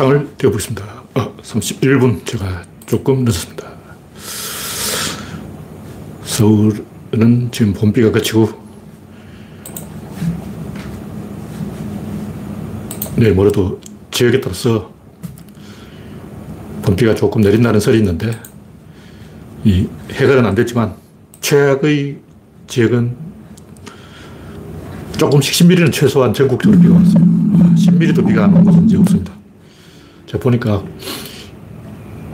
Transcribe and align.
창을 0.00 0.34
띄워보겠습니다. 0.38 0.82
어, 1.14 1.36
31분 1.42 2.24
제가 2.24 2.62
조금 2.86 3.22
늦었습니다. 3.22 3.70
서울은 6.24 7.50
지금 7.52 7.74
봄비가 7.74 8.10
그치고 8.10 8.48
내일 13.16 13.34
모레도 13.34 13.78
지역에 14.10 14.40
따라서 14.40 14.90
봄비가 16.80 17.14
조금 17.14 17.42
내린다는 17.42 17.78
설이 17.78 17.98
있는데 17.98 18.30
이 19.64 19.86
해결은 20.12 20.46
안 20.46 20.54
됐지만 20.54 20.94
최악의 21.42 22.16
지역은 22.68 23.16
조금씩 25.18 25.68
10mm는 25.68 25.92
최소한 25.92 26.32
전국적으로 26.32 26.80
비가 26.80 26.94
왔어요. 26.94 27.22
10mm도 27.74 28.26
비가 28.26 28.44
안온 28.44 28.64
곳은 28.64 28.86
이제 28.86 28.96
없습니다. 28.96 29.39
제가 30.30 30.38
보니까 30.38 30.84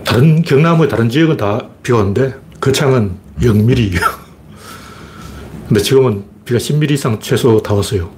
다른 0.04 0.42
경남의 0.42 0.86
다른 0.90 1.08
지역은 1.08 1.38
다 1.38 1.66
비가 1.82 1.98
오는데 1.98 2.34
거창은 2.60 3.16
0mm. 3.40 3.98
근데 5.68 5.80
지금은 5.80 6.24
비가 6.44 6.58
10mm 6.58 6.90
이상 6.90 7.18
최소 7.20 7.62
다 7.62 7.72
왔어요. 7.72 8.10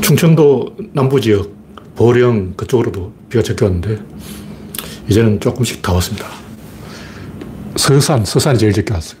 충청도 0.00 0.76
남부 0.92 1.20
지역, 1.20 1.54
보령 1.94 2.54
그쪽으로도 2.54 3.12
비가 3.28 3.44
적게 3.44 3.64
왔는데 3.64 4.02
이제는 5.08 5.38
조금씩 5.38 5.82
다 5.82 5.92
왔습니다. 5.92 6.26
서산, 7.76 8.24
서산이 8.24 8.58
제일 8.58 8.72
적게 8.72 8.92
왔어요. 8.92 9.20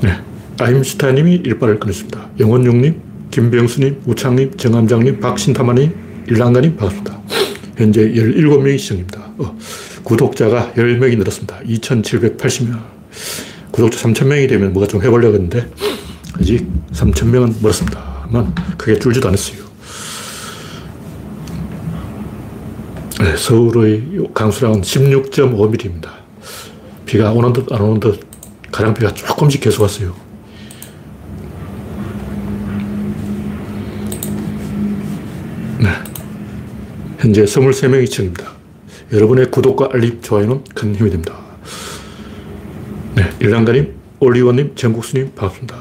네. 0.00 0.30
아임슈타님이 0.60 1.36
일발을 1.44 1.80
끊었습니다. 1.80 2.28
영원용님, 2.38 3.00
김병수님, 3.30 4.02
우창님, 4.06 4.56
정함장님, 4.56 5.20
박신타마님, 5.20 6.24
일랑가님 6.28 6.76
반갑습니다. 6.76 7.18
현재 7.76 8.02
17명이 8.12 8.78
시청입니다. 8.78 9.20
어, 9.38 9.56
구독자가 10.04 10.72
10명이 10.76 11.16
늘었습니다. 11.16 11.60
2,780명. 11.60 12.78
구독자 13.70 14.06
3,000명이 14.06 14.48
되면 14.48 14.72
뭐가 14.74 14.86
좀 14.86 15.02
해보려고 15.02 15.34
했는데 15.34 15.66
아직 16.38 16.66
3,000명은 16.92 17.62
멀었습니다만 17.62 18.54
크게 18.76 18.98
줄지도 18.98 19.28
않았어요. 19.28 19.60
네, 23.20 23.36
서울의 23.36 24.28
강수량은 24.34 24.82
16.5mm입니다. 24.82 26.10
비가 27.06 27.32
오는 27.32 27.52
듯 27.52 27.70
안 27.72 27.80
오는 27.80 28.00
듯 28.00 28.20
가량비가 28.72 29.14
조금씩 29.14 29.60
계속 29.60 29.82
왔어요. 29.82 30.14
현재 37.20 37.44
23명이 37.44 38.06
시청입니다. 38.06 38.50
여러분의 39.12 39.50
구독과 39.50 39.90
알림, 39.92 40.22
좋아요는 40.22 40.64
큰 40.74 40.96
힘이 40.96 41.10
됩니다. 41.10 41.34
네. 43.14 43.30
일랑가님, 43.40 43.94
올리원님, 44.20 44.74
정국수님, 44.74 45.30
반갑습니다. 45.34 45.76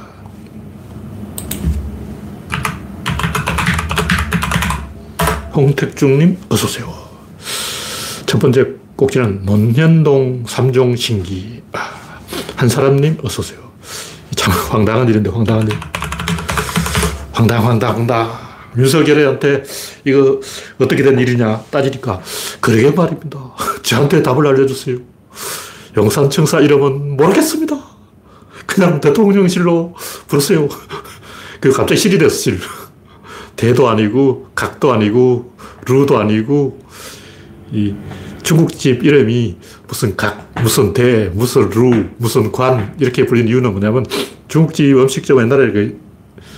홍택중님, 5.55 6.37
어서오세요. 6.49 6.93
첫 8.25 8.39
번째 8.39 8.65
꼭지는 8.97 9.45
논현동 9.45 10.43
3종 10.43 10.97
신기. 10.97 11.61
아, 11.71 11.93
한 12.57 12.67
사람님, 12.67 13.17
어서오세요. 13.23 13.59
참 14.35 14.53
황당한 14.69 15.07
일인데, 15.07 15.29
황당한 15.29 15.69
일. 15.69 15.77
황당, 17.31 17.65
황당, 17.65 17.95
황당. 17.95 18.48
윤석열한테 18.77 19.63
이거 20.05 20.39
어떻게 20.79 21.03
된 21.03 21.17
일이냐 21.19 21.63
따지니까, 21.69 22.21
그러게 22.59 22.91
말입니다. 22.91 23.39
저한테 23.83 24.21
답을 24.21 24.47
알려주세요. 24.47 24.97
용산청사 25.97 26.61
이름은 26.61 27.17
모르겠습니다. 27.17 27.77
그냥 28.65 29.01
대통령실로 29.01 29.95
부르세요. 30.27 30.69
그 31.59 31.71
갑자기 31.71 31.99
실이 31.99 32.17
됐어, 32.17 32.35
실. 32.35 32.59
대도 33.55 33.89
아니고, 33.89 34.49
각도 34.55 34.93
아니고, 34.93 35.53
루도 35.85 36.17
아니고, 36.17 36.79
이 37.71 37.93
중국집 38.43 39.03
이름이 39.03 39.57
무슨 39.87 40.15
각, 40.15 40.51
무슨 40.61 40.93
대, 40.93 41.29
무슨 41.33 41.69
루, 41.69 42.05
무슨 42.17 42.51
관, 42.51 42.95
이렇게 42.99 43.25
불리는 43.25 43.49
이유는 43.49 43.71
뭐냐면 43.71 44.05
중국집 44.47 44.97
음식점 44.97 45.41
옛날에 45.41 45.71
그 45.71 45.99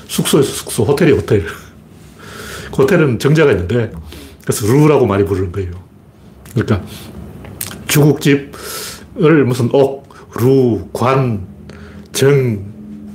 숙소에서 0.07 0.49
숙소, 0.51 0.83
호텔이 0.83 1.11
호텔. 1.11 1.45
그 2.81 2.83
호텔은 2.83 3.19
정자가 3.19 3.51
있는데, 3.51 3.91
그래서 4.43 4.65
루라고 4.65 5.05
많이 5.05 5.23
부르는 5.23 5.51
거예요. 5.51 5.71
그러니까 6.53 6.81
중국집을 7.87 9.45
무슨 9.45 9.69
옥, 9.71 10.09
루, 10.33 10.87
관, 10.91 11.45
정, 12.11 12.59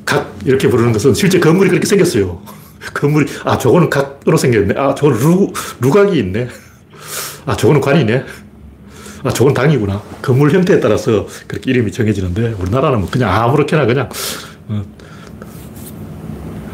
각, 0.05 0.37
이렇게 0.45 0.69
부르는 0.69 0.93
것은 0.93 1.15
실제 1.15 1.41
건물이 1.41 1.71
그렇게 1.71 1.87
생겼어요. 1.87 2.43
건물이, 2.95 3.27
아, 3.45 3.59
저거는 3.59 3.91
각으로 3.91 4.37
생겼네. 4.37 4.75
아, 4.77 4.95
저거는 4.95 5.19
루, 5.19 5.53
루각이 5.81 6.19
있네. 6.19 6.49
아, 7.47 7.57
저거는 7.57 7.81
관이네. 7.81 8.25
아, 9.25 9.31
저건 9.31 9.55
당이구나. 9.55 10.01
건물 10.23 10.53
형태에 10.53 10.79
따라서 10.79 11.27
그렇게 11.49 11.71
이름이 11.71 11.91
정해지는데, 11.91 12.55
우리나라는 12.61 13.01
뭐 13.01 13.09
그냥 13.11 13.31
아무렇게나 13.35 13.87
그냥, 13.87 14.09
어, 14.69 14.85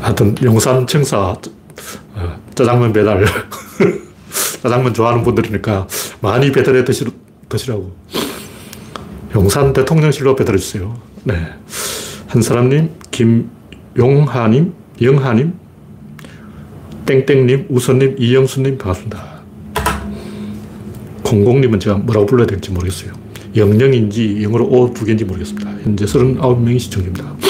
하여튼 0.00 0.34
용산 0.42 0.86
청사, 0.86 1.18
어, 1.18 1.40
짜장면 2.54 2.92
배달. 2.92 3.24
짜장면 4.62 4.94
좋아하는 4.94 5.24
분들이니까 5.24 5.86
많이 6.20 6.52
배달해 6.52 6.84
드시, 6.84 7.04
드시라고. 7.48 7.94
용산 9.34 9.72
대통령실로 9.72 10.36
배달해 10.36 10.58
주세요. 10.58 10.96
네. 11.24 11.34
한 12.28 12.42
사람님, 12.42 12.90
김용하님, 13.10 14.72
영하님, 15.00 15.54
땡땡님, 17.06 17.66
우선님, 17.68 18.16
이영수님, 18.18 18.78
반갑습니다. 18.78 19.42
공공님은 21.24 21.80
제가 21.80 21.96
뭐라고 21.98 22.26
불러야 22.26 22.46
될지 22.46 22.70
모르겠어요. 22.70 23.12
영영인지 23.56 24.42
영어로 24.42 24.66
오두 24.66 25.04
개인지 25.04 25.24
모르겠습니다. 25.24 25.70
현재 25.82 26.04
39명이 26.04 26.78
시청 26.78 27.02
중입니다. 27.02 27.41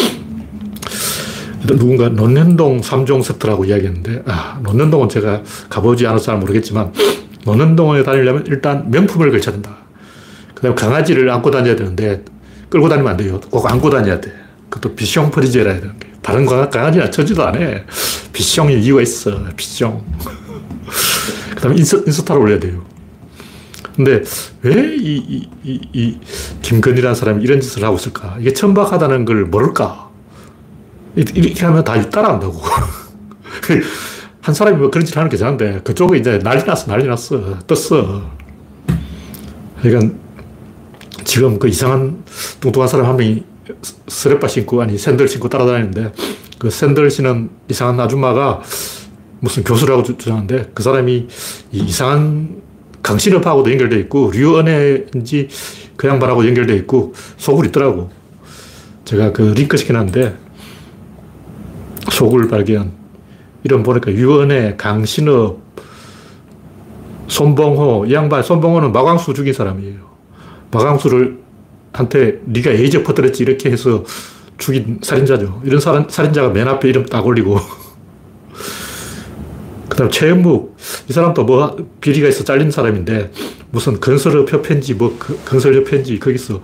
누군가 1.67 2.09
논현동 2.09 2.81
3종 2.81 3.23
세트라고 3.23 3.65
이야기했는데, 3.65 4.23
아, 4.27 4.59
논현동은 4.62 5.09
제가 5.09 5.43
가보지 5.69 6.05
잘 6.23 6.39
모르겠지만, 6.39 6.93
논현동에 7.45 8.03
다니려면 8.03 8.45
일단 8.47 8.91
명품을 8.91 9.31
걸쳐야 9.31 9.55
된다. 9.55 9.77
그 10.55 10.62
다음에 10.62 10.75
강아지를 10.75 11.31
안고 11.31 11.50
다녀야 11.50 11.77
되는데, 11.77 12.25
끌고 12.69 12.89
다니면 12.89 13.12
안 13.12 13.17
돼요. 13.17 13.41
꼭 13.50 13.71
안고 13.71 13.91
다녀야 13.91 14.21
돼. 14.21 14.33
그것도 14.71 14.95
비숑 14.95 15.31
프리즈라 15.31 15.73
해야 15.73 15.81
되는 15.81 15.99
게. 15.99 16.09
다른 16.23 16.47
강아지는 16.47 17.11
쳐주지도 17.10 17.44
안 17.45 17.61
해. 17.61 17.84
비숑이 18.33 18.83
이유가 18.83 19.03
있어. 19.03 19.31
비숑. 19.56 20.00
그 21.55 21.61
다음에 21.61 21.77
인스, 21.77 22.05
인스타를 22.06 22.41
올려야 22.41 22.59
돼요. 22.59 22.83
근데 23.94 24.23
왜 24.62 24.97
이, 24.97 25.17
이, 25.17 25.49
이, 25.65 25.81
이 25.93 26.19
김건희라는 26.62 27.15
사람이 27.15 27.43
이런 27.43 27.61
짓을 27.61 27.84
하고 27.84 27.97
있을까? 27.97 28.37
이게 28.41 28.55
천박하다는 28.55 29.27
걸 29.27 29.44
모를까? 29.44 30.12
이렇게 31.15 31.65
하면 31.67 31.84
다 31.84 32.00
따라한다고. 32.09 32.61
한 34.41 34.55
사람이 34.55 34.77
뭐 34.77 34.91
그런 34.91 35.05
짓 35.05 35.17
하는 35.17 35.28
게 35.28 35.37
괜찮은데, 35.37 35.81
그쪽에 35.84 36.19
이제 36.19 36.39
난리 36.41 36.65
났어, 36.65 36.87
난리 36.87 37.06
났어. 37.06 37.59
떴어. 37.67 38.31
그러니까 39.81 40.15
지금 41.25 41.59
그 41.59 41.69
이상한 41.69 42.25
뚱뚱한 42.61 42.89
사람 42.89 43.06
한 43.06 43.17
명이 43.17 43.44
스레빠 44.09 44.49
신고, 44.49 44.82
아니, 44.82 44.99
샌들 44.99 45.29
신고 45.29 45.49
따라다니는데, 45.49 46.12
그 46.59 46.70
샌들 46.70 47.11
신은 47.11 47.50
이상한 47.69 48.00
아줌마가 48.00 48.62
무슨 49.38 49.62
교수라고 49.62 50.03
주장하는데, 50.03 50.70
그 50.75 50.82
사람이 50.82 51.29
이상한 51.70 52.62
강신업하고도 53.03 53.70
연결되어 53.70 53.99
있고, 54.00 54.32
류은혜인지 54.32 55.49
그 55.97 56.08
양반하고 56.08 56.47
연결되어 56.47 56.76
있고, 56.79 57.15
속을 57.37 57.67
있더라고. 57.67 58.11
제가 59.05 59.32
그 59.32 59.43
링크 59.55 59.76
시켜놨는데, 59.76 60.42
속을 62.22 62.46
발견. 62.46 62.92
이름 63.64 63.82
보니까 63.82 64.12
유은혜, 64.12 64.76
강신업, 64.76 65.60
손봉호, 67.26 68.06
이 68.06 68.14
양반, 68.14 68.44
손봉호는 68.44 68.92
마광수 68.92 69.34
죽인 69.34 69.52
사람이에요. 69.52 69.96
마광수를 70.70 71.38
한테 71.92 72.40
네가 72.44 72.70
에이저 72.70 73.02
퍼뜨렸지 73.02 73.42
이렇게 73.42 73.72
해서 73.72 74.04
죽인 74.56 75.00
살인자죠. 75.02 75.62
이런 75.64 75.80
살인, 75.80 76.06
살인자가 76.08 76.50
맨 76.50 76.69
앞에 76.69 76.88
이름 76.88 77.06
딱 77.06 77.26
올리고 77.26 77.58
그 79.88 79.96
다음 79.96 80.08
최영묵 80.08 80.76
이 81.08 81.12
사람도 81.12 81.42
뭐 81.44 81.76
비리가 82.00 82.28
있어 82.28 82.44
잘린 82.44 82.70
사람인데 82.70 83.32
무슨 83.72 83.98
건설업 84.00 84.50
협회인지 84.52 84.94
뭐그 84.94 85.40
건설협회인지 85.44 86.19
거기서 86.20 86.62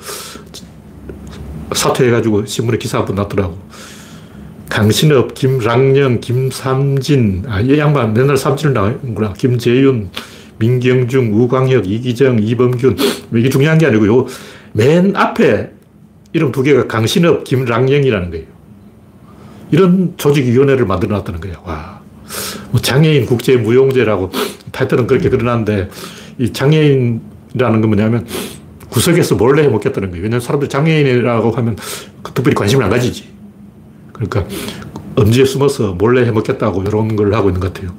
사퇴해가지고 1.73 2.47
신문에 2.47 2.79
기사 2.79 2.99
한 2.99 3.07
번 3.07 3.17
났더라고. 3.17 3.59
강신업, 4.69 5.35
김랑영, 5.35 6.21
김삼진, 6.21 7.45
아, 7.49 7.61
이 7.61 7.79
양반 7.79 8.13
맨날 8.13 8.37
삼진을 8.37 8.75
나오는구나. 8.75 9.33
김재윤, 9.33 10.11
민경중, 10.59 11.35
우광혁, 11.35 11.91
이기정, 11.91 12.41
이범균. 12.43 12.97
이게 13.35 13.49
중요한 13.49 13.79
게 13.79 13.87
아니고요. 13.87 14.27
맨 14.73 15.17
앞에 15.17 15.71
이름 16.33 16.53
두 16.53 16.63
개가 16.63 16.87
강신업, 16.87 17.45
김랑영이라는 17.45 18.31
거예요. 18.31 18.47
이런 19.71 20.15
조직위원회를 20.17 20.87
만들어 20.87 21.17
놨다는 21.17 21.41
거예요. 21.41 21.57
와. 21.65 22.01
뭐 22.71 22.81
장애인 22.81 23.27
국제 23.27 23.57
무용제라고 23.57 24.31
타이틀은 24.73 25.07
그렇게 25.07 25.31
그려놨는데 25.31 25.89
이 26.39 26.53
장애인이라는 26.53 27.21
건 27.55 27.81
뭐냐면 27.81 28.27
구석에서 28.91 29.35
몰래 29.37 29.63
해먹겠다는 29.65 30.11
거예요. 30.11 30.25
왜냐면 30.25 30.41
사람들 30.41 30.69
장애인이라고 30.69 31.51
하면 31.53 31.77
그 32.23 32.33
특별히 32.33 32.55
관심을 32.55 32.85
안 32.85 32.91
가지지. 32.91 33.38
그러니까 34.19 34.45
엄지에 35.17 35.45
숨어서 35.45 35.93
몰래 35.93 36.25
해먹겠다고 36.27 36.83
이런 36.83 37.17
걸 37.17 37.35
하고 37.35 37.49
있는 37.49 37.61
것 37.61 37.73
같아요. 37.73 37.93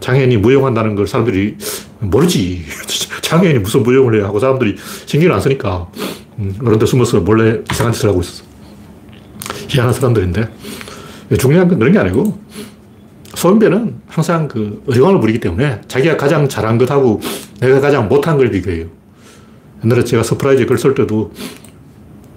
장애인이 0.00 0.36
무용한다는 0.38 0.94
걸 0.94 1.06
사람들이 1.06 1.56
모르지. 2.00 2.64
장애인이 3.22 3.58
무슨 3.58 3.82
무용을 3.82 4.18
해 4.18 4.22
하고 4.24 4.38
사람들이 4.38 4.76
신경을 5.06 5.34
안 5.34 5.40
쓰니까 5.40 5.88
음, 6.38 6.54
그런 6.58 6.78
데 6.78 6.86
숨어서 6.86 7.20
몰래 7.20 7.60
이상한 7.70 7.92
짓을 7.92 8.08
하고 8.08 8.20
있었어. 8.20 8.44
희한한 9.68 9.92
사람들인데 9.92 10.48
중요한 11.38 11.68
건 11.68 11.78
그런 11.78 11.92
게 11.92 11.98
아니고 11.98 12.38
소인배는 13.34 14.00
항상 14.08 14.48
그 14.48 14.82
의리광을 14.86 15.20
부리기 15.20 15.40
때문에 15.40 15.80
자기가 15.86 16.16
가장 16.16 16.48
잘한 16.48 16.78
것하고 16.78 17.20
내가 17.60 17.80
가장 17.80 18.08
못한 18.08 18.36
걸 18.36 18.50
비교해요. 18.50 18.86
옛날에 19.84 20.02
제가 20.04 20.22
서프라이즈 20.22 20.66
글 20.66 20.78
쓸 20.78 20.94
때도 20.94 21.32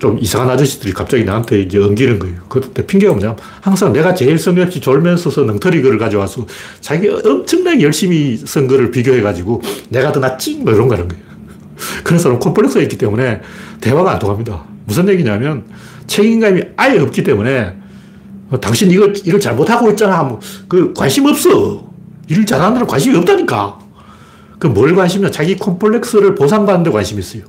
좀 0.01 0.17
이상한 0.19 0.49
아저씨들이 0.49 0.93
갑자기 0.93 1.23
나한테 1.23 1.61
이제 1.61 1.77
엉기는 1.77 2.17
거예요. 2.17 2.37
그때 2.49 2.83
핑계가 2.83 3.13
뭐냐면 3.13 3.37
항상 3.61 3.93
내가 3.93 4.15
제일 4.15 4.39
성의 4.39 4.63
없이 4.63 4.81
졸면서 4.81 5.15
쓴 5.15 5.43
엉터리 5.43 5.79
글을 5.83 5.99
가져와서 5.99 6.47
자기가 6.79 7.21
엄청나게 7.23 7.83
열심히 7.83 8.35
쓴 8.35 8.67
글을 8.67 8.89
비교해가지고 8.89 9.61
내가 9.89 10.11
더 10.11 10.19
낫지? 10.19 10.57
뭐 10.57 10.73
이런 10.73 10.87
거 10.87 10.95
하는 10.95 11.07
거예요. 11.07 11.23
그래서 12.03 12.39
콤플렉스가 12.39 12.81
있기 12.81 12.97
때문에 12.97 13.41
대화가 13.79 14.13
안 14.13 14.17
통합니다. 14.17 14.63
무슨 14.85 15.07
얘기냐면 15.07 15.65
책임감이 16.07 16.63
아예 16.77 16.97
없기 16.97 17.23
때문에 17.23 17.75
당신 18.59 18.89
이걸, 18.89 19.13
이걸 19.23 19.39
잘못하고 19.39 19.91
있잖아. 19.91 20.23
뭐, 20.23 20.39
그 20.67 20.93
관심 20.93 21.27
없어. 21.27 21.87
일 22.27 22.43
잘하는 22.47 22.73
데는 22.73 22.87
관심이 22.87 23.15
없다니까. 23.17 23.77
그 24.57 24.67
뭘 24.67 24.95
관심이냐. 24.95 25.29
자기 25.29 25.55
콤플렉스를 25.57 26.33
보상받는 26.33 26.83
데 26.85 26.89
관심이 26.89 27.19
있어요. 27.19 27.43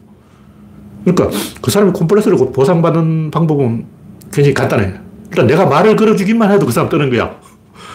그러니까 1.04 1.36
그 1.60 1.70
사람이 1.70 1.92
콤플렉스를 1.92 2.52
보상받는 2.52 3.30
방법은 3.30 3.86
굉장히 4.32 4.54
간단해. 4.54 4.94
일단 5.30 5.46
내가 5.46 5.66
말을 5.66 5.96
걸어주기만 5.96 6.50
해도 6.50 6.66
그 6.66 6.72
사람 6.72 6.88
뜨는 6.88 7.10
거야. 7.10 7.36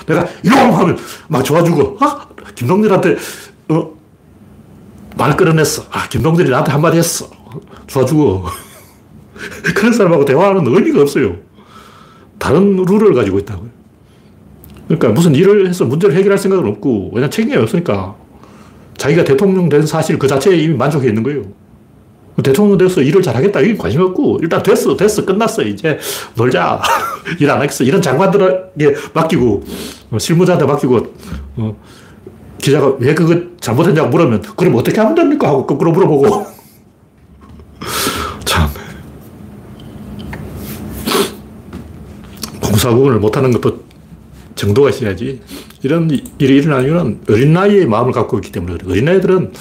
내가 0.07 0.25
이놈 0.44 0.57
하면 0.74 0.98
막 1.27 1.44
좋아주고, 1.44 1.98
아, 2.00 2.27
김동렬한테, 2.56 3.18
어, 3.69 3.92
말 5.15 5.36
끌어냈어. 5.36 5.86
아, 5.92 6.07
김동렬이 6.07 6.50
나한테 6.50 6.71
한마디 6.71 6.98
했어. 6.98 7.30
좋아주고. 7.88 8.45
그런 9.75 9.94
사람하고 9.94 10.25
대화하는 10.25 10.65
의미가 10.65 11.01
없어요. 11.01 11.36
다른 12.39 12.75
룰을 12.75 13.13
가지고 13.13 13.39
있다고요. 13.39 13.69
그러니까 14.88 15.10
무슨 15.10 15.36
일을 15.36 15.68
해서 15.68 15.86
문제를 15.86 16.15
해결할 16.15 16.38
생각은 16.38 16.65
없고, 16.71 17.12
왜냐 17.13 17.30
책임이 17.30 17.56
없으니까. 17.56 18.15
자기가 18.98 19.24
대통령 19.24 19.69
된 19.69 19.86
사실 19.86 20.18
그 20.18 20.27
자체에 20.27 20.57
이미 20.57 20.74
만족해 20.75 21.07
있는 21.07 21.21
거예요. 21.21 21.44
대통령 22.44 22.78
돼서 22.78 23.01
일을 23.01 23.22
잘하겠다. 23.22 23.62
이게 23.62 23.75
관심 23.78 24.01
없고, 24.01 24.39
일단 24.42 24.62
됐어, 24.62 24.95
됐어, 24.95 25.25
끝났어. 25.25 25.63
이제 25.63 25.98
놀자. 26.36 26.81
일 27.39 27.50
안 27.50 27.60
하겠어. 27.60 27.84
이런 27.84 28.01
장관들에게 28.01 28.95
맡기고, 29.13 29.63
어, 30.12 30.19
실무자한테 30.19 30.66
맡기고, 30.66 31.13
어, 31.57 31.78
기자가 32.60 32.95
왜 33.00 33.13
그거 33.16 33.36
잘못했냐고 33.60 34.10
물으면, 34.10 34.42
그럼 34.56 34.75
어떻게 34.75 35.00
하면 35.00 35.16
됩니까? 35.16 35.48
하고 35.48 35.66
거꾸로 35.66 35.92
물어보고. 35.92 36.45
참. 38.45 38.69
공사 42.62 42.89
구분을 42.92 43.19
못하는 43.19 43.51
것도 43.51 43.80
정도가 44.56 44.89
있어야지. 44.89 45.42
이런 45.84 46.10
일이 46.10 46.57
일어나는 46.57 46.86
이유는 46.86 47.19
어린 47.30 47.54
나이에 47.54 47.86
마음을 47.86 48.12
갖고 48.12 48.38
있기 48.39 48.51
때문에 48.51 48.78
그래. 48.78 48.92
어린아이들은 48.92 49.54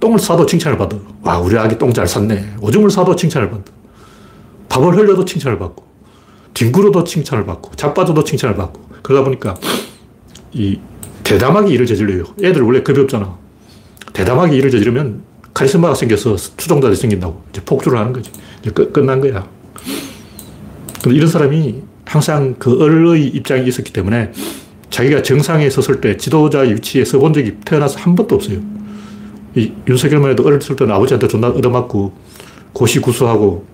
똥을 0.00 0.18
싸도 0.18 0.46
칭찬을 0.46 0.78
받아. 0.78 0.96
와, 1.22 1.38
우리 1.38 1.56
아기 1.58 1.76
똥 1.76 1.92
잘 1.92 2.06
쌌네. 2.08 2.56
오줌을 2.60 2.90
싸도 2.90 3.14
칭찬을 3.14 3.50
받아. 3.50 3.62
밥을 4.70 4.96
흘려도 4.96 5.24
칭찬을 5.24 5.58
받고, 5.58 5.84
뒹굴어도 6.54 7.04
칭찬을 7.04 7.44
받고, 7.44 7.72
자빠져도 7.76 8.24
칭찬을 8.24 8.56
받고. 8.56 8.80
그러다 9.02 9.24
보니까 9.24 9.54
이 10.52 10.78
대담하게 11.22 11.74
일을 11.74 11.86
저질러요. 11.86 12.24
애들 12.42 12.62
원래 12.62 12.82
겁이 12.82 12.98
없잖아. 13.00 13.36
대담하게 14.12 14.56
일을 14.56 14.70
저지르면 14.70 15.22
카리스마가 15.52 15.94
생겨서 15.94 16.36
추종자들이 16.36 16.96
생긴다고. 16.96 17.42
이제 17.50 17.60
폭주를 17.64 17.98
하는 17.98 18.12
거지. 18.12 18.30
이제 18.62 18.70
끝, 18.70 18.92
끝난 18.92 19.20
거야. 19.20 19.46
근데 21.02 21.16
이런 21.16 21.28
사람이 21.28 21.82
항상 22.04 22.54
그 22.58 22.82
을의 22.82 23.26
입장이 23.28 23.66
있었기 23.66 23.92
때문에 23.92 24.32
자기가 24.90 25.22
정상에 25.22 25.68
섰을 25.70 26.00
때 26.00 26.16
지도자 26.16 26.60
위치에 26.60 27.04
서본 27.04 27.32
적이 27.32 27.56
태어나서 27.64 28.00
한 28.00 28.14
번도 28.14 28.34
없어요. 28.34 28.79
이 29.54 29.72
윤석열만 29.88 30.30
해도 30.30 30.44
어렸을 30.46 30.76
때는 30.76 30.94
아버지한테 30.94 31.26
존나 31.28 31.48
얻어맞고 31.48 32.12
고시구수하고 32.72 33.64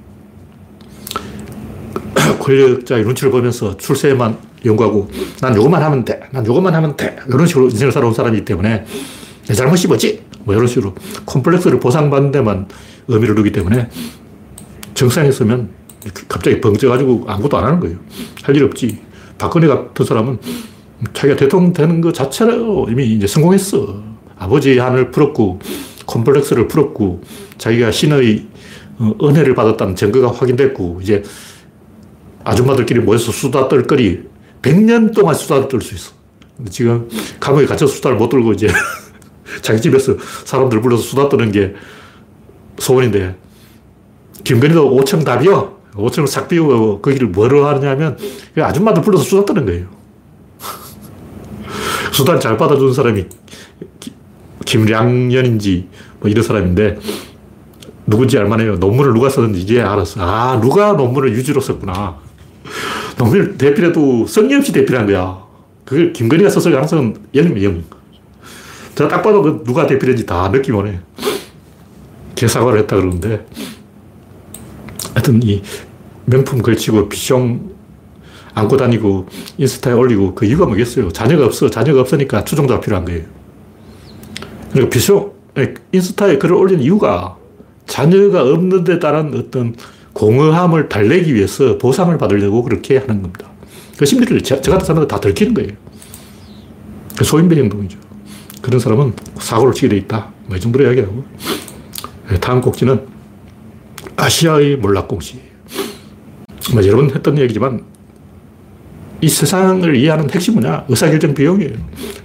권력자의 2.41 3.05
눈치를 3.05 3.31
보면서 3.31 3.77
출세만 3.77 4.39
연구하고 4.65 5.09
난 5.41 5.55
요것만 5.55 5.83
하면 5.83 6.05
돼. 6.05 6.21
난 6.33 6.47
요것만 6.47 6.75
하면 6.75 6.97
돼. 6.97 7.17
이런 7.29 7.47
식으로 7.47 7.67
인생을 7.67 7.93
살아온 7.93 8.15
사람이기 8.15 8.45
때문에 8.45 8.85
내 9.47 9.55
잘못이 9.55 9.87
뭐지? 9.89 10.23
뭐 10.45 10.55
이런 10.55 10.67
식으로 10.67 10.95
콤플렉스를 11.25 11.79
보상받는 11.81 12.33
데만 12.33 12.67
의미를 13.09 13.35
두기 13.35 13.53
때문에 13.53 13.89
정상에 14.95 15.31
서면 15.31 15.69
갑자기 16.29 16.61
벙쪄가지고 16.61 17.25
아무것도 17.27 17.59
안 17.59 17.65
하는 17.65 17.81
거예요. 17.81 17.99
할 18.43 18.57
일 18.57 18.65
없지. 18.65 18.99
박근혜 19.39 19.67
같은 19.67 20.05
사람은 20.07 20.39
자기가 21.13 21.37
대통령 21.37 21.73
되는 21.73 22.01
것 22.01 22.15
자체로 22.15 22.87
이미 22.89 23.05
이제 23.13 23.27
성공했어. 23.27 24.03
아버지의 24.39 24.79
한을 24.79 25.11
풀었고, 25.11 25.61
콤플렉스를 26.07 26.69
풀었고, 26.69 27.23
자기가 27.59 27.91
신의 27.91 28.47
어, 28.99 29.15
은혜를 29.23 29.55
받았다는 29.55 29.95
증거가 29.97 30.31
확인됐고, 30.33 31.01
이제 31.03 31.23
아줌마들끼리 32.45 33.01
모여서 33.01 33.33
수다 33.33 33.69
떨 33.69 33.83
거리 33.87 34.23
100년 34.63 35.15
동안 35.15 35.35
수다를 35.35 35.69
떨 35.69 35.81
수 35.81 35.95
있어. 35.95 36.13
지금 36.71 37.09
감옥에 37.39 37.67
갇혀서 37.67 37.93
수다를 37.93 38.17
못 38.17 38.29
떨고 38.31 38.53
이제 38.53 38.69
자기 39.61 39.81
집에서 39.83 40.17
사람들 40.45 40.81
불러서 40.81 41.03
수다 41.03 41.29
떠는 41.29 41.53
게 41.53 41.75
소원인데, 42.79 43.37
김건희도 44.45 44.97
5층 44.97 45.25
다 45.25 45.39
비워. 45.39 45.77
5층을 45.95 46.27
싹 46.27 46.47
비우고 46.47 47.01
거기를 47.01 47.29
뭐로 47.29 47.67
하느냐면 47.67 48.19
아줌마들 48.57 49.03
불러서 49.03 49.25
수다 49.25 49.47
떠는 49.47 49.65
거예요. 49.67 49.87
수다를 52.13 52.39
잘 52.39 52.57
받아주는 52.57 52.93
사람이 52.93 53.25
김량연인지 54.67 55.89
뭐 56.21 56.29
이런 56.29 56.45
사람인데 56.45 56.99
누군지 58.07 58.39
알만해요. 58.39 58.77
논문을 58.77 59.15
누가 59.15 59.31
썼는지 59.31 59.61
이제 59.61 59.81
알았어. 59.81 60.21
아, 60.21 60.61
누가 60.61 60.93
논문을 60.93 61.33
유지로 61.33 61.61
썼구나. 61.61 62.19
논문을 63.19 63.57
대필해도 63.57 64.27
성의 64.27 64.57
없이 64.57 64.73
대필한 64.73 65.07
거야. 65.07 65.39
그걸 65.85 66.13
김건희가 66.13 66.51
썼을 66.51 66.73
가능성은 66.73 67.17
0이면 67.35 67.63
0. 67.63 67.85
제가 68.95 69.09
딱 69.09 69.23
봐도 69.23 69.43
그 69.43 69.63
누가 69.65 69.87
대필했는지 69.87 70.27
다 70.27 70.51
느낌 70.51 70.77
오네. 70.77 71.01
개사과를 72.35 72.81
했다 72.81 72.97
그러는데 72.97 73.47
하여튼 75.15 75.43
이 75.43 75.63
명품 76.27 76.61
걸치고 76.61 77.09
비숑 77.09 77.77
안고 78.55 78.77
다니고 78.77 79.27
인스타에 79.59 79.95
올리고 79.95 80.35
그 80.35 80.45
이유가 80.45 80.67
뭐겠어요? 80.67 81.11
자녀가 81.13 81.47
없어. 81.47 81.69
자녀가 81.71 82.01
없으니까 82.01 82.45
추종자가 82.45 82.81
필요한 82.81 83.05
거예요. 83.05 83.36
그러니까 84.77 84.99
비숑, 84.99 85.33
인스타에 85.93 86.39
글을 86.39 86.55
올리는 86.55 86.83
이유가 86.83 87.37
자녀가 87.87 88.43
없는 88.43 88.85
데 88.85 88.99
따른 88.99 89.35
어떤 89.35 89.75
공허함을 90.13 90.89
달래기 90.89 91.35
위해서 91.35 91.79
보상을 91.79 92.17
받으려고 92.19 92.63
그렇게 92.63 92.99
하는 92.99 93.23
겁니다. 93.23 93.49
그 93.97 94.05
심리를 94.05 94.43
저, 94.43 94.61
저 94.61 94.73
같은 94.73 94.87
사람은 94.87 95.09
다 95.09 95.19
들키는 95.19 95.55
거예요. 95.55 95.71
그 97.17 97.25
소인배 97.25 97.57
행동이죠. 97.57 97.99
그런 98.61 98.79
사람은 98.79 99.15
사고를 99.39 99.73
치게 99.73 99.89
돼 99.89 99.97
있다. 99.97 100.33
뭐이 100.47 100.61
정도로 100.61 100.85
이야기하고. 100.85 101.25
네, 102.31 102.41
다음 102.41 102.61
꼭지는 102.61 103.07
아시아의 104.17 104.77
몰락공시. 104.77 105.41
뭐 106.73 106.85
여러 106.85 106.97
번 106.97 107.11
했던 107.15 107.39
얘기지만 107.39 107.85
이 109.21 109.29
세상을 109.29 109.97
이해하는 109.97 110.31
핵심은 110.31 110.61
뭐냐? 110.61 110.85
의사결정 110.89 111.35
비용이에요. 111.35 111.73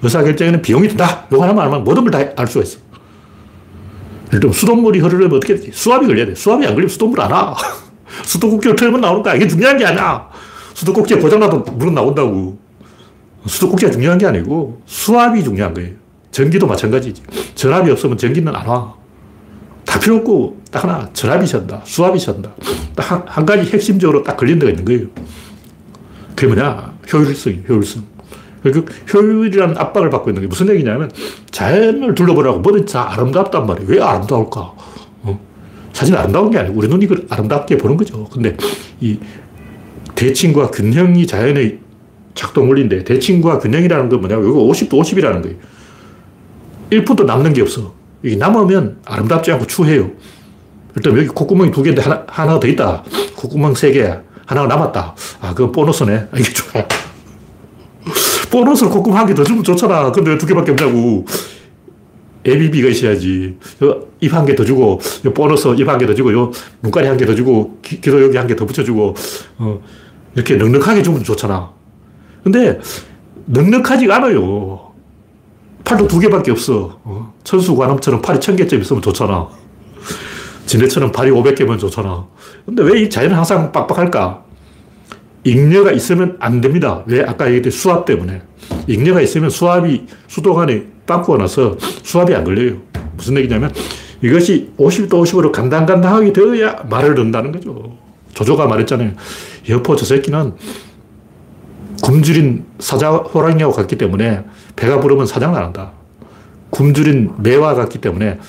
의사결정에는 0.02 0.62
비용이 0.62 0.88
든다. 0.90 1.28
이거 1.32 1.42
하나만 1.44 1.66
알면 1.66 1.84
모든 1.84 2.04
걸 2.04 2.12
다 2.12 2.34
알 2.42 2.48
수가 2.48 2.64
있어. 2.64 2.80
예를 4.34 4.54
수돗물이 4.54 5.00
흐르려면 5.00 5.38
어떻게 5.38 5.56
되지? 5.56 5.72
수압이 5.74 6.08
걸려야 6.08 6.26
돼. 6.26 6.36
수압이 6.36 6.66
안 6.66 6.74
걸리면 6.74 6.90
수돗물 6.90 7.20
안 7.22 7.32
와. 7.32 7.56
수도국교 8.24 8.76
틀면 8.76 9.02
나오는 9.02 9.24
거야. 9.24 9.36
이게 9.36 9.48
중요한 9.48 9.78
게 9.78 9.86
아니야. 9.86 10.28
수도꼭지에 10.74 11.18
고장나도 11.18 11.60
물은 11.74 11.94
나온다고. 11.94 12.58
수도꼭지가 13.46 13.92
중요한 13.92 14.18
게 14.18 14.26
아니고 14.28 14.82
수압이 14.86 15.44
중요한 15.44 15.74
거예요. 15.74 15.92
전기도 16.32 16.68
마찬가지지. 16.68 17.24
전압이 17.56 17.92
없으면 17.92 18.18
전기는 18.18 18.54
안 18.56 18.68
와. 18.68 18.94
다 19.86 20.00
필요 20.00 20.18
없고 20.18 20.62
딱 20.72 20.84
하나 20.86 21.10
전압이 21.12 21.46
션다. 21.48 21.82
수압이 21.84 22.20
션다. 22.20 22.52
딱 22.96 23.12
한, 23.12 23.24
한 23.28 23.46
가지 23.46 23.70
핵심적으로 23.70 24.24
딱 24.24 24.38
걸린 24.38 24.60
데가 24.60 24.70
있는 24.70 24.86
거예요. 24.86 25.08
그게 26.36 26.48
뭐냐? 26.48 26.94
효율성이 27.12 27.62
효율성. 27.68 28.04
그 28.64 28.86
효율이라는 29.12 29.78
압박을 29.78 30.10
받고 30.10 30.30
있는 30.30 30.44
게 30.44 30.48
무슨 30.48 30.70
얘기냐면 30.70 31.12
자연을 31.50 32.14
둘러보라고 32.14 32.60
뭐든 32.60 32.86
다 32.86 33.12
아름답단 33.12 33.66
말이에요. 33.66 33.90
왜 33.90 34.02
아름다울까? 34.02 34.62
어? 35.24 35.40
사실 35.94 36.16
아름다운 36.16 36.52
게 36.52 36.60
아니고 36.60 36.78
우리 36.78 36.88
눈이 36.88 37.08
그 37.08 37.26
아름답게 37.30 37.78
보는 37.78 37.98
거죠. 37.98 38.26
근데 38.26 38.56
이 39.00 39.18
대칭과 40.14 40.70
균형이 40.70 41.26
자연의 41.26 41.80
작동 42.36 42.70
원리인데 42.70 43.04
대칭과 43.04 43.60
균형이라는 43.60 44.10
건 44.10 44.20
뭐냐면 44.20 44.50
이거 44.50 44.60
50도 44.60 44.92
50이라는 44.92 45.42
거예요. 45.42 45.58
1푼도 46.92 47.26
남는 47.26 47.54
게 47.54 47.62
없어. 47.62 47.94
이게 48.24 48.36
남으면 48.36 49.00
아름답지 49.06 49.52
않고 49.52 49.66
추해요. 49.66 50.12
일단 50.96 51.18
여기 51.18 51.28
콧구멍이 51.28 51.72
두 51.72 51.82
개인데 51.82 52.02
하나, 52.02 52.24
하나 52.28 52.60
더 52.60 52.68
있다. 52.68 53.04
콧구멍 53.36 53.74
세 53.76 53.92
개. 53.92 54.14
하나가 54.46 54.68
남았다. 54.68 55.16
아, 55.42 55.50
그건 55.54 55.72
보너스네. 55.72 56.28
아, 56.32 56.38
이게 56.38 56.52
좋아. 56.54 56.84
보너스를 58.50 58.92
콧구멍 58.92 59.20
한개더 59.20 59.44
주면 59.44 59.64
좋잖아. 59.64 60.12
근데 60.12 60.38
두 60.38 60.46
개밖에 60.46 60.72
없냐고. 60.72 61.26
ABB가 62.46 62.88
있어야지. 62.90 63.58
입 64.20 64.34
한 64.34 64.46
개 64.46 64.56
더 64.56 64.66
주고, 64.66 65.00
보너스 65.36 65.68
입 65.78 65.88
한 65.88 65.98
개 66.00 66.06
더 66.08 66.14
주고, 66.16 66.34
요 66.34 66.52
눈가리 66.82 67.08
한 67.08 67.16
개 67.18 67.26
더 67.26 67.36
주고, 67.36 67.78
기, 67.84 68.02
도 68.02 68.22
여기 68.22 68.36
한 68.38 68.48
개 68.48 68.56
더 68.56 68.66
붙여주고, 68.66 69.16
어, 69.60 69.80
이렇게 70.36 70.56
넉넉하게 70.56 71.04
주면 71.04 71.24
좋잖아. 71.24 71.70
근데 72.44 72.80
넉넉하지가 73.46 74.16
않아요. 74.16 74.92
팔도 75.84 76.08
두 76.08 76.18
개밖에 76.20 76.52
없어. 76.52 77.00
어? 77.04 77.34
천수관음처럼 77.44 78.22
팔이 78.22 78.40
천 78.40 78.56
개쯤 78.56 78.82
있으면 78.82 79.02
좋잖아. 79.04 79.48
지네처럼 80.76 81.12
팔이 81.12 81.32
오백 81.32 81.56
개면 81.56 81.78
좋잖아. 81.78 82.26
근데 82.66 82.82
왜 82.84 83.02
이 83.02 83.10
자연은 83.10 83.36
항상 83.36 83.74
빡빡할까? 83.74 84.42
잉여가 85.44 85.92
있으면 85.92 86.38
안 86.40 86.62
됩니다. 86.62 87.04
왜? 87.08 87.22
아까 87.24 87.48
얘기했듯이 87.48 87.78
수압 87.78 88.06
때문에. 88.06 88.42
잉여가 88.88 89.20
있으면 89.20 89.50
수압이 89.50 90.06
수도관에 90.28 90.86
빵꾸가 91.06 91.40
나서 91.40 91.76
수압이 92.04 92.34
안 92.34 92.46
걸려요. 92.46 92.78
무슨 93.18 93.36
얘기냐면 93.38 93.74
이것이 94.22 94.72
50도 94.78 95.10
50으로 95.10 95.52
간당간당하게 95.52 96.32
되어야 96.32 96.84
말을 96.90 97.16
듣는다는 97.16 97.52
거죠. 97.52 97.98
조조가 98.34 98.68
말했잖아요. 98.68 99.12
여포 99.68 99.98
저 99.98 100.06
새끼는 100.06 100.54
굶주린 102.02 102.64
사자 102.80 103.12
호랑이하고 103.12 103.74
같기 103.74 103.98
때문에 103.98 104.46
배가 104.78 105.02
부르면 105.02 105.26
사장을 105.26 105.58
안 105.58 105.66
한다. 105.66 105.92
굶주린 106.70 107.32
매와 107.40 107.74
같기 107.74 108.00
때문에 108.00 108.40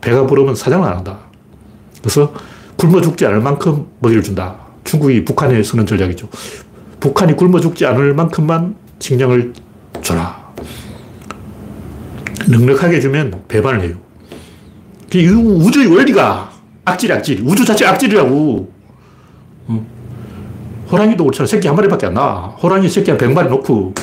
배가 0.00 0.26
부르면 0.26 0.54
사장을 0.54 0.88
안 0.88 0.96
한다. 0.96 1.18
그래서 2.02 2.34
굶어 2.76 3.00
죽지 3.00 3.24
않을 3.26 3.40
만큼 3.40 3.86
먹이를 4.00 4.22
준다. 4.22 4.56
중국이 4.84 5.24
북한에 5.24 5.62
쓰는 5.62 5.86
전략이죠. 5.86 6.28
북한이 7.00 7.36
굶어 7.36 7.60
죽지 7.60 7.86
않을 7.86 8.14
만큼만 8.14 8.74
식량을 8.98 9.54
줘라. 10.02 10.52
넉넉하게 12.48 13.00
주면 13.00 13.44
배반을 13.48 13.82
해요. 13.82 13.96
우주의 15.14 15.86
원리가 15.86 16.50
악질, 16.84 17.12
악질. 17.12 17.42
우주 17.44 17.64
자체 17.64 17.86
악질이라고. 17.86 18.72
호랑이도 20.90 21.24
그렇잖아. 21.24 21.46
새끼 21.46 21.68
한 21.68 21.76
마리밖에 21.76 22.06
안 22.06 22.14
나. 22.14 22.54
호랑이 22.62 22.88
새끼 22.88 23.10
한 23.10 23.18
100마리 23.18 23.48
놓고, 23.48 23.94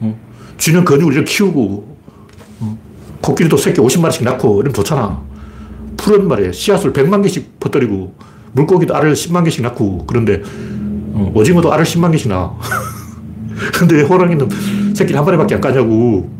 어? 0.00 0.20
쥐는 0.58 0.84
근육을 0.84 1.24
키우고, 1.24 1.96
어? 2.60 2.78
코끼리도 3.20 3.56
새끼 3.56 3.80
50마리씩 3.80 4.24
낳고, 4.24 4.60
이러면 4.60 4.74
좋잖아. 4.74 5.22
풀은 5.96 6.28
말이야. 6.28 6.52
씨앗을 6.52 6.92
100만 6.92 7.22
개씩 7.22 7.60
퍼뜨리고, 7.60 8.14
물고기도 8.52 8.94
알을 8.94 9.14
10만 9.14 9.44
개씩 9.44 9.62
낳고, 9.62 10.04
그런데, 10.06 10.42
어, 11.14 11.32
오징어도 11.34 11.72
알을 11.72 11.84
10만 11.84 12.12
개씩 12.12 12.28
낳아. 12.28 12.56
근데 13.74 13.96
왜 13.96 14.02
호랑이는 14.02 14.48
새끼 14.94 15.14
한 15.14 15.24
마리밖에 15.24 15.54
안 15.54 15.60
까냐고. 15.60 16.30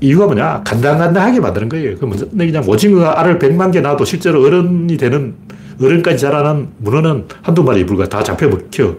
이유가 0.00 0.26
뭐냐? 0.26 0.62
간당간당하게 0.64 1.40
만드는 1.40 1.68
거예요. 1.68 1.96
그 1.98 2.04
무슨 2.06 2.28
얘기냐면, 2.40 2.68
오징어가 2.68 3.20
알을 3.20 3.38
100만 3.38 3.72
개 3.72 3.80
낳아도 3.80 4.04
실제로 4.04 4.42
어른이 4.42 4.96
되는 4.96 5.34
어른까지 5.80 6.18
자라는 6.18 6.68
문어는 6.78 7.26
한두 7.42 7.62
마리 7.62 7.84
불과 7.84 8.08
다 8.08 8.22
잡혀 8.22 8.48
먹혀. 8.48 8.96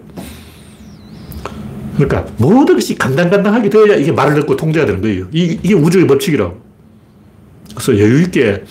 그러니까 1.95 2.25
모든 2.37 2.75
것이 2.75 2.95
간당간당하게 2.95 3.69
되어야 3.69 3.95
이게 3.95 4.11
말을 4.11 4.35
듣고 4.35 4.55
통제가 4.55 4.85
되는 4.85 5.01
거예요. 5.01 5.27
이, 5.31 5.57
이게 5.63 5.73
우주의 5.73 6.05
법칙이라. 6.05 6.51
그래서 7.73 7.97
여유있게 7.97 8.63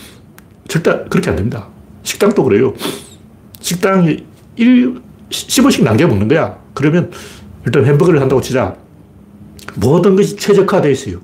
절대 0.75 1.05
그렇게 1.09 1.31
안 1.31 1.37
됩니다. 1.37 1.69
식당도 2.03 2.43
그래요. 2.43 2.75
식당이 3.61 4.25
1, 4.57 5.01
10원씩 5.31 5.85
남겨 5.85 6.09
먹는 6.09 6.27
거야. 6.27 6.59
그러면 6.75 7.13
일단 7.65 7.85
햄버거를 7.85 8.21
한다고 8.21 8.41
치자. 8.41 8.75
모든 9.77 10.17
것이 10.17 10.37
최적화되어 10.37 10.91
있어요. 10.91 11.21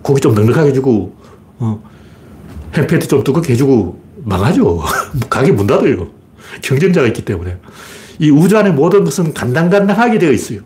고기 0.00 0.22
좀 0.22 0.34
넉넉하게 0.34 0.72
주고, 0.72 1.14
어, 1.58 1.82
햄패티 2.74 3.06
좀 3.08 3.22
두껍게 3.22 3.52
해주고, 3.52 4.02
망하죠. 4.24 4.82
가게 5.28 5.52
문 5.52 5.66
닫아요. 5.66 6.08
경쟁자가 6.62 7.06
있기 7.08 7.24
때문에. 7.26 7.58
이 8.18 8.30
우주 8.30 8.56
안의 8.56 8.72
모든 8.72 9.04
것은 9.04 9.34
간당간당하게 9.34 10.18
되어 10.18 10.32
있어요. 10.32 10.60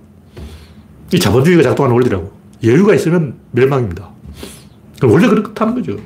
이 1.13 1.19
자본주의가 1.19 1.63
작동하는 1.65 1.95
원리라고. 1.95 2.33
여유가 2.63 2.95
있으면 2.95 3.35
멸망입니다. 3.51 4.09
원래 5.03 5.27
그렇다는 5.27 5.75
거죠. 5.75 5.97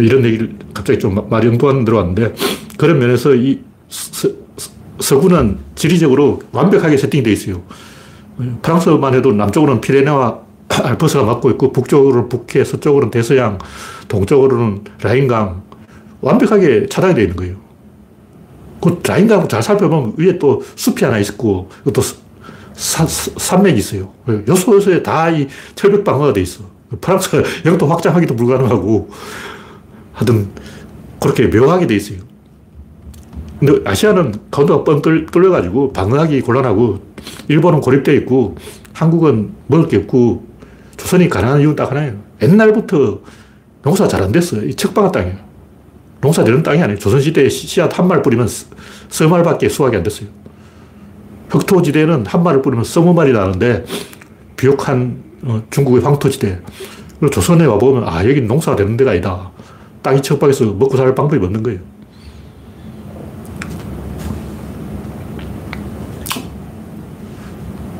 이런 0.00 0.24
얘기를 0.24 0.54
갑자기 0.72 0.98
좀 0.98 1.18
엉뚱한 1.30 1.84
들어왔는데 1.84 2.34
그런 2.78 2.98
면에서 2.98 3.34
이 3.34 3.60
서, 3.88 4.28
서구는 4.98 5.58
지리적으로 5.74 6.40
완벽하게 6.52 6.96
세팅되어 6.96 7.32
있어요. 7.32 7.62
프랑스만 8.62 9.14
해도 9.14 9.32
남쪽으로는 9.32 9.80
피레네와 9.80 10.40
알프스가 10.84 11.24
막고 11.24 11.50
있고 11.50 11.72
북쪽으로는 11.72 12.28
북해, 12.28 12.64
서쪽으로는 12.64 13.10
대서양, 13.10 13.58
동쪽으로는 14.08 14.84
라인강 15.02 15.62
완벽하게 16.20 16.86
차단이 16.86 17.14
되어 17.14 17.24
있는 17.24 17.36
거예요. 17.36 17.56
그 18.80 19.00
라인강 19.06 19.48
잘 19.48 19.62
살펴보면 19.62 20.14
위에 20.16 20.38
또 20.38 20.62
숲이 20.76 21.04
하나 21.04 21.18
있고 21.18 21.68
또 21.92 22.02
산맥이 22.74 23.78
있어요. 23.78 24.12
요소 24.48 24.74
요소에 24.76 25.02
다 25.02 25.30
이 25.30 25.46
철벽 25.74 26.04
방어가 26.04 26.32
돼 26.32 26.40
있어. 26.40 26.64
프랑스가 27.00 27.42
영토 27.66 27.86
확장하기도 27.86 28.34
불가능하고 28.36 29.10
하여튼 30.12 30.48
그렇게 31.20 31.46
묘하게 31.48 31.86
돼 31.86 31.96
있어요. 31.96 32.18
근데 33.58 33.80
아시아는 33.88 34.34
가운데가 34.50 34.82
뻥 34.84 35.02
뚫려가지고 35.02 35.92
방어하기 35.92 36.40
곤란하고 36.40 37.00
일본은 37.48 37.80
고립되어 37.80 38.14
있고 38.16 38.56
한국은 38.92 39.52
먹을 39.68 39.86
게 39.88 39.98
없고 39.98 40.44
조선이 40.96 41.28
가난한 41.28 41.60
이유는 41.60 41.76
딱 41.76 41.90
하나예요. 41.90 42.14
옛날부터 42.42 43.20
농사 43.82 44.06
잘 44.08 44.22
안 44.22 44.32
됐어요. 44.32 44.64
이 44.64 44.74
척방한 44.74 45.12
땅이에요. 45.12 45.36
농사 46.20 46.44
되는 46.44 46.62
땅이 46.62 46.80
아니에요. 46.82 46.98
조선시대에 46.98 47.48
씨앗 47.48 47.98
한 47.98 48.06
말 48.08 48.22
뿌리면 48.22 48.48
서말밖에 49.08 49.68
수확이 49.68 49.96
안 49.96 50.02
됐어요. 50.02 50.28
흑토지대는 51.50 52.26
한 52.26 52.42
말을 52.42 52.62
뿌리면 52.62 52.84
서무 52.84 53.12
말이 53.12 53.32
나는데 53.32 53.84
비옥한 54.56 55.22
어, 55.42 55.62
중국의 55.70 56.02
황토지대. 56.02 56.60
그리고 57.18 57.30
조선에 57.30 57.64
와보면 57.66 58.08
아, 58.08 58.24
여기 58.28 58.40
농사가 58.40 58.76
되는 58.76 58.96
데가 58.96 59.10
아니다. 59.12 59.50
땅이 60.02 60.22
척박해서 60.22 60.64
먹고 60.64 60.96
살 60.96 61.14
방법이 61.14 61.44
없는 61.44 61.62
거예요. 61.62 61.80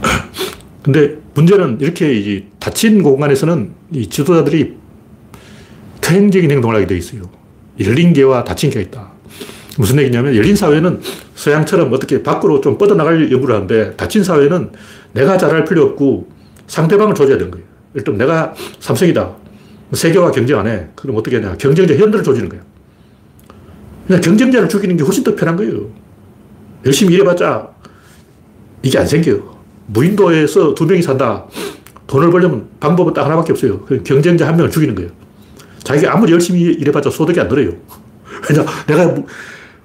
근데 0.82 1.16
문제는 1.35 1.78
이렇게 1.80 2.12
이제 2.12 2.47
닫힌 2.59 3.02
공간에서는 3.02 3.73
이 3.92 4.09
지도자들이 4.09 4.76
퇴행적인 6.00 6.50
행동을 6.50 6.76
하게 6.76 6.87
되어 6.87 6.99
있어요. 6.99 7.23
열린 7.80 8.12
개와 8.12 8.44
닫힌 8.44 8.71
개가 8.71 8.82
있다. 8.88 9.12
무슨 9.78 9.99
얘기냐면 10.00 10.37
열린 10.37 10.54
사회는 10.54 11.00
서양처럼 11.35 11.92
어떻게 11.92 12.23
밖으로 12.23 12.61
좀 12.61 12.76
뻗어나갈 12.76 13.32
연구를 13.32 13.54
하는데 13.54 13.97
닫힌 13.97 14.23
사회는 14.23 14.73
내가 15.12 15.38
잘할 15.38 15.64
필요 15.64 15.85
없고 15.85 16.28
상대방을 16.66 17.14
조져야 17.14 17.38
되는 17.38 17.50
거예요. 17.50 17.66
일단 17.94 18.16
내가 18.18 18.54
삼성이다. 18.80 19.41
세계와 19.92 20.30
경쟁 20.30 20.58
안 20.58 20.66
해. 20.66 20.87
그럼 20.94 21.16
어떻게 21.16 21.37
하냐. 21.37 21.56
경쟁자 21.56 21.94
현들을 21.94 22.25
조지는 22.25 22.49
거야. 22.49 22.61
그냥 24.06 24.20
경쟁자를 24.20 24.68
죽이는 24.68 24.96
게 24.96 25.04
훨씬 25.04 25.22
더 25.22 25.34
편한 25.34 25.56
거예요. 25.56 25.90
열심히 26.84 27.14
일해봤자 27.14 27.68
이게 28.82 28.99
안 28.99 29.06
생겨요. 29.06 29.56
무인도에서 29.87 30.75
두 30.75 30.87
명이 30.87 31.02
산다. 31.02 31.46
돈을 32.06 32.30
벌려면 32.30 32.68
방법은 32.80 33.14
딱 33.14 33.25
하나밖에 33.25 33.52
없어요. 33.52 33.84
경쟁자 34.04 34.46
한 34.46 34.56
명을 34.56 34.70
죽이는 34.70 34.94
거예요. 34.94 35.11
자기가 35.82 36.12
아무리 36.12 36.32
열심히 36.32 36.61
일해봤자 36.62 37.11
소득이 37.11 37.40
안 37.40 37.49
늘어요. 37.49 37.72
왜냐, 38.49 38.64
내가 38.87 39.14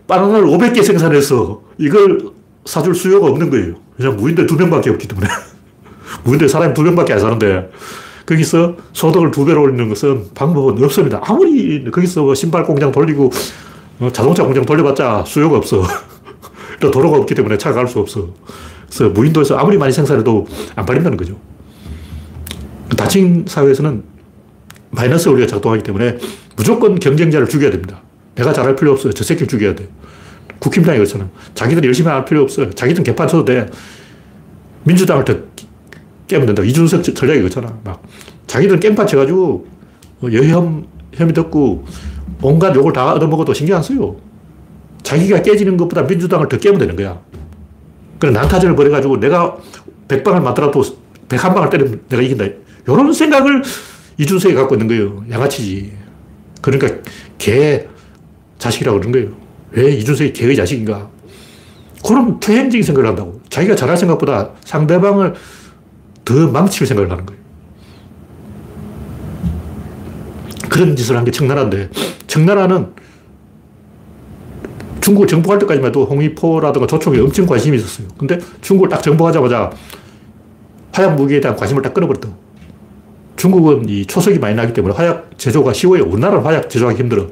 바나나를 0.08 0.48
500개 0.48 0.84
생산해서 0.84 1.62
이걸 1.78 2.32
사줄 2.66 2.96
수요가 2.96 3.28
없는 3.28 3.50
거예요. 3.50 3.76
왜냐면 3.98 4.20
무인대 4.20 4.46
두 4.46 4.56
명밖에 4.56 4.90
없기 4.90 5.08
때문에. 5.08 5.28
무인대 6.24 6.48
사람이 6.48 6.74
두 6.74 6.82
명밖에 6.84 7.14
안 7.14 7.20
사는데 7.20 7.70
거기서 8.28 8.76
소득을 8.94 9.32
두 9.32 9.46
배로 9.46 9.64
올리는 9.64 9.88
것은 9.90 10.26
방법은 10.36 10.84
없습니다. 10.84 11.22
아무리 11.24 11.90
거기서 11.90 12.24
뭐 12.24 12.36
신발 12.36 12.64
공장 12.64 12.92
돌리고 12.92 13.32
어, 14.00 14.10
자동차 14.12 14.44
공장 14.44 14.66
돌려봤자 14.66 15.24
수요가 15.26 15.58
없어. 15.58 15.84
또 16.80 16.92
도로가 16.92 17.18
없기 17.18 17.34
때문에 17.34 17.58
차가 17.58 17.78
갈 17.78 17.88
수 17.88 18.00
없어. 18.00 18.28
그래서 18.86 19.10
무인도에서 19.10 19.58
아무리 19.58 19.78
많이 19.78 19.92
생산해도 19.92 20.46
안 20.76 20.86
팔린다는 20.86 21.18
거죠. 21.18 21.38
다친 22.96 23.46
사회에서는 23.48 24.04
마이너스 24.92 25.30
원리가 25.30 25.48
작동하기 25.48 25.84
때문에 25.84 26.18
무조건 26.56 27.00
경쟁자를 27.00 27.48
죽여야 27.48 27.72
됩니다. 27.72 28.02
내가 28.36 28.54
잘할 28.54 28.76
필요 28.76 28.92
없어요. 28.92 29.14
저 29.14 29.24
새끼를 29.24 29.48
죽여야 29.48 29.76
돼. 29.76 29.88
국힘당이 30.60 30.98
그렇잖아. 30.98 31.30
자기들이 31.56 31.88
열심히 31.88 32.10
할 32.10 32.26
필요 32.26 32.42
없어요. 32.44 32.72
자기들은 32.72 33.04
개판 33.04 33.28
쳐도 33.28 33.46
돼. 33.46 33.70
민주당을 34.84 35.26
더 35.26 35.36
깨면 36.28 36.48
된다. 36.48 36.64
이준석 36.64 37.04
전략이 37.16 37.40
그렇잖아. 37.40 37.78
막 37.84 38.04
자기들은 38.48 38.80
깽판 38.80 39.08
쳐가지고 39.08 39.68
뭐 40.20 40.34
여혐, 40.34 40.86
혐의 41.14 41.34
듣고 41.34 41.86
온갖 42.42 42.76
욕을 42.76 42.94
다 42.94 43.14
얻어먹어도 43.14 43.54
신경 43.54 43.78
안 43.78 43.84
써요. 43.84 44.18
자기가 45.04 45.42
깨지는 45.42 45.78
것보다 45.78 46.04
민주당을 46.04 46.48
더 46.50 46.58
깨면 46.58 46.80
되는 46.80 46.96
거야. 46.96 47.20
그래, 48.20 48.32
난타전을 48.32 48.76
벌여가지고 48.76 49.20
내가 49.20 49.58
백방을 50.08 50.42
맞더라도 50.42 50.84
백한 51.30 51.54
방을 51.54 51.70
때리면 51.70 52.02
내가 52.10 52.22
이긴다. 52.22 52.46
이런 52.88 53.14
생각을 53.14 53.64
이준석이 54.18 54.54
갖고 54.56 54.76
있는 54.76 54.88
거예요. 54.88 55.24
양아치지. 55.30 55.92
그러니까 56.62 57.02
개 57.38 57.86
자식이라고 58.58 59.00
그러는 59.00 59.12
거예요. 59.12 59.38
왜 59.72 59.94
이준석이 59.96 60.34
개의 60.34 60.56
자식인가? 60.56 61.10
그런 62.06 62.40
퇴행적인 62.40 62.84
생각을 62.84 63.10
한다고. 63.10 63.40
자기가 63.50 63.76
잘할 63.76 63.98
생각보다 63.98 64.52
상대방을 64.66 65.34
더 66.28 66.48
망칠 66.52 66.86
생각을 66.86 67.10
하는 67.10 67.26
거예요. 67.26 67.42
그런 70.70 70.94
짓을 70.96 71.16
한 71.16 71.24
게 71.24 71.32
청나라인데, 71.32 71.90
청나라는 72.28 72.88
중국을 75.00 75.26
정복할 75.28 75.58
때까지만 75.60 75.88
해도 75.90 76.04
홍위포라든가 76.06 76.86
조총에 76.86 77.18
엄청 77.20 77.46
관심이 77.46 77.78
있었어요. 77.78 78.10
근데 78.18 78.38
중국을 78.60 78.90
딱 78.90 79.02
정복하자마자 79.02 79.72
화약 80.92 81.16
무기에 81.16 81.40
대한 81.40 81.56
관심을 81.56 81.82
딱 81.82 81.94
끊어버렸다. 81.94 82.28
중국은 83.38 83.88
이 83.88 84.06
초석이 84.06 84.40
많이 84.40 84.56
나기 84.56 84.74
때문에 84.74 84.94
화약 84.96 85.38
제조가 85.38 85.72
쉬워요. 85.72 86.04
우리나라는 86.04 86.44
화약 86.44 86.70
제조하기 86.70 87.00
힘들어. 87.00 87.28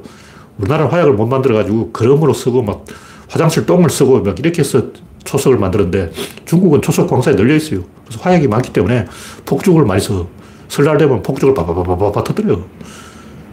우리나라는 0.56 0.90
화약을 0.90 1.12
못 1.12 1.26
만들어가지고 1.26 1.92
그럼으로 1.92 2.32
쓰고 2.32 2.62
막 2.62 2.86
화장실 3.28 3.66
똥을 3.66 3.90
쓰고 3.90 4.22
막 4.22 4.38
이렇게 4.38 4.60
해서 4.60 4.84
초석을 5.26 5.58
만드는데 5.58 6.12
중국은 6.46 6.80
초석 6.80 7.08
광사에 7.10 7.34
널려 7.34 7.54
있어요. 7.56 7.82
그래서 8.06 8.22
화약이 8.22 8.48
많기 8.48 8.72
때문에 8.72 9.06
폭죽을 9.44 9.84
많이 9.84 10.00
써. 10.00 10.26
설날 10.68 10.96
되면 10.98 11.22
폭죽을 11.22 11.54
바바바바바 11.54 12.24
터뜨려요. 12.24 12.64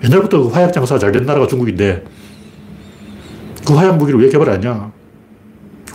옛날부터 0.03 0.43
그 0.43 0.49
화약 0.49 0.73
장사가 0.73 0.99
잘된 0.99 1.25
나라가 1.25 1.45
중국인데 1.47 2.03
그 3.65 3.73
화약 3.73 3.97
무기를 3.97 4.19
왜 4.19 4.29
개발 4.29 4.49
안 4.49 4.55
했냐? 4.55 4.91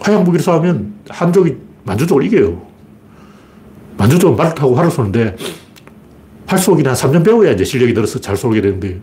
화약 0.01 0.23
무기를 0.23 0.43
싸우면 0.45 0.95
한족이 1.09 1.57
만주족을 1.85 2.25
이겨요. 2.25 2.63
만주족은 3.97 4.37
말을 4.37 4.55
타고 4.55 4.75
활을 4.77 4.91
쏘는데 4.91 5.37
활 6.47 6.59
쏘기는 6.59 6.91
한 6.91 6.97
3년 6.97 7.25
배워야 7.25 7.51
이제 7.53 7.65
실력이 7.65 7.93
늘어서 7.93 8.19
잘 8.21 8.37
쏘게 8.37 8.61
되는 8.61 8.79
거예요. 8.81 8.97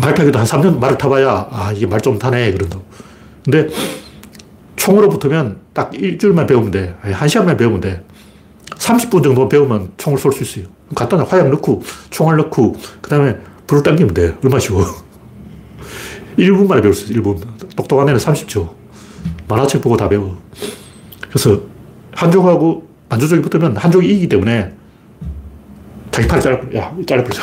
말 0.00 0.14
타기도 0.14 0.38
한 0.38 0.46
3년 0.46 0.78
말을 0.78 0.98
타봐야 0.98 1.48
아 1.50 1.72
이게 1.72 1.86
말 1.86 2.00
좀 2.00 2.18
타네 2.18 2.52
그런다고. 2.52 2.82
근데 3.44 3.68
총으로 4.88 5.10
붙으면 5.10 5.58
딱 5.74 5.94
일주일만 5.94 6.46
배우면 6.46 6.70
돼. 6.70 6.96
한 7.02 7.28
시간만 7.28 7.58
배우면 7.58 7.80
돼. 7.82 8.02
30분 8.70 9.22
정도 9.22 9.46
배우면 9.46 9.92
총을 9.98 10.18
쏠 10.18 10.32
수 10.32 10.42
있어요. 10.42 10.72
간단한 10.94 11.26
화약 11.26 11.50
넣고 11.50 11.82
총알 12.08 12.38
넣고 12.38 12.74
그 13.02 13.10
다음에 13.10 13.36
불을 13.66 13.82
당기면 13.82 14.14
돼. 14.14 14.34
얼마 14.42 14.58
쉬워. 14.58 14.82
1분 16.38 16.66
만에 16.66 16.80
배울 16.80 16.94
수 16.94 17.04
있어, 17.04 17.20
1분. 17.20 17.38
똑똑한 17.76 18.08
애는 18.08 18.18
30초. 18.18 18.70
만화책 19.46 19.82
보고 19.82 19.94
다 19.94 20.08
배워. 20.08 20.40
그래서 21.28 21.60
한족하고 22.14 22.88
만주족이 23.10 23.42
붙으면 23.42 23.76
한족이 23.76 24.06
이기기 24.08 24.28
때문에 24.28 24.72
자기 26.10 26.28
팔을 26.28 26.42
잘라, 26.42 26.60
야, 26.76 26.96
잘라버리자. 27.06 27.42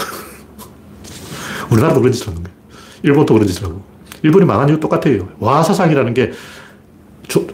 우리나라도 1.70 2.00
그런 2.00 2.12
짓을 2.12 2.30
하는 2.30 2.42
거예요. 2.42 2.56
일본도 3.04 3.36
그런 3.36 3.48
짓을 3.48 3.66
하고. 3.66 3.84
일본이 4.24 4.46
망한 4.46 4.70
이유 4.70 4.80
똑같아요. 4.80 5.30
와사상이라는 5.38 6.16
게 6.16 6.32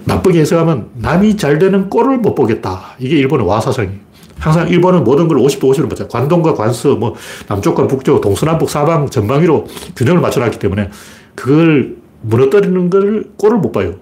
나쁘게 0.05 0.39
해석하면 0.41 0.89
남이 0.95 1.37
잘 1.37 1.59
되는 1.59 1.89
꼴을 1.89 2.17
못 2.17 2.35
보겠다. 2.35 2.95
이게 2.99 3.17
일본의 3.17 3.47
와사상이에요. 3.47 4.11
항상 4.39 4.67
일본은 4.69 5.03
모든 5.03 5.27
걸 5.27 5.37
50도 5.37 5.61
50으로 5.61 5.87
맞춰. 5.87 6.07
관동과 6.07 6.55
관서, 6.55 6.95
뭐, 6.95 7.15
남쪽과 7.47 7.87
북쪽, 7.87 8.21
동서남북, 8.21 8.69
사방, 8.69 9.07
전방위로 9.07 9.67
균형을 9.95 10.19
맞춰놨기 10.19 10.57
때문에 10.57 10.89
그걸 11.35 11.97
무너뜨리는 12.21 12.89
걸 12.89 13.25
꼴을 13.37 13.59
못 13.59 13.71
봐요. 13.71 13.95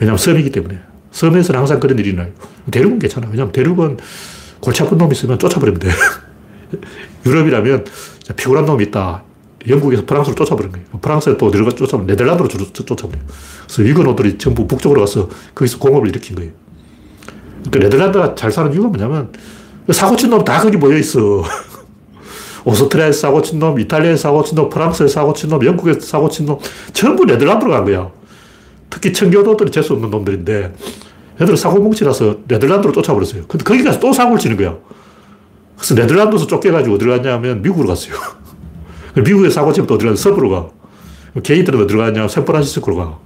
왜냐하면 0.00 0.18
섬이기 0.18 0.50
때문에. 0.50 0.78
섬에서는 1.12 1.58
항상 1.58 1.78
그런 1.78 1.98
일이 1.98 2.14
나요. 2.14 2.28
대륙은 2.70 2.98
괜찮아. 2.98 3.28
왜냐하면 3.28 3.52
대륙은 3.52 3.98
골치 4.60 4.82
아픈 4.82 4.98
놈이 4.98 5.12
있으면 5.12 5.38
쫓아버리면 5.38 5.80
돼. 5.80 5.90
유럽이라면 7.26 7.84
피곤한 8.36 8.64
놈이 8.66 8.84
있다. 8.84 9.22
영국에서 9.68 10.04
프랑스로 10.06 10.34
쫓아버린 10.34 10.72
거예요. 10.72 10.86
프랑스에 11.00 11.36
또 11.36 11.50
내려가 11.50 11.70
쫓아버려. 11.70 12.06
네덜란드로 12.06 12.48
쫓아버려요. 12.48 13.24
그래서 13.64 13.82
위건호들이 13.82 14.38
전부 14.38 14.66
북쪽으로 14.66 15.00
가서 15.00 15.28
거기서 15.54 15.78
공업을 15.78 16.08
일으킨 16.08 16.36
거예요. 16.36 16.52
그러니까 17.70 17.78
네덜란드가 17.78 18.34
잘 18.34 18.50
사는 18.50 18.72
이유가 18.72 18.88
뭐냐면 18.88 19.32
사고친 19.90 20.30
놈 20.30 20.44
다 20.44 20.60
거기 20.60 20.76
모여 20.76 20.96
있어. 20.98 21.42
오스트리아에 22.64 23.12
사고 23.12 23.40
친 23.42 23.58
놈, 23.58 23.78
이탈리아에 23.78 24.16
사고 24.16 24.44
친 24.44 24.54
놈, 24.54 24.68
프랑스에 24.68 25.08
사고 25.08 25.32
친 25.32 25.48
놈, 25.48 25.64
영국에 25.64 25.98
사고 25.98 26.28
친 26.28 26.46
놈, 26.46 26.58
전부 26.92 27.24
네덜란드로 27.24 27.70
간 27.70 27.84
거야. 27.84 28.10
특히 28.90 29.12
청교도들이 29.12 29.70
재수 29.70 29.94
없는 29.94 30.10
놈들인데, 30.10 30.74
애들 31.40 31.56
사고 31.56 31.78
뭉치라서 31.78 32.40
네덜란드로 32.46 32.92
쫓아버렸어요. 32.92 33.44
근데 33.48 33.64
거기 33.64 33.82
가서 33.82 33.98
또 33.98 34.12
사고를 34.12 34.38
치는 34.38 34.58
거야. 34.58 34.76
그래서 35.76 35.94
네덜란드에서 35.94 36.46
쫓겨가지고 36.46 36.96
어디로 36.96 37.12
갔냐면 37.12 37.62
미국으로 37.62 37.88
갔어요. 37.88 38.14
미국에 39.16 39.50
사고 39.50 39.72
치면 39.72 39.86
또 39.86 39.98
가? 39.98 40.14
서부로 40.16 40.50
가. 40.50 40.68
게이들은 41.42 41.82
어디로 41.82 41.98
가냐? 41.98 42.28
샌프란시스코로 42.28 42.96
가. 42.96 43.18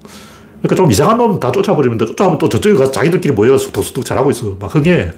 그러니까 0.63 0.77
좀 0.77 0.91
이상한 0.91 1.19
놈 1.19 1.39
다 1.39 1.53
쫓아버리면 1.53 1.99
쫓아오면 1.99 2.39
또 2.39 2.49
저쪽에 2.49 2.75
가서 2.75 2.91
자기들끼리 2.91 3.35
모여서 3.35 3.71
도수둑 3.71 4.05
잘하고 4.05 4.31
있어. 4.31 4.57
막 4.59 4.75
흥해. 4.75 5.11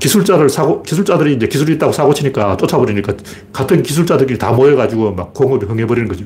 기술자를 0.00 0.50
사고, 0.50 0.82
기술자들이 0.82 1.34
이제 1.34 1.46
기술이 1.46 1.74
있다고 1.74 1.92
사고 1.92 2.12
치니까 2.12 2.56
쫓아버리니까 2.56 3.14
같은 3.52 3.82
기술자들끼리 3.82 4.38
다 4.38 4.52
모여가지고 4.52 5.12
막 5.12 5.32
공업이 5.32 5.66
흥해버리는 5.66 6.08
거죠. 6.08 6.24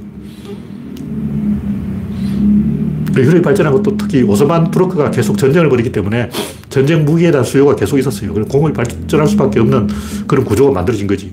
유럽이 3.15 3.43
발전한 3.43 3.73
것도 3.73 3.97
특히 3.97 4.23
오스만 4.23 4.71
투르크가 4.71 5.11
계속 5.11 5.37
전쟁을 5.37 5.69
벌이기 5.69 5.91
때문에 5.93 6.31
전쟁 6.69 7.05
무기에 7.05 7.31
대한 7.31 7.45
수요가 7.45 7.75
계속 7.75 7.99
있었어요. 7.99 8.33
그래서 8.33 8.49
공업이 8.49 8.73
발전할 8.73 9.27
수밖에 9.29 9.61
없는 9.61 9.89
그런 10.27 10.45
구조가 10.45 10.73
만들어진 10.73 11.07
거지. 11.07 11.33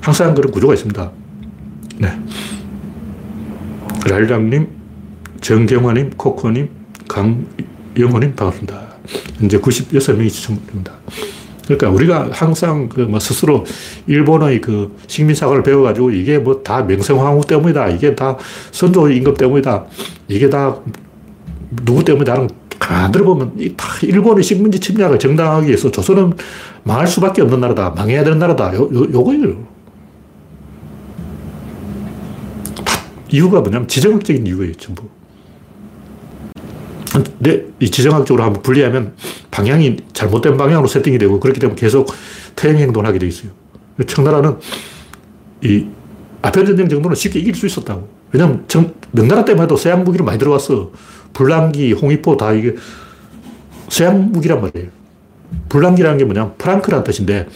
항상 0.00 0.34
그런 0.34 0.50
구조가 0.52 0.74
있습니다. 0.74 1.10
네. 1.98 2.08
랄랑님, 4.08 4.66
정경화님, 5.40 6.10
코코님, 6.16 6.68
강영호님 7.08 8.34
반갑습니다. 8.34 8.80
현재 9.38 9.58
96명이 9.58 10.30
시청됩니다. 10.30 10.92
그러니까 11.64 11.90
우리가 11.90 12.30
항상 12.32 12.88
그 12.88 13.02
뭐 13.02 13.20
스스로 13.20 13.64
일본의 14.06 14.60
그 14.60 14.96
식민사관을 15.06 15.62
배워가지고 15.62 16.10
이게 16.12 16.38
뭐 16.38 16.62
다 16.62 16.82
명성황후 16.82 17.46
때문이다. 17.46 17.88
이게 17.88 18.14
다 18.14 18.36
선조 18.72 19.08
임금 19.10 19.34
때문이다. 19.34 19.84
이게 20.28 20.48
다 20.50 20.76
누구 21.84 22.02
때문이다. 22.04 22.46
가만 22.78 23.12
들어보면 23.12 23.76
다 23.76 23.86
일본의 24.02 24.42
식민지 24.42 24.80
침략을 24.80 25.18
정당하기 25.18 25.66
위해서 25.68 25.90
조선은 25.90 26.32
망할 26.82 27.06
수밖에 27.06 27.42
없는 27.42 27.60
나라다. 27.60 27.90
망해야 27.90 28.24
되는 28.24 28.38
나라다. 28.38 28.74
요, 28.74 28.88
요, 28.92 29.06
요거예요. 29.12 29.69
이유가 33.30 33.60
뭐냐면 33.60 33.88
지정학적인 33.88 34.46
이유예요, 34.46 34.74
전부. 34.74 35.08
근데 37.12 37.66
이 37.80 37.90
지정학적으로 37.90 38.44
한번 38.44 38.62
분리하면 38.62 39.14
방향이 39.50 39.96
잘못된 40.12 40.56
방향으로 40.56 40.86
세팅이 40.86 41.18
되고 41.18 41.40
그렇기 41.40 41.58
때문에 41.58 41.78
계속 41.78 42.12
퇴행 42.54 42.78
행동을 42.78 43.08
하게 43.08 43.18
돼 43.18 43.26
있어요. 43.26 43.50
청나라는 44.06 44.58
이 45.64 45.86
아편 46.42 46.64
전쟁 46.66 46.88
정도는 46.88 47.16
쉽게 47.16 47.40
이길 47.40 47.54
수 47.54 47.66
있었다고. 47.66 48.08
왜냐면 48.32 48.64
정, 48.68 48.94
명나라 49.10 49.44
때만 49.44 49.64
해도 49.64 49.76
서양 49.76 50.04
무기를 50.04 50.24
많이 50.24 50.38
들어왔어. 50.38 50.92
불랑기, 51.32 51.92
홍위포 51.92 52.36
다 52.36 52.52
이게 52.52 52.76
서양 53.88 54.30
무기란 54.30 54.60
말이에요. 54.60 54.88
불랑기라는 55.68 56.18
게 56.18 56.24
뭐냐면 56.24 56.54
프랑크라는 56.58 57.04
뜻인데 57.04 57.48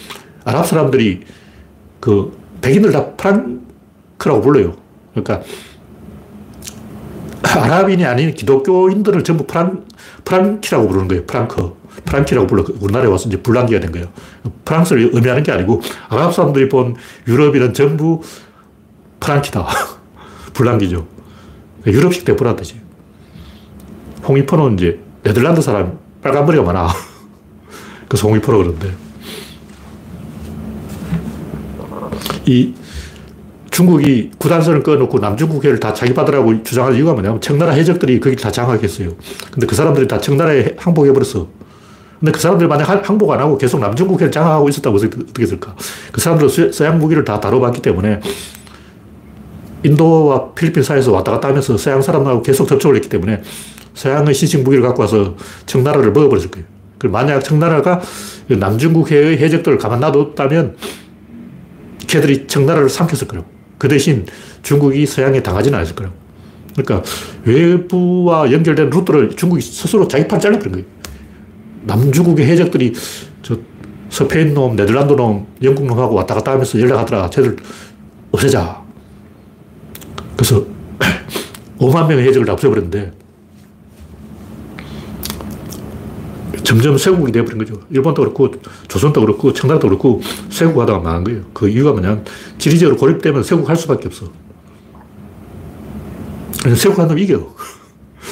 아랍 0.44 0.66
사람들이 0.66 1.20
그 2.00 2.36
백인들 2.60 2.90
다 2.90 3.12
프랑크라고 3.12 4.40
불러요. 4.42 4.83
그러니까 5.14 5.42
아랍인이 7.42 8.04
아닌 8.04 8.34
기독교인들을 8.34 9.22
전부 9.22 9.46
프랑, 9.46 9.84
프랑키라고 10.24 10.88
부르는 10.88 11.08
거예요. 11.08 11.24
프랑크. 11.26 11.84
프랑키라고 12.04 12.46
불러. 12.46 12.64
우리나라에 12.80 13.08
와서 13.08 13.28
이제 13.28 13.40
불란기가 13.40 13.80
된 13.80 13.92
거예요. 13.92 14.08
프랑스를 14.64 15.10
의미하는 15.12 15.42
게 15.42 15.52
아니고 15.52 15.80
아랍 16.08 16.34
사람들이 16.34 16.68
본 16.68 16.96
유럽인은 17.28 17.74
전부 17.74 18.22
프랑키다. 19.20 19.66
불란기죠. 20.52 21.06
유럽식 21.86 22.24
대포라듯이. 22.24 22.76
홍익포는 24.26 24.74
이제 24.74 25.00
네덜란드 25.22 25.60
사람 25.60 25.98
빨간 26.22 26.46
머리가 26.46 26.64
많아. 26.64 26.88
그래서 28.08 28.28
홍익포로 28.28 28.58
그러는데. 28.58 28.92
이 32.46 32.74
중국이 33.74 34.30
구단선을 34.38 34.84
꺼놓고 34.84 35.18
남중국해를 35.18 35.80
다 35.80 35.92
자기 35.92 36.14
받으라고 36.14 36.62
주장할 36.62 36.94
이유가 36.94 37.12
뭐냐면 37.12 37.40
청나라 37.40 37.72
해적들이 37.72 38.20
거기 38.20 38.36
다 38.36 38.48
장악했어요. 38.48 39.10
근데 39.50 39.66
그 39.66 39.74
사람들이 39.74 40.06
다 40.06 40.20
청나라에 40.20 40.76
항복해버렸어. 40.76 41.48
근데 42.20 42.30
그 42.30 42.38
사람들이 42.38 42.68
만약 42.68 43.08
항복 43.08 43.32
안 43.32 43.40
하고 43.40 43.58
계속 43.58 43.80
남중국해를 43.80 44.30
장악하고 44.30 44.68
있었다고 44.68 44.96
어떻게 44.96 45.42
했을까? 45.42 45.74
그 46.12 46.20
사람들은 46.20 46.70
서양 46.70 47.00
무기를 47.00 47.24
다 47.24 47.40
다뤄봤기 47.40 47.82
때문에 47.82 48.20
인도와 49.82 50.52
필리핀 50.54 50.84
사이에서 50.84 51.10
왔다 51.10 51.32
갔다 51.32 51.48
하면서 51.48 51.76
서양 51.76 52.00
사람하고 52.00 52.42
계속 52.42 52.68
접촉을 52.68 52.94
했기 52.94 53.08
때문에 53.08 53.42
서양의 53.94 54.34
신식 54.34 54.62
무기를 54.62 54.84
갖고 54.84 55.02
와서 55.02 55.34
청나라를 55.66 56.12
먹어버렸을 56.12 56.52
거예요. 56.52 56.66
만약 57.06 57.40
청나라가 57.40 58.00
남중국해의 58.46 59.38
해적들을 59.38 59.78
가만 59.78 59.98
놔뒀다면 59.98 60.76
걔들이 62.06 62.46
청나라를 62.46 62.88
삼켰을 62.88 63.26
거라고. 63.26 63.53
그 63.78 63.88
대신 63.88 64.26
중국이 64.62 65.06
서양에 65.06 65.42
당하지는 65.42 65.78
않았을 65.78 65.94
거라고. 65.94 66.14
그러니까 66.76 67.02
외부와 67.44 68.50
연결된 68.50 68.90
루트를 68.90 69.36
중국이 69.36 69.62
스스로 69.62 70.08
자기 70.08 70.26
판 70.26 70.40
잘라버린 70.40 70.72
거예요. 70.72 70.86
남중국의 71.82 72.46
해적들이 72.46 72.94
저 73.42 73.56
스페인 74.10 74.54
놈, 74.54 74.76
네덜란드 74.76 75.12
놈, 75.12 75.46
영국 75.62 75.86
놈하고 75.86 76.14
왔다 76.14 76.34
갔다 76.34 76.52
하면서 76.52 76.80
연락하더라. 76.80 77.30
쟤들 77.30 77.56
없애자. 78.32 78.82
그래서 80.36 80.64
5만 81.78 82.08
명의 82.08 82.26
해적을 82.26 82.46
다 82.46 82.52
없애버렸는데 82.54 83.23
점점 86.64 86.96
쇠국이 86.96 87.30
되어버린 87.30 87.58
거죠. 87.58 87.80
일본도 87.90 88.22
그렇고, 88.22 88.50
조선도 88.88 89.20
그렇고, 89.20 89.52
청나라도 89.52 89.88
그렇고, 89.88 90.20
쇠국 90.48 90.80
하다가 90.80 91.00
망한 91.00 91.24
거예요. 91.24 91.42
그 91.52 91.68
이유가 91.68 91.92
뭐냐면, 91.92 92.24
지리적으로 92.58 92.96
고립되면 92.96 93.42
쇠국 93.42 93.68
할 93.68 93.76
수밖에 93.76 94.06
없어. 94.08 94.32
쇠국 96.74 96.98
하는 96.98 97.10
놈 97.10 97.18
이겨. 97.18 97.54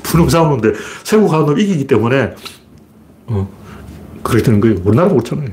두놈 0.03 0.29
싸우는데, 0.29 0.73
쇠국 1.05 1.33
하는 1.33 1.47
놈 1.47 1.59
이기기 1.59 1.87
때문에, 1.87 2.35
어, 3.27 3.49
그렇게 4.23 4.43
되는 4.43 4.61
거예요. 4.61 4.77
우리나라도 4.85 5.17
그렇잖아요. 5.17 5.51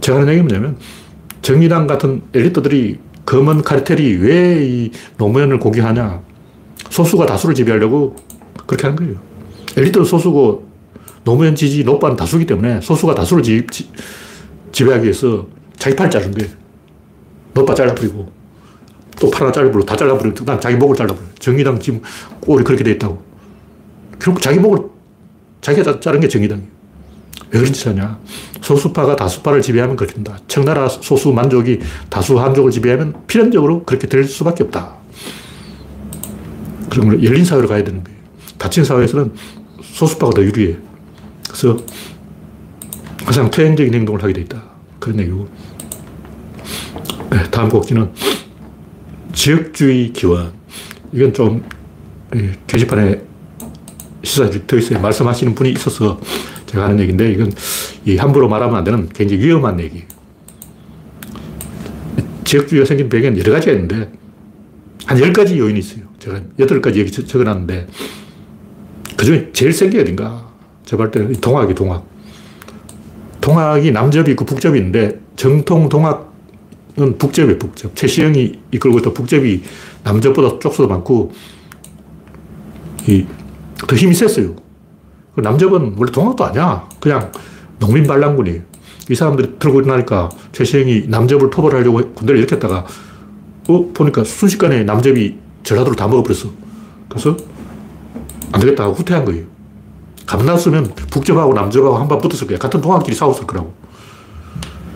제가 0.00 0.20
하는 0.20 0.32
얘기 0.32 0.42
뭐냐면, 0.42 0.78
정의당 1.42 1.86
같은 1.86 2.22
엘리트들이 2.34 2.98
검은 3.26 3.62
카르텔이 3.62 4.14
왜 4.14 4.62
이 4.66 4.90
노무현을 5.18 5.58
공격하냐. 5.58 6.22
소수가 6.90 7.26
다수를 7.26 7.54
지배하려고 7.54 8.16
그렇게 8.66 8.84
하는 8.86 8.96
거예요. 8.96 9.14
엘리트는 9.76 10.06
소수고 10.06 10.65
노무현 11.24 11.54
지지 11.54 11.84
높아는 11.84 12.16
다수기 12.16 12.46
때문에 12.46 12.80
소수가 12.80 13.14
다수를 13.14 13.42
지, 13.42 13.66
지, 13.70 13.90
지배하기 14.72 15.04
위해서 15.04 15.46
자기 15.78 15.96
팔 15.96 16.10
자른 16.10 16.30
거예요. 16.32 16.50
높아 17.54 17.74
잘라버리고 17.74 18.36
또 19.18 19.30
팔 19.30 19.42
하나 19.42 19.52
잘라버리고 19.52 19.84
다 19.86 19.96
잘라버리고 19.96 20.34
그다음 20.34 20.60
자기 20.60 20.76
목을 20.76 20.94
잘라버려요. 20.96 21.30
정의당 21.38 21.80
지금 21.80 22.02
꼴이 22.40 22.64
그렇게 22.64 22.84
돼 22.84 22.92
있다고. 22.92 23.22
결국 24.20 24.40
자기 24.40 24.58
목을 24.58 24.84
자기가 25.62 26.00
자른 26.00 26.20
게 26.20 26.28
정의당이에요. 26.28 26.68
왜 27.50 27.60
그런 27.60 27.72
짓 27.72 27.86
하냐. 27.86 28.18
소수파가 28.60 29.16
다수파를 29.16 29.62
지배하면 29.62 29.96
그렇게 29.96 30.14
된다. 30.14 30.38
청나라 30.48 30.88
소수 30.88 31.32
만족이 31.32 31.80
다수 32.10 32.38
한족을 32.38 32.70
지배하면 32.70 33.14
필연적으로 33.26 33.84
그렇게 33.84 34.06
될 34.06 34.24
수밖에 34.24 34.64
없다. 34.64 34.96
그런 36.90 37.22
열린 37.22 37.44
사회로 37.44 37.68
가야 37.68 37.84
되는 37.84 38.02
거예요. 38.04 38.18
닫힌 38.58 38.84
사회에서는 38.84 39.32
소수파가 39.82 40.32
더 40.34 40.42
유리해. 40.42 40.76
그래서 41.56 41.82
가장 43.24 43.50
퇴행적인 43.50 43.94
행동을 43.94 44.22
하게 44.22 44.34
돼 44.34 44.40
있다. 44.42 44.62
그런 45.00 45.18
얘기고. 45.20 45.48
네, 47.30 47.50
다음 47.50 47.70
곡지는 47.70 48.12
지역주의 49.32 50.12
기원. 50.12 50.52
이건 51.12 51.32
좀 51.32 51.64
게시판에 52.66 53.22
시사지 54.22 54.66
더 54.66 54.76
있어요. 54.76 55.00
말씀하시는 55.00 55.54
분이 55.54 55.72
있어서 55.72 56.20
제가 56.66 56.84
하는 56.84 57.00
얘기인데 57.00 57.32
이건 57.32 57.50
이 58.04 58.16
함부로 58.16 58.48
말하면 58.48 58.76
안 58.76 58.84
되는 58.84 59.08
굉장히 59.08 59.42
위험한 59.42 59.80
얘기. 59.80 60.04
지역주의가 62.44 62.84
생긴 62.86 63.08
배경은 63.08 63.38
여러 63.38 63.52
가지가 63.52 63.72
있는데 63.72 64.12
한 65.06 65.16
10가지 65.18 65.56
요인이 65.56 65.78
있어요. 65.78 66.04
제가 66.18 66.40
8가지 66.58 66.96
얘기 66.96 67.10
적어놨는데 67.10 67.86
그 69.16 69.24
중에 69.24 69.50
제일 69.52 69.72
센 69.72 69.88
게 69.90 70.00
어딘가? 70.00 70.45
제가 70.86 71.02
볼 71.02 71.10
때는 71.10 71.32
동학이 71.40 71.74
동학. 71.74 72.06
동학이 73.40 73.90
남접이 73.90 74.30
있고 74.30 74.44
북접이 74.44 74.78
있는데 74.78 75.20
정통 75.36 75.88
동학은 75.88 77.18
북접이에요, 77.18 77.58
북접. 77.58 77.94
최시영이 77.94 78.60
이끌고 78.72 78.98
있던 78.98 79.12
북접이 79.12 79.62
남접보다 80.04 80.58
쪽수도 80.58 80.88
많고 80.88 81.32
이, 83.08 83.26
더 83.86 83.94
힘이 83.94 84.14
셌어요. 84.14 84.56
그 85.34 85.40
남접은 85.40 85.96
원래 85.98 86.10
동학도 86.10 86.44
아니야. 86.44 86.88
그냥 87.00 87.30
농민 87.78 88.06
반란군이에요. 88.06 88.62
이 89.10 89.14
사람들이 89.14 89.58
들고 89.58 89.80
일어나니까 89.80 90.30
최시영이 90.52 91.06
남접을 91.08 91.50
토벌하려고 91.50 92.12
군대를 92.14 92.38
일으켰다가 92.38 92.86
어? 93.68 93.92
보니까 93.92 94.24
순식간에 94.24 94.84
남접이 94.84 95.36
전라도를 95.64 95.96
다 95.96 96.06
먹어버렸어. 96.06 96.50
그래서 97.08 97.36
안 98.52 98.60
되겠다 98.60 98.86
후퇴한 98.86 99.24
거예요. 99.24 99.55
가만놨으면 100.26 100.94
북접하고 101.10 101.54
남접하고 101.54 101.96
한번 101.96 102.18
붙었을 102.18 102.46
거야. 102.46 102.58
같은 102.58 102.80
동학끼리 102.80 103.14
싸웠을 103.16 103.46
거라고. 103.46 103.72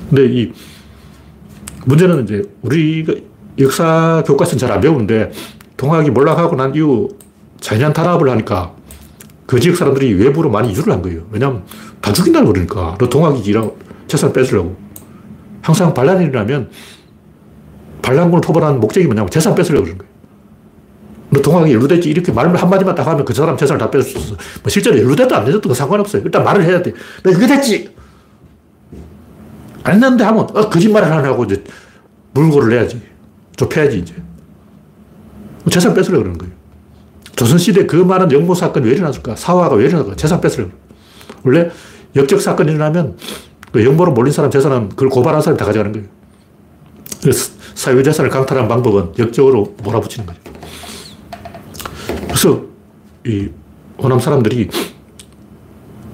근데 0.09 0.27
이 0.27 0.53
문제는 1.87 2.25
이제 2.25 2.43
우리가 2.63 3.15
역사 3.59 4.23
교과서는 4.27 4.59
잘 4.59 4.71
안 4.73 4.81
배우는데 4.81 5.33
동학이 5.77 6.11
몰락하고 6.11 6.57
난 6.57 6.75
이후 6.75 7.09
자연 7.61 7.93
탄압을 7.93 8.29
하니까 8.31 8.73
그 9.47 9.59
지역 9.59 9.77
사람들이 9.77 10.15
외부로 10.15 10.51
많이 10.51 10.71
이주를 10.71 10.93
한 10.93 11.03
거예요. 11.03 11.23
왜냐면 11.31 11.65
다 12.01 12.13
죽인다는 12.13 12.53
그러니까. 12.53 12.97
너 12.99 13.09
동학이지라고 13.09 13.79
재산 14.07 14.33
뺏으려고. 14.33 14.77
항상 15.63 15.93
반란이 15.95 16.25
일어나면 16.27 16.71
반란군을 18.03 18.41
토벌하는 18.41 18.81
목적이 18.81 19.07
뭐냐면 19.07 19.31
재산 19.31 19.55
뺏으려고 19.55 19.85
그러는 19.85 19.99
거예요. 19.99 20.10
너 21.31 21.41
동학이 21.41 21.73
연루됐지? 21.73 22.11
이렇게 22.11 22.33
말 22.33 22.55
한마디만 22.55 22.95
딱 22.95 23.07
하면 23.07 23.25
그 23.25 23.33
사람 23.33 23.57
재산을 23.57 23.79
다 23.79 23.91
있어. 23.99 24.19
뭐 24.19 24.69
실제로 24.69 24.99
연루됐다 24.99 25.39
안 25.39 25.45
됐다 25.45 25.73
상관없어요. 25.73 26.23
일단 26.25 26.43
말을 26.45 26.65
해야 26.65 26.83
돼. 26.83 26.93
너 27.23 27.31
그게 27.31 27.47
됐지? 27.47 27.95
안 29.83 29.95
했는데 29.95 30.25
하면, 30.25 30.43
어, 30.43 30.69
거짓말을 30.69 31.11
하냐고 31.11 31.45
이제 31.45 31.63
물고를 32.33 32.71
내야지. 32.71 33.01
좁혀야지, 33.57 33.99
이제. 33.99 34.15
재산 35.71 35.95
뺏으려고 35.95 36.23
그러는 36.23 36.39
거예요. 36.39 36.53
조선시대 37.37 37.87
그 37.87 37.97
많은 37.97 38.31
영모 38.33 38.55
사건이 38.55 38.87
왜 38.87 38.95
일어났을까? 38.95 39.37
사화가 39.37 39.77
왜 39.77 39.87
일어났을까? 39.87 40.17
재산 40.17 40.41
뺏으려고. 40.41 40.73
원래 41.45 41.71
역적 42.17 42.41
사건이 42.41 42.73
일어나면 42.73 43.17
그 43.73 43.85
영모로 43.85 44.13
몰린 44.13 44.33
사람 44.33 44.51
재산은 44.51 44.91
그걸 44.91 45.09
고발한 45.09 45.41
사람이 45.41 45.59
다 45.59 45.65
가져가는 45.65 45.93
거예요. 45.93 46.09
그래서 47.23 47.53
사유재산을 47.75 48.31
강탈하는 48.31 48.69
방법은 48.69 49.13
역적으로 49.19 49.75
몰아붙이는 49.83 50.27
거죠. 50.27 50.40
그래서 52.41 52.65
이 53.27 53.51
호남 53.99 54.19
사람들이 54.19 54.71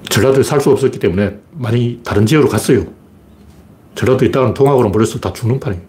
전라도에 0.09 0.43
살 0.43 0.59
수 0.59 0.69
없었기 0.71 0.99
때문에 0.99 1.37
많이 1.53 2.01
다른 2.03 2.25
지역으로 2.25 2.49
갔어요. 2.49 2.83
전라도에 3.95 4.27
있다가는 4.27 4.53
동학으로 4.53 4.89
몰려서 4.89 5.19
다 5.19 5.31
죽는 5.31 5.61
판이에요. 5.61 5.81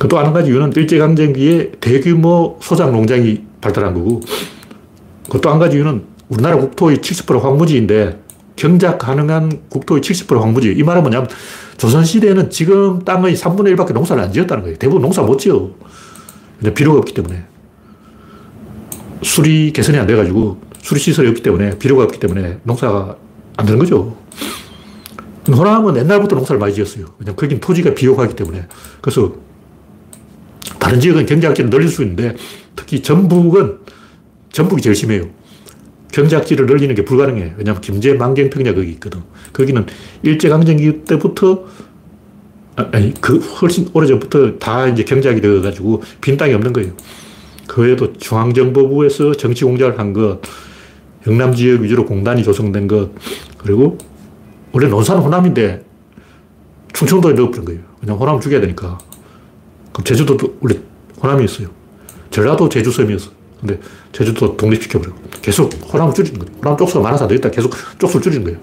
그또한 0.00 0.32
가지 0.32 0.50
이유는 0.50 0.72
일제강점기에 0.74 1.72
대규모 1.80 2.58
소장 2.60 2.90
농장이 2.90 3.44
발달한 3.60 3.94
거고, 3.94 4.22
그또한 5.30 5.60
가지 5.60 5.76
이유는 5.76 6.04
우리나라 6.28 6.56
국토의 6.56 6.96
70% 6.96 7.40
황무지인데 7.40 8.18
경작 8.56 8.98
가능한 8.98 9.68
국토의 9.68 10.00
70% 10.00 10.40
황무지. 10.40 10.74
이 10.76 10.82
말은 10.82 11.02
뭐냐면 11.02 11.28
조선시대에는 11.76 12.50
지금 12.50 13.04
땅의 13.04 13.36
3분의 13.36 13.76
1밖에 13.76 13.92
농사를 13.92 14.20
안 14.20 14.32
지었다는 14.32 14.64
거예요. 14.64 14.78
대부분 14.78 15.02
농사 15.02 15.22
못 15.22 15.38
지어. 15.38 15.70
근데 16.58 16.74
비료가 16.74 16.98
없기 16.98 17.14
때문에. 17.14 17.53
수리 19.24 19.72
개선이 19.72 19.98
안 19.98 20.06
돼가지고 20.06 20.60
수리 20.82 21.00
시설이 21.00 21.28
없기 21.28 21.42
때문에 21.42 21.78
비료가 21.78 22.04
없기 22.04 22.20
때문에 22.20 22.58
농사가 22.62 23.16
안 23.56 23.66
되는 23.66 23.78
거죠. 23.78 24.16
호남은 25.48 25.96
옛날부터 25.96 26.36
농사를 26.36 26.58
많이 26.58 26.74
지었어요. 26.74 27.06
왜냐면 27.18 27.36
거긴 27.36 27.60
토지가 27.60 27.94
비옥하기 27.94 28.34
때문에. 28.36 28.66
그래서 29.00 29.34
다른 30.78 31.00
지역은 31.00 31.26
경제학지를 31.26 31.70
늘릴 31.70 31.88
수 31.88 32.02
있는데 32.02 32.36
특히 32.76 33.02
전북은 33.02 33.78
전북이 34.52 34.82
제일 34.82 34.94
심해요. 34.94 35.28
경작지를 36.12 36.66
늘리는 36.66 36.94
게 36.94 37.04
불가능해. 37.04 37.54
왜냐하면 37.56 37.80
김제 37.80 38.14
만경평야 38.14 38.74
거기 38.74 38.90
있거든. 38.92 39.22
거기는 39.52 39.84
일제강점기 40.22 41.04
때부터 41.04 41.64
아, 42.76 42.88
아니, 42.92 43.14
그 43.20 43.38
훨씬 43.38 43.88
오래전부터 43.92 44.58
다 44.58 44.86
이제 44.88 45.04
경작이 45.04 45.40
되어가지고 45.40 46.02
빈 46.20 46.36
땅이 46.36 46.54
없는 46.54 46.72
거예요. 46.72 46.92
그 47.66 47.82
외에도 47.82 48.12
중앙정보부에서 48.12 49.34
정치 49.34 49.64
공작을 49.64 49.98
한 49.98 50.12
것, 50.12 50.40
영남 51.26 51.54
지역 51.54 51.80
위주로 51.80 52.04
공단이 52.04 52.42
조성된 52.42 52.88
것, 52.88 53.10
그리고 53.58 53.98
원래 54.72 54.88
논산 54.88 55.18
호남인데 55.18 55.84
충청도에 56.92 57.32
넣어버린 57.34 57.64
거예요. 57.64 57.80
그냥 58.00 58.16
호남 58.18 58.40
죽여야 58.40 58.60
되니까. 58.60 58.98
그럼 59.92 60.04
제주도도 60.04 60.58
원래 60.60 60.78
호남이 61.22 61.44
있어요. 61.44 61.68
전라도 62.30 62.68
제주섬이었어. 62.68 63.30
근데 63.60 63.80
제주도 64.12 64.56
독립시켜버리고 64.56 65.16
계속 65.40 65.72
호남을 65.92 66.12
줄이는 66.14 66.38
거예요. 66.38 66.58
호남 66.58 66.76
쪽수가 66.76 67.02
많아서 67.02 67.24
안 67.24 67.28
되겠다. 67.28 67.50
계속 67.50 67.72
쪽수를 67.98 68.22
줄이는 68.22 68.44
거예요. 68.44 68.58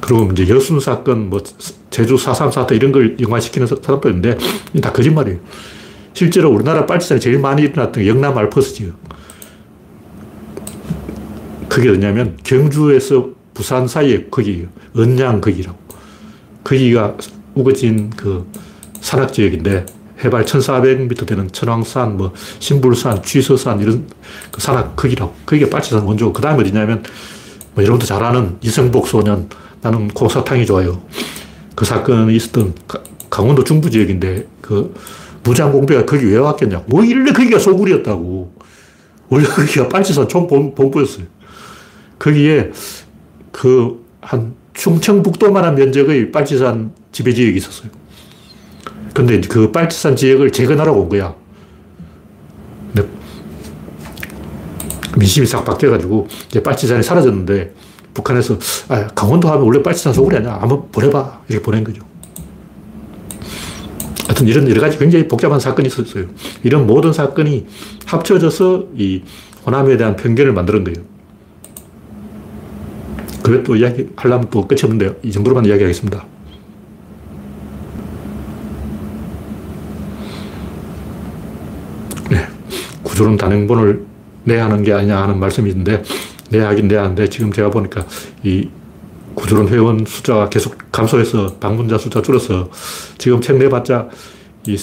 그리고 0.00 0.28
이제 0.32 0.48
여순 0.48 0.80
사건, 0.80 1.30
뭐 1.30 1.40
제주 1.90 2.16
4.3 2.16 2.52
사태 2.52 2.74
이런 2.74 2.90
걸 2.90 3.16
영화시키는 3.20 3.68
사람도 3.68 4.08
있는데 4.10 4.36
다 4.80 4.92
거짓말이에요. 4.92 5.38
실제로 6.14 6.50
우리나라 6.50 6.86
빨치산이 6.86 7.20
제일 7.20 7.38
많이 7.38 7.62
일어났던 7.62 8.02
게 8.02 8.08
영남 8.08 8.36
알퍼스 8.36 8.74
지역. 8.74 8.94
그게 11.68 11.88
어냐면 11.88 12.36
경주에서 12.44 13.30
부산 13.54 13.88
사이에 13.88 14.26
거기 14.30 14.66
은양 14.96 15.40
거기라고. 15.40 15.78
거기가 16.64 17.16
우거진 17.54 18.10
그 18.10 18.46
산악 19.00 19.32
지역인데 19.32 19.86
해발 20.22 20.44
1400m 20.44 21.26
되는 21.26 21.50
천왕산, 21.50 22.16
뭐 22.16 22.32
신불산, 22.58 23.22
쥐서산 23.22 23.80
이런 23.80 24.06
그 24.50 24.60
산악 24.60 24.94
거기라고. 24.96 25.34
거기가 25.46 25.70
빨치산 25.70 26.02
원조고 26.02 26.32
그 26.32 26.42
다음에 26.42 26.62
어디냐면 26.62 27.02
뭐 27.74 27.82
여러분도 27.82 28.06
잘 28.06 28.22
아는 28.22 28.56
이성복 28.60 29.08
소년 29.08 29.48
나는 29.80 30.08
콩사탕이 30.08 30.66
좋아요. 30.66 31.00
그 31.74 31.84
사건이 31.84 32.36
있었던 32.36 32.74
강원도 33.30 33.64
중부 33.64 33.90
지역인데 33.90 34.46
그 34.60 34.94
무장 35.44 35.72
공비가 35.72 36.04
거기 36.04 36.26
왜 36.26 36.36
왔겠냐. 36.38 36.84
원래 36.90 37.32
거기가 37.32 37.58
소굴이었다고. 37.58 38.52
원래 39.28 39.46
거기가 39.46 39.88
빨치산 39.88 40.28
총 40.28 40.46
본부였어요. 40.46 41.26
거기에 42.18 42.70
그 43.50 44.02
한 44.22 44.54
충청북도만한 44.72 45.74
면적의 45.74 46.30
빨치산 46.32 46.92
지배 47.10 47.34
지역이 47.34 47.56
있었어요. 47.58 47.90
근데 49.12 49.40
그 49.40 49.70
빨치산 49.70 50.16
지역을 50.16 50.52
재건하러 50.52 50.92
온 50.92 51.08
거야. 51.08 51.34
민심이 55.18 55.46
싹 55.46 55.64
바뀌어가지고 55.64 56.26
이제 56.48 56.62
빨치산이 56.62 57.02
사라졌는데 57.02 57.74
북한에서 58.14 58.56
아, 58.88 59.06
강원도 59.08 59.48
하면 59.48 59.64
원래 59.64 59.82
빨치산 59.82 60.14
소굴이 60.14 60.38
아니야. 60.38 60.54
한번 60.58 60.90
보내봐. 60.90 61.42
이렇게 61.48 61.62
보낸 61.62 61.84
거죠. 61.84 62.02
하여튼 64.32 64.48
이런 64.48 64.68
여러 64.70 64.80
가지 64.80 64.98
굉장히 64.98 65.28
복잡한 65.28 65.60
사건이 65.60 65.88
있었어요. 65.88 66.24
이런 66.62 66.86
모든 66.86 67.12
사건이 67.12 67.66
합쳐져서 68.06 68.86
이 68.96 69.22
호남에 69.66 69.98
대한 69.98 70.16
편견을 70.16 70.54
만드는 70.54 70.84
거예요. 70.84 70.96
그래 73.42 73.62
또 73.62 73.76
이야기 73.76 74.08
하려면 74.16 74.48
또 74.50 74.66
끝이 74.66 74.80
없는데요. 74.84 75.16
이 75.22 75.30
정도로만 75.30 75.66
이야기하겠습니다. 75.66 76.24
네. 82.30 82.46
구조론 83.02 83.36
단행본을 83.36 84.06
내야 84.44 84.64
하는 84.64 84.82
게 84.82 84.94
아니냐 84.94 85.22
하는 85.22 85.38
말씀이 85.38 85.68
있는데, 85.70 86.02
내야 86.48 86.68
하긴 86.68 86.88
내야 86.88 87.02
하는데, 87.02 87.28
지금 87.28 87.52
제가 87.52 87.70
보니까 87.70 88.06
이 88.42 88.70
구조론 89.34 89.68
회원 89.68 90.04
숫자가 90.04 90.48
계속 90.48 90.76
감소해서 90.90 91.56
방문자 91.58 91.98
숫자 91.98 92.22
줄어서 92.22 92.70
지금 93.18 93.40
책 93.40 93.56
내봤자 93.58 94.08
이 94.66 94.76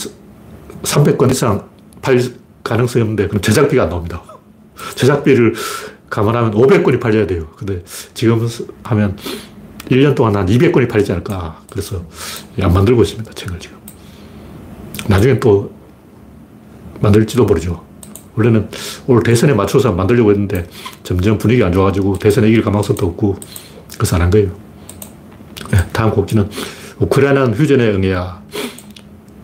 300권 0.83 1.31
이상 1.31 1.67
팔 2.01 2.19
가능성이 2.63 3.03
없는데 3.03 3.27
그럼 3.27 3.41
제작비가 3.41 3.83
안 3.83 3.89
나옵니다. 3.89 4.21
제작비를 4.95 5.53
감안하면 6.09 6.51
500권이 6.51 6.99
팔려야 6.99 7.27
돼요. 7.27 7.47
근데 7.55 7.83
지금 8.13 8.47
하면 8.83 9.17
1년 9.89 10.15
동안 10.15 10.35
한 10.35 10.45
200권이 10.45 10.89
팔리지 10.89 11.11
않을까. 11.11 11.61
그래서 11.69 12.03
안 12.61 12.73
만들고 12.73 13.01
있습니다. 13.03 13.31
책을 13.33 13.59
지금. 13.59 13.77
나중에 15.07 15.39
또 15.39 15.71
만들지도 17.01 17.45
모르죠. 17.45 17.83
원래는 18.35 18.69
오늘 19.07 19.23
대선에 19.23 19.53
맞춰서 19.53 19.91
만들려고 19.91 20.31
했는데 20.31 20.67
점점 21.03 21.37
분위기 21.37 21.63
안 21.63 21.71
좋아가지고 21.73 22.19
대선에 22.19 22.47
이길 22.49 22.61
가망성도 22.61 23.07
없고 23.07 23.37
그래서 23.99 24.15
안 24.15 24.21
한 24.23 24.29
거예요. 24.31 24.49
네, 25.71 25.77
다음 25.91 26.11
곡지는 26.11 26.49
우크라이나는 26.99 27.53
휴전에 27.53 27.89
응해야. 27.91 28.41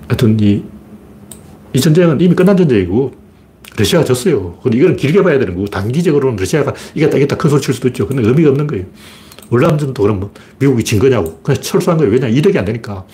하여튼 0.07 0.39
이, 0.39 0.63
이 1.73 1.79
전쟁은 1.81 2.21
이미 2.21 2.33
끝난 2.33 2.55
전쟁이고 2.55 3.13
러시아가 3.77 4.05
졌어요. 4.05 4.57
근데 4.63 4.77
이거는 4.77 4.95
길게 4.95 5.21
봐야 5.23 5.37
되는 5.37 5.53
거고 5.55 5.67
단기적으로는 5.67 6.37
러시아가 6.37 6.73
이겼다 6.95 7.17
이겼다 7.17 7.35
큰 7.35 7.49
소리 7.49 7.61
칠 7.61 7.73
수도 7.73 7.89
있죠. 7.89 8.07
근데 8.07 8.23
의미가 8.23 8.49
없는 8.51 8.65
거예요. 8.67 8.85
월남전도 9.49 10.01
그럼 10.01 10.19
뭐 10.21 10.31
미국이 10.59 10.83
진 10.83 10.99
거냐고. 10.99 11.39
그냥 11.43 11.61
철수한 11.61 11.97
거예요. 11.97 12.11
왜냐 12.13 12.27
이득이 12.29 12.57
안 12.57 12.63
되니까. 12.65 13.05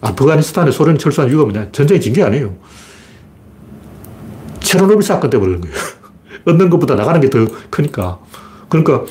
아프가니스탄에 0.00 0.72
소련이 0.72 0.98
철수한 0.98 1.30
이유가 1.30 1.44
뭐냐. 1.44 1.68
전쟁이 1.72 2.00
진 2.00 2.12
게 2.12 2.22
아니에요. 2.24 2.56
체르노빌 4.60 5.02
사건 5.02 5.30
때문에 5.30 5.48
그런 5.56 5.60
거예요. 5.62 5.76
얻는 6.46 6.68
것보다 6.70 6.96
나가는 6.96 7.20
게 7.20 7.28
더 7.30 7.46
크니까. 7.70 8.18
그러니까 8.68 9.04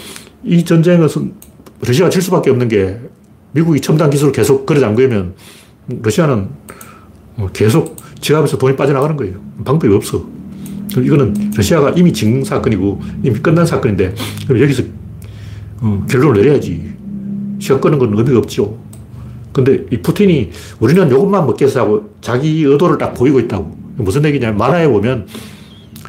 이 0.43 0.63
전쟁은 0.65 1.07
러시아가 1.81 2.09
질 2.09 2.21
수밖에 2.21 2.49
없는 2.49 2.67
게 2.67 2.99
미국이 3.51 3.79
첨단 3.81 4.09
기술을 4.09 4.31
계속 4.31 4.65
걸어 4.65 4.79
잠그면 4.79 5.33
러시아는 5.87 6.49
뭐 7.35 7.49
계속 7.51 7.95
지갑에서 8.19 8.57
돈이 8.57 8.75
빠져나가는 8.75 9.15
거예요. 9.15 9.35
방법이 9.63 9.93
없어. 9.93 10.25
이거는 10.97 11.51
러시아가 11.55 11.91
이미 11.91 12.11
진 12.11 12.43
사건이고 12.43 12.99
이미 13.23 13.39
끝난 13.39 13.65
사건인데 13.65 14.13
그럼 14.47 14.61
여기서 14.61 14.83
어, 15.81 16.05
결론을 16.09 16.41
내려야지. 16.41 16.93
시간 17.59 17.79
끄는 17.79 17.97
건 17.99 18.17
의미가 18.17 18.39
없죠. 18.39 18.77
근데 19.53 19.85
이 19.91 19.97
푸틴이 19.97 20.51
우리는 20.79 21.07
이것만 21.07 21.45
먹겠어 21.45 21.81
하고 21.81 22.13
자기 22.21 22.63
의도를 22.63 22.97
딱 22.97 23.13
보이고 23.13 23.39
있다고. 23.39 23.77
무슨 23.97 24.23
얘기냐면 24.25 24.57
만화에 24.57 24.87
보면 24.87 25.27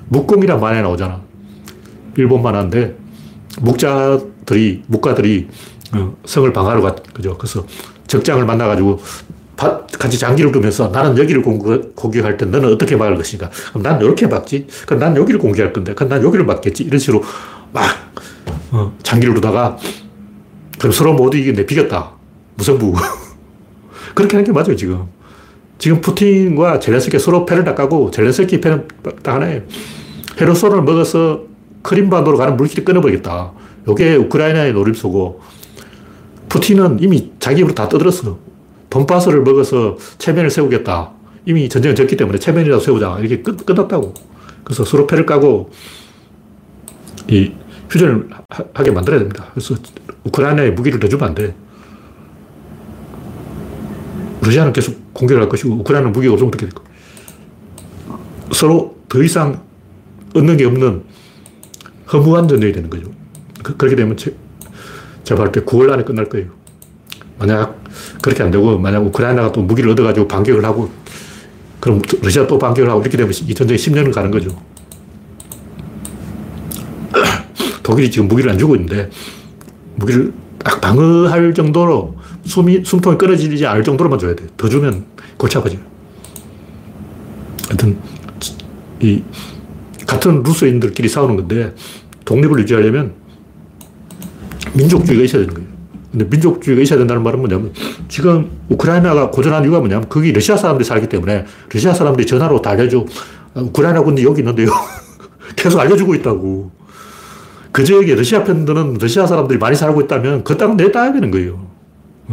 묵공이란 0.09 0.61
만화에 0.61 0.83
나오잖아. 0.83 1.20
일본 2.16 2.42
만화인데 2.42 2.96
묵자 3.61 4.20
들이, 4.46 4.83
묵가들이 4.87 5.48
어, 5.94 6.16
성을 6.24 6.53
방하러 6.53 6.81
갔, 6.81 7.03
그죠. 7.12 7.37
그래서 7.37 7.64
적장을 8.07 8.44
만나가지고 8.44 9.00
같이 9.98 10.18
장기를 10.18 10.53
두면서 10.53 10.88
나는 10.88 11.18
여기를 11.18 11.42
공격할 11.42 12.38
때 12.38 12.46
너는 12.46 12.72
어떻게 12.72 12.96
막을 12.96 13.16
것인가. 13.16 13.50
그럼 13.70 13.83
난 13.83 14.00
이렇게 14.00 14.26
막지. 14.26 14.66
그럼 14.87 15.00
난 15.00 15.16
여기를 15.16 15.38
공격할 15.38 15.72
건데. 15.72 15.94
그럼 15.94 16.09
난 16.09 16.22
여기를 16.22 16.46
막겠지. 16.46 16.83
이런 16.85 16.98
식으로 16.98 17.22
막 17.72 17.85
어, 18.70 18.96
장기를 19.03 19.35
두다가 19.35 19.76
그럼 20.79 20.92
서로 20.92 21.12
모두 21.12 21.37
이겼네. 21.37 21.66
비겼다. 21.66 22.12
무승부. 22.55 22.94
그렇게 24.14 24.37
하는 24.37 24.44
게 24.44 24.53
맞아요, 24.53 24.74
지금. 24.76 25.07
지금 25.79 26.00
푸틴과 26.00 26.79
젤렌스키 26.81 27.18
서로 27.18 27.44
패를 27.44 27.64
닦아고 27.64 28.11
젤렌스키 28.11 28.61
패는 28.61 28.88
딱 29.22 29.35
하나예요. 29.35 29.62
헤르손을 30.40 30.83
먹어서 30.83 31.42
크림반도로 31.83 32.38
가는 32.38 32.57
물길을 32.57 32.85
끊어버리겠다. 32.85 33.53
이게 33.92 34.16
우크라이나의 34.16 34.72
노림수고 34.72 35.40
푸틴은 36.48 36.98
이미 37.00 37.33
자기 37.38 37.61
입으로 37.61 37.74
다 37.74 37.88
떠들었어. 37.88 38.38
돈바스를 38.90 39.42
먹어서 39.42 39.96
체면을 40.18 40.50
세우겠다. 40.50 41.12
이미 41.46 41.68
전쟁을 41.68 41.94
졌기 41.94 42.16
때문에 42.16 42.38
체면이라도 42.38 42.81
세우자. 42.83 43.18
이렇게 43.20 43.40
끝, 43.40 43.64
끝났다고. 43.64 44.14
그래서 44.64 44.85
서로 44.85 45.07
패를 45.07 45.26
까고 45.26 45.70
이 47.29 47.53
휴전을 47.90 48.29
하 48.74 48.83
게 48.83 48.90
만들어야 48.90 49.20
됩니다. 49.20 49.46
그래서 49.53 49.74
우크라이나에 50.24 50.70
무기를 50.70 50.98
더 51.00 51.09
주면 51.09 51.29
안 51.29 51.35
돼. 51.35 51.55
러시아는 54.42 54.72
계속 54.72 55.12
공격을 55.14 55.42
할 55.42 55.48
것이고 55.48 55.74
우크라이나는 55.76 56.12
무기가 56.12 56.33
없으면 56.33 56.48
어떻게 56.48 56.66
될까? 56.66 56.83
서로 58.53 58.96
더 59.09 59.22
이상 59.22 59.62
얻는 60.35 60.57
게 60.57 60.64
없는 60.64 61.05
허무한 62.12 62.48
전쟁이 62.48 62.72
되는 62.72 62.90
거죠. 62.90 63.09
그, 63.62 63.77
렇게 63.79 63.96
되면 63.96 64.16
제, 64.16 64.35
제가 65.25 65.42
볼 65.42 65.53
때 65.53 65.61
9월 65.61 65.90
안에 65.90 66.05
끝날 66.05 66.29
거예요. 66.29 66.49
만약 67.38 67.83
그렇게 68.20 68.42
안 68.42 68.51
되고 68.51 68.79
만약 68.79 69.05
우크라이나가 69.07 69.51
또 69.53 69.62
무기를 69.62 69.90
얻어가지고 69.90 70.29
반격을 70.29 70.64
하고 70.64 70.90
그럼 71.81 72.03
러시아 72.23 72.46
또 72.46 72.59
반격을 72.59 72.90
하고 72.90 73.01
이렇게 73.01 73.16
되면 73.16 73.33
이 73.33 73.55
전쟁이 73.55 73.79
10년을 73.79 74.12
가는 74.12 74.31
거죠. 74.31 74.51
독일이 77.83 78.11
지금 78.11 78.29
무기를 78.29 78.51
안 78.51 78.59
주고 78.59 78.77
있는데 78.77 79.09
무기를 79.96 80.33
딱 80.59 80.81
방어할 80.81 81.55
정도로 81.55 82.16
숨이, 82.44 82.85
숨통이 82.85 83.16
끊어지지 83.16 83.66
않을 83.66 83.83
정도로만 83.85 84.18
줘야 84.18 84.35
돼. 84.35 84.44
더 84.57 84.68
주면 84.68 85.07
골치 85.37 85.57
아파져요. 85.57 85.81
하여튼, 87.68 87.99
이 89.01 89.23
같은 90.07 90.42
루스인들끼리 90.42 91.09
싸우는 91.09 91.37
건데 91.37 91.75
독립을 92.25 92.59
유지하려면 92.61 93.14
민족주의가 94.74 95.24
있어야 95.24 95.42
되는 95.42 95.54
거예요. 95.54 95.68
근데 96.11 96.24
민족주의가 96.24 96.83
있어야 96.83 96.98
된다는 96.98 97.22
말은 97.22 97.38
뭐냐면 97.38 97.72
지금 98.09 98.50
우크라이나가 98.68 99.30
고전한 99.30 99.62
이유가 99.62 99.78
뭐냐면 99.78 100.09
거기 100.09 100.33
러시아 100.33 100.56
사람들이 100.56 100.85
살기 100.85 101.09
때문에 101.09 101.44
러시아 101.72 101.94
사람들이 101.94 102.26
전화로 102.26 102.61
다 102.62 102.70
알려줘. 102.70 103.04
아, 103.54 103.61
우크라이나 103.61 104.02
군이 104.02 104.22
여기 104.24 104.40
있는데요. 104.40 104.70
계속 105.56 105.78
알려주고 105.78 106.14
있다고. 106.16 106.70
그 107.72 107.85
지역에 107.85 108.14
러시아 108.16 108.42
편들은 108.42 108.98
러시아 109.00 109.26
사람들이 109.26 109.59
많이 109.59 109.76
살고 109.76 110.00
있다면 110.02 110.42
그 110.42 110.56
땅은 110.56 110.76
내 110.76 110.90
따야 110.90 111.12
되는 111.12 111.30
거예요. 111.30 111.70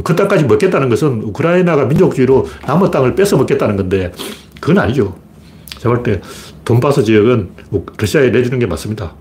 그 0.04 0.16
땅까지 0.16 0.46
먹겠다는 0.46 0.90
것은 0.90 1.24
우크라이나가 1.24 1.86
민족주의로 1.86 2.48
남의 2.66 2.92
땅을 2.92 3.16
뺏어 3.16 3.38
먹겠다는 3.38 3.78
건데 3.78 4.12
그건 4.60 4.80
아니죠. 4.80 5.18
제가 5.78 5.96
볼때 5.96 6.22
돈바스 6.66 7.04
지역은 7.04 7.50
러시아에 7.98 8.30
내주는 8.30 8.58
게 8.60 8.66
맞습니다. 8.66 9.14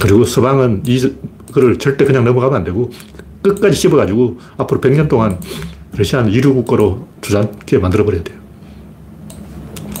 그리고 0.00 0.24
서방은 0.24 0.82
이 0.86 0.98
거를 1.52 1.78
절대 1.78 2.04
그냥 2.04 2.24
넘어가면 2.24 2.56
안 2.56 2.64
되고 2.64 2.90
끝까지 3.42 3.76
씹어가지고 3.76 4.38
앞으로 4.58 4.80
100년 4.80 5.08
동안 5.08 5.40
러시아는 5.96 6.30
이류 6.32 6.54
국가로 6.54 7.08
주장하게 7.20 7.78
만들어버려야 7.78 8.22
돼요. 8.22 8.38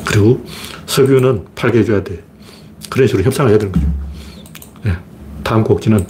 그리고 0.06 0.44
석유는 0.86 1.46
팔게 1.54 1.80
해줘야 1.80 2.02
돼. 2.02 2.22
그런 2.90 3.06
식으로 3.06 3.24
협상을 3.24 3.50
해야 3.50 3.58
되는 3.58 3.72
거죠. 3.72 3.86
네. 4.84 4.92
다음 5.44 5.62
곡지는 5.62 6.06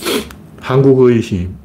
한국의 0.61 1.21
힘. 1.21 1.60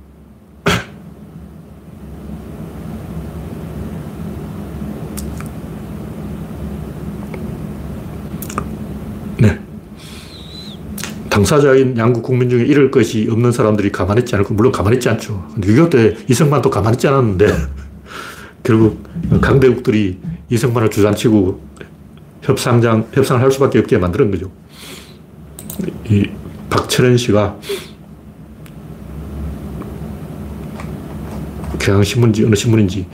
당사자인 11.46 11.96
양국 11.96 12.24
국민 12.24 12.50
중에 12.50 12.66
이럴 12.66 12.90
것이 12.90 13.28
없는 13.30 13.52
사람들이 13.52 13.92
가만히 13.92 14.22
있지 14.22 14.36
않고, 14.36 14.56
물론 14.56 14.72
가만히 14.72 14.96
있지 14.96 15.10
않죠. 15.10 15.48
6.25때 15.60 16.28
이승만도 16.28 16.72
가만히 16.72 16.96
있지 16.96 17.08
않았는데, 17.08 17.48
결국 18.64 19.08
강대국들이 19.42 20.18
이승만을 20.50 20.90
주장치고 20.90 21.62
협상장, 22.42 23.08
협상을 23.14 23.44
할 23.44 23.52
수밖에 23.52 23.78
없게 23.78 24.00
만드는 24.00 24.32
거죠. 24.32 24.52
이 26.10 26.28
박철현 26.72 27.16
씨가 27.18 27.60
경향신문지 31.78 32.44
어느 32.44 32.56
신문인지 32.56 33.06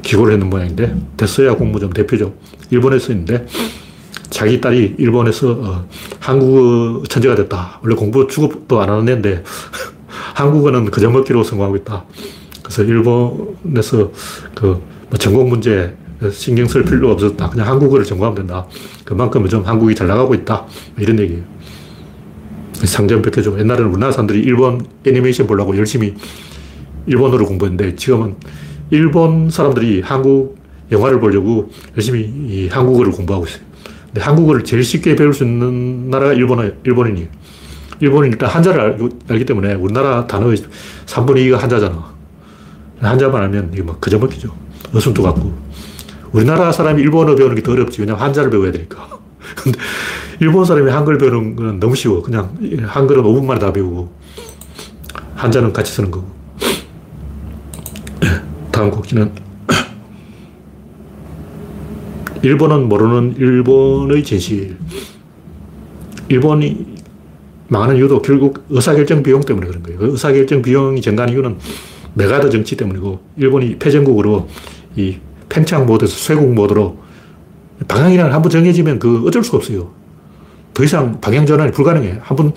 기고를 0.00 0.32
했는 0.32 0.48
모양인데, 0.48 0.96
데스야 1.18 1.54
공모점 1.56 1.92
대표죠. 1.92 2.34
일본에 2.70 2.98
서 2.98 3.12
있는데, 3.12 3.44
자기 4.34 4.60
딸이 4.60 4.96
일본에서 4.98 5.50
어, 5.52 5.88
한국어 6.20 7.02
천재가 7.08 7.34
됐다. 7.36 7.80
원래 7.82 7.94
공부 7.94 8.26
취급도 8.26 8.80
안 8.80 8.90
하는 8.90 9.08
애인데 9.08 9.44
한국어는 10.34 10.90
그저 10.90 11.08
먹기로 11.10 11.44
성공하고 11.44 11.76
있다. 11.76 12.04
그래서 12.62 12.82
일본에서 12.82 14.10
그 14.54 14.94
뭐 15.14 15.18
전공 15.18 15.48
문제 15.48 15.94
신경 16.32 16.66
쓸 16.66 16.84
필요가 16.84 17.12
없었다. 17.12 17.48
그냥 17.50 17.68
한국어를 17.68 18.04
전공하면 18.04 18.34
된다. 18.34 18.66
그만큼 19.04 19.46
좀 19.48 19.62
한국이 19.62 19.94
잘 19.94 20.08
나가고 20.08 20.34
있다. 20.34 20.62
뭐 20.62 20.68
이런 20.98 21.20
얘기예요. 21.20 21.42
상점 22.72 23.22
벗겨줘. 23.22 23.56
옛날에는 23.58 23.90
우리나라 23.90 24.10
사람들이 24.10 24.40
일본 24.40 24.84
애니메이션 25.06 25.46
보려고 25.46 25.76
열심히 25.76 26.14
일본어를 27.06 27.46
공부했는데 27.46 27.94
지금은 27.94 28.34
일본 28.90 29.50
사람들이 29.50 30.00
한국 30.00 30.58
영화를 30.90 31.20
보려고 31.20 31.70
열심히 31.96 32.68
한국어를 32.68 33.12
공부하고 33.12 33.46
있어요. 33.46 33.62
한국어를 34.16 34.64
제일 34.64 34.84
쉽게 34.84 35.16
배울 35.16 35.34
수 35.34 35.44
있는 35.44 36.10
나라가 36.10 36.32
일본어, 36.32 36.70
일본인이에요. 36.84 37.28
일본은 38.00 38.30
일단 38.32 38.48
한자를 38.48 38.80
알, 38.80 38.98
알기 39.28 39.44
때문에 39.44 39.74
우리나라 39.74 40.26
단어의 40.26 40.56
3분의 41.06 41.36
2가 41.48 41.56
한자잖아. 41.58 42.14
한자만 43.00 43.42
알면 43.42 43.70
이게 43.72 43.82
막 43.82 44.00
그저 44.00 44.18
먹기죠. 44.18 44.54
어순도 44.94 45.22
같고. 45.22 45.52
우리나라 46.32 46.72
사람이 46.72 47.00
일본어 47.02 47.34
배우는 47.34 47.54
게 47.56 47.62
더 47.62 47.72
어렵지. 47.72 48.00
왜냐면 48.00 48.20
한자를 48.22 48.50
배워야 48.50 48.72
되니까. 48.72 49.08
근데 49.56 49.78
일본 50.40 50.64
사람이 50.64 50.90
한글 50.90 51.18
배우는 51.18 51.56
건 51.56 51.80
너무 51.80 51.94
쉬워. 51.94 52.22
그냥 52.22 52.56
한글은 52.86 53.22
5분 53.22 53.44
만에 53.44 53.60
다 53.60 53.72
배우고. 53.72 54.12
한자는 55.36 55.72
같이 55.72 55.92
쓰는 55.92 56.10
거고. 56.10 56.26
다음 58.72 58.90
꼭지는 58.90 59.30
일본은 62.44 62.90
모르는 62.90 63.36
일본의 63.38 64.22
진실. 64.22 64.76
일본이 66.28 66.94
망하는 67.68 67.96
이유도 67.96 68.20
결국 68.20 68.64
의사결정 68.68 69.22
비용 69.22 69.40
때문에 69.40 69.66
그런 69.66 69.82
거예요. 69.82 69.98
그 69.98 70.10
의사결정 70.10 70.60
비용이 70.60 71.00
증가한 71.00 71.32
이유는 71.32 71.56
메가드 72.12 72.50
정치 72.50 72.76
때문이고, 72.76 73.20
일본이 73.38 73.78
패전국으로 73.78 74.46
이 74.94 75.16
팽창 75.48 75.86
모드에서 75.86 76.14
쇄국 76.14 76.52
모드로 76.52 76.98
방향이란 77.88 78.30
한번 78.30 78.50
정해지면 78.50 78.98
그 78.98 79.26
어쩔 79.26 79.42
수가 79.42 79.56
없어요. 79.56 79.92
더 80.74 80.84
이상 80.84 81.20
방향 81.22 81.46
전환이 81.46 81.72
불가능해. 81.72 82.18
한번 82.20 82.52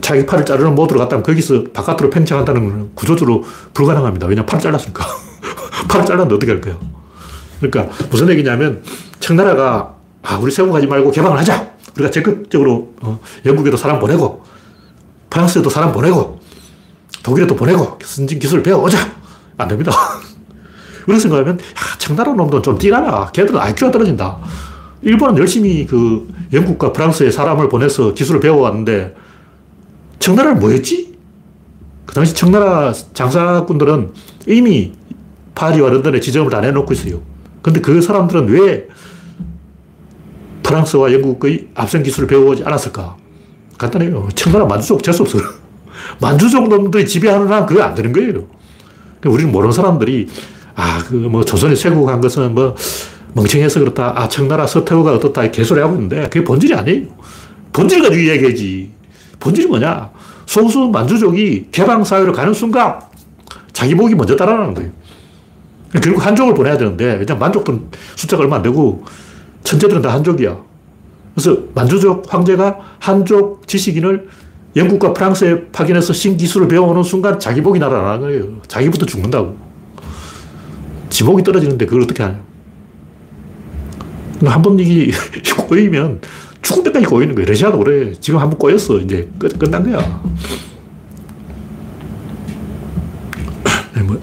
자기 0.00 0.24
팔을 0.24 0.46
자르는 0.46 0.74
모드로 0.74 1.00
갔다면 1.00 1.22
거기서 1.22 1.64
바깥으로 1.74 2.08
팽창한다는 2.08 2.64
건 2.64 2.90
구조적으로 2.94 3.44
불가능합니다. 3.74 4.26
왜냐면 4.26 4.46
팔을 4.46 4.62
잘랐으니까. 4.62 5.04
팔을 5.88 6.06
잘랐는데 6.06 6.34
어떻게 6.34 6.52
할까요? 6.52 6.93
그러니까 7.60 7.94
무슨 8.10 8.28
얘기냐면 8.30 8.82
청나라가 9.20 9.94
아, 10.22 10.38
우리 10.38 10.50
세국하지 10.50 10.86
말고 10.86 11.10
개방을 11.10 11.38
하자. 11.38 11.74
우리가 11.94 12.10
적극적으로 12.10 12.94
어, 13.02 13.20
영국에도 13.44 13.76
사람 13.76 14.00
보내고 14.00 14.42
프랑스에도 15.30 15.68
사람 15.70 15.92
보내고 15.92 16.40
독일에도 17.22 17.54
보내고 17.54 17.98
선진 18.02 18.38
기술을 18.38 18.62
배워오자. 18.62 18.98
안 19.56 19.68
됩니다. 19.68 19.92
그런 21.04 21.20
생각하면 21.20 21.58
야, 21.58 21.98
청나라 21.98 22.32
놈들은 22.32 22.62
좀 22.62 22.78
뛰가라. 22.78 23.30
걔들은 23.32 23.60
IQ가 23.60 23.90
떨어진다. 23.90 24.38
일본은 25.02 25.36
열심히 25.38 25.86
그 25.86 26.26
영국과 26.52 26.92
프랑스에 26.92 27.30
사람을 27.30 27.68
보내서 27.68 28.14
기술을 28.14 28.40
배워왔는데 28.40 29.14
청나라는 30.18 30.60
뭐 30.60 30.70
했지? 30.70 31.14
그 32.06 32.14
당시 32.14 32.34
청나라 32.34 32.92
장사꾼들은 32.92 34.12
이미 34.46 34.92
파리와 35.54 35.90
런던에 35.90 36.20
지점을 36.20 36.50
다 36.50 36.60
내놓고 36.60 36.92
있어요. 36.94 37.20
근데 37.64 37.80
그 37.80 38.02
사람들은 38.02 38.46
왜 38.50 38.86
프랑스와 40.62 41.10
영국의 41.14 41.68
앞선 41.74 42.02
기술을 42.02 42.28
배워오지 42.28 42.62
않았을까? 42.62 43.16
간단해요. 43.78 44.28
청나라 44.34 44.66
만주족 44.66 45.02
재수 45.02 45.22
없어. 45.22 45.38
만주족 46.20 46.68
놈들이 46.68 47.06
지배하는 47.06 47.50
한 47.50 47.64
그거 47.64 47.82
안 47.82 47.94
되는 47.94 48.12
거예요. 48.12 48.44
우리는 49.24 49.50
모르는 49.50 49.72
사람들이 49.72 50.28
아, 50.74 51.02
그 51.04 51.14
뭐 51.14 51.42
조선이 51.42 51.74
쇄국한 51.74 52.20
것은 52.20 52.54
뭐 52.54 52.76
멍청해서 53.32 53.80
그렇다. 53.80 54.12
아, 54.14 54.28
청나라 54.28 54.66
서태후가 54.66 55.14
어떻다. 55.14 55.50
개소리 55.50 55.80
하고 55.80 55.94
있는데 55.94 56.24
그게 56.24 56.44
본질이 56.44 56.74
아니에요. 56.74 57.06
본질 57.72 58.02
가지고 58.02 58.20
이야기하지. 58.22 58.90
본질이 59.40 59.68
뭐냐? 59.68 60.10
소수 60.44 60.90
만주족이 60.92 61.68
개방사회로 61.72 62.34
가는 62.34 62.52
순간 62.52 63.00
자기 63.72 63.94
목이 63.94 64.14
먼저 64.14 64.36
따라가는 64.36 64.74
거예요. 64.74 64.90
결국 66.02 66.24
한족을 66.26 66.54
보내야 66.54 66.76
되는데, 66.76 67.04
왜냐면 67.14 67.38
만족들은 67.38 67.86
숫자가 68.16 68.42
얼마 68.42 68.56
안 68.56 68.62
되고, 68.62 69.04
천재들은 69.62 70.02
다 70.02 70.12
한족이야. 70.12 70.56
그래서 71.34 71.58
만주족 71.74 72.32
황제가 72.32 72.78
한족 72.98 73.66
지식인을 73.66 74.28
영국과 74.76 75.12
프랑스에 75.12 75.66
파견해서 75.72 76.12
신기술을 76.12 76.68
배워오는 76.68 77.02
순간 77.02 77.38
자기 77.38 77.60
복이 77.62 77.78
날아나는 77.78 78.20
거예요. 78.20 78.62
자기부터 78.66 79.06
죽는다고. 79.06 79.56
지목이 81.10 81.42
떨어지는데 81.44 81.86
그걸 81.86 82.02
어떻게 82.02 82.22
하냐. 82.24 82.40
한 84.44 84.62
번 84.62 84.78
이게 84.78 85.12
꼬이면 85.68 86.20
죽을 86.60 86.82
때까지 86.84 87.06
꼬이는 87.06 87.34
거예요. 87.34 87.48
러시아도 87.48 87.78
그래. 87.78 88.12
지금 88.20 88.40
한 88.40 88.50
번 88.50 88.58
꼬였어. 88.58 88.98
이제 88.98 89.28
끝, 89.38 89.56
끝난 89.58 89.84
거야. 89.84 90.22
네, 93.94 94.02
뭐, 94.02 94.20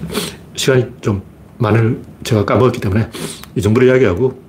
시간이 0.54 0.86
좀 1.00 1.22
많을 1.62 2.02
제가 2.24 2.44
까먹었기 2.44 2.80
때문에 2.80 3.08
이 3.54 3.62
정도로 3.62 3.86
이야기하고 3.86 4.40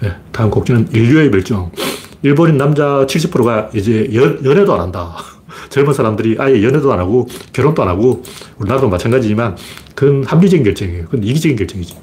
네, 0.00 0.12
다음 0.32 0.50
곡지는 0.50 0.88
인류의 0.92 1.30
멸종. 1.30 1.70
일본인 2.22 2.56
남자 2.56 3.06
70%가 3.06 3.70
이제 3.74 4.08
연, 4.14 4.44
연애도 4.44 4.74
안 4.74 4.80
한다. 4.80 5.16
젊은 5.68 5.92
사람들이 5.92 6.36
아예 6.38 6.62
연애도 6.62 6.92
안 6.92 6.98
하고 6.98 7.28
결혼도 7.52 7.82
안 7.82 7.88
하고 7.88 8.22
우리나라도 8.58 8.88
마찬가지지만 8.88 9.56
그건 9.94 10.24
합리적인 10.24 10.64
결정이에요. 10.64 11.04
그건 11.04 11.22
이기적인 11.22 11.56
결정이지. 11.56 11.96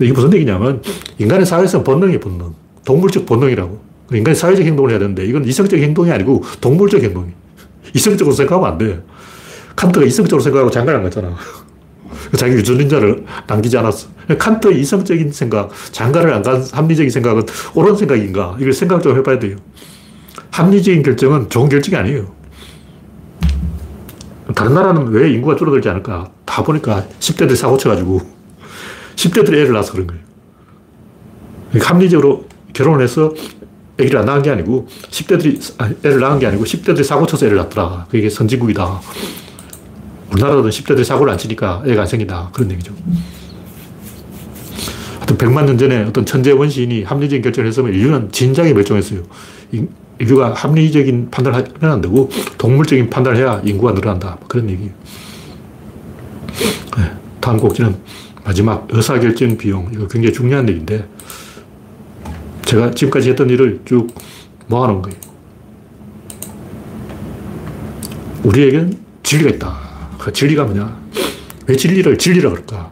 이게 0.00 0.12
무슨 0.12 0.32
얘기냐면 0.34 0.82
인간의 1.18 1.46
사회성 1.46 1.82
본능이 1.84 2.20
본능. 2.20 2.54
동물적 2.84 3.26
본능이라고. 3.26 3.80
인간이 4.12 4.36
사회적 4.36 4.64
행동을 4.64 4.90
해야 4.90 4.98
되는데 4.98 5.24
이건 5.24 5.44
이성적 5.44 5.80
행동이 5.80 6.10
아니고 6.12 6.44
동물적 6.60 7.02
행동이. 7.02 7.30
이성적으로 7.94 8.34
생각하면 8.34 8.72
안 8.72 8.78
돼. 8.78 9.02
칸트가 9.74 10.06
이성적으로 10.06 10.42
생각하고 10.42 10.70
장가를 10.70 10.98
안 10.98 11.04
갔잖아. 11.04 11.34
자기 12.36 12.54
유전인자를 12.54 13.24
남기지 13.46 13.76
않았어. 13.78 14.08
칸트의 14.38 14.80
이성적인 14.80 15.32
생각, 15.32 15.70
장가를 15.92 16.32
안 16.32 16.42
간 16.42 16.62
합리적인 16.72 17.10
생각은 17.10 17.42
옳은 17.74 17.96
생각인가? 17.96 18.56
이걸 18.58 18.72
생각 18.72 19.02
좀 19.02 19.16
해봐야 19.16 19.38
돼요. 19.38 19.56
합리적인 20.50 21.02
결정은 21.02 21.48
좋은 21.50 21.68
결정이 21.68 21.96
아니에요. 21.96 22.34
다른 24.54 24.74
나라는 24.74 25.08
왜 25.08 25.30
인구가 25.32 25.56
줄어들지 25.56 25.88
않을까? 25.88 26.30
다 26.44 26.62
보니까 26.62 27.04
10대들이 27.20 27.56
사고 27.56 27.76
쳐가지고 27.76 28.20
10대들이 29.16 29.54
애를 29.54 29.72
낳아서 29.72 29.92
그런 29.92 30.06
거예요. 30.06 30.22
그러니까 31.70 31.94
합리적으로 31.94 32.46
결혼을 32.72 33.02
해서 33.02 33.32
애기를 33.98 34.20
안 34.20 34.26
낳은 34.26 34.42
게 34.42 34.50
아니고 34.50 34.86
10대들이 35.10 36.04
애를 36.04 36.20
낳은 36.20 36.38
게 36.38 36.46
아니고 36.46 36.64
10대들이 36.64 37.02
사고 37.02 37.26
쳐서 37.26 37.46
애를 37.46 37.56
낳더라. 37.56 38.06
그게 38.10 38.30
선진국이다. 38.30 39.00
우리나라도 40.32 40.68
10대들이 40.68 41.04
사고를 41.04 41.32
안 41.32 41.38
치니까 41.38 41.82
애가 41.86 42.02
안 42.02 42.06
생긴다. 42.06 42.50
그런 42.52 42.70
얘기죠. 42.72 42.92
하여튼 45.14 45.36
100만 45.38 45.64
년 45.64 45.78
전에 45.78 46.04
어떤 46.04 46.24
천재 46.24 46.52
원시인이 46.52 47.04
합리적인 47.04 47.42
결정을 47.42 47.68
했으면 47.68 47.92
인류는 47.92 48.30
진작에 48.32 48.72
멸종했어요. 48.72 49.22
인류가 50.18 50.54
합리적인 50.54 51.30
판단을 51.30 51.64
하면 51.80 51.92
안 51.92 52.00
되고 52.00 52.30
동물적인 52.58 53.10
판단을 53.10 53.38
해야 53.38 53.60
인구가 53.64 53.92
늘어난다. 53.92 54.38
그런 54.48 54.70
얘기예요. 54.70 54.92
네, 56.96 57.12
다음 57.40 57.58
곡지는 57.58 57.96
마지막 58.44 58.86
의사결정 58.90 59.56
비용. 59.56 59.90
이거 59.92 60.06
굉장히 60.06 60.32
중요한 60.32 60.68
얘기인데 60.68 61.06
제가 62.64 62.92
지금까지 62.92 63.30
했던 63.30 63.50
일을 63.50 63.80
쭉 63.84 64.06
모아놓은 64.68 65.02
거예요. 65.02 65.18
우리에겐 68.44 68.96
진리가 69.22 69.50
있다. 69.50 69.85
그 70.26 70.32
진리가 70.32 70.64
뭐냐? 70.64 71.00
왜 71.68 71.76
진리를 71.76 72.18
진리라 72.18 72.50
그럴까? 72.50 72.90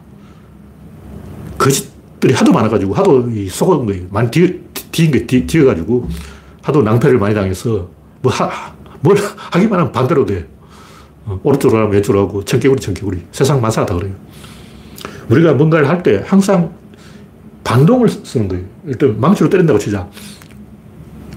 거짓들이 1.57 2.33
하도 2.33 2.53
많아가지고, 2.53 2.93
하도 2.93 3.29
속은 3.49 3.85
거예요. 3.87 4.05
많이 4.09 4.31
뒤, 4.31 4.61
뒤인 4.93 5.11
거예요. 5.11 5.27
뒤, 5.27 5.45
뒤어가지고, 5.45 6.07
하도 6.61 6.81
낭패를 6.81 7.19
많이 7.19 7.35
당해서, 7.35 7.89
뭐, 8.21 8.31
하, 8.31 8.73
뭘 9.01 9.17
하기만 9.35 9.79
하면 9.79 9.91
반대로 9.91 10.25
돼. 10.25 10.47
어, 11.25 11.37
오른쪽으로 11.43 11.81
하면 11.81 11.91
왼쪽으로 11.91 12.21
하고, 12.21 12.45
청개구리, 12.45 12.79
청개구리. 12.79 13.23
세상 13.33 13.59
만사가 13.59 13.85
다 13.85 13.95
그래요. 13.95 14.13
우리가 15.29 15.55
뭔가를 15.55 15.89
할 15.89 16.01
때 16.03 16.23
항상 16.25 16.71
반동을 17.65 18.07
쓰는 18.07 18.47
거예요. 18.47 18.63
일단 18.85 19.19
망치로 19.19 19.49
때린다고 19.49 19.77
치자. 19.77 20.07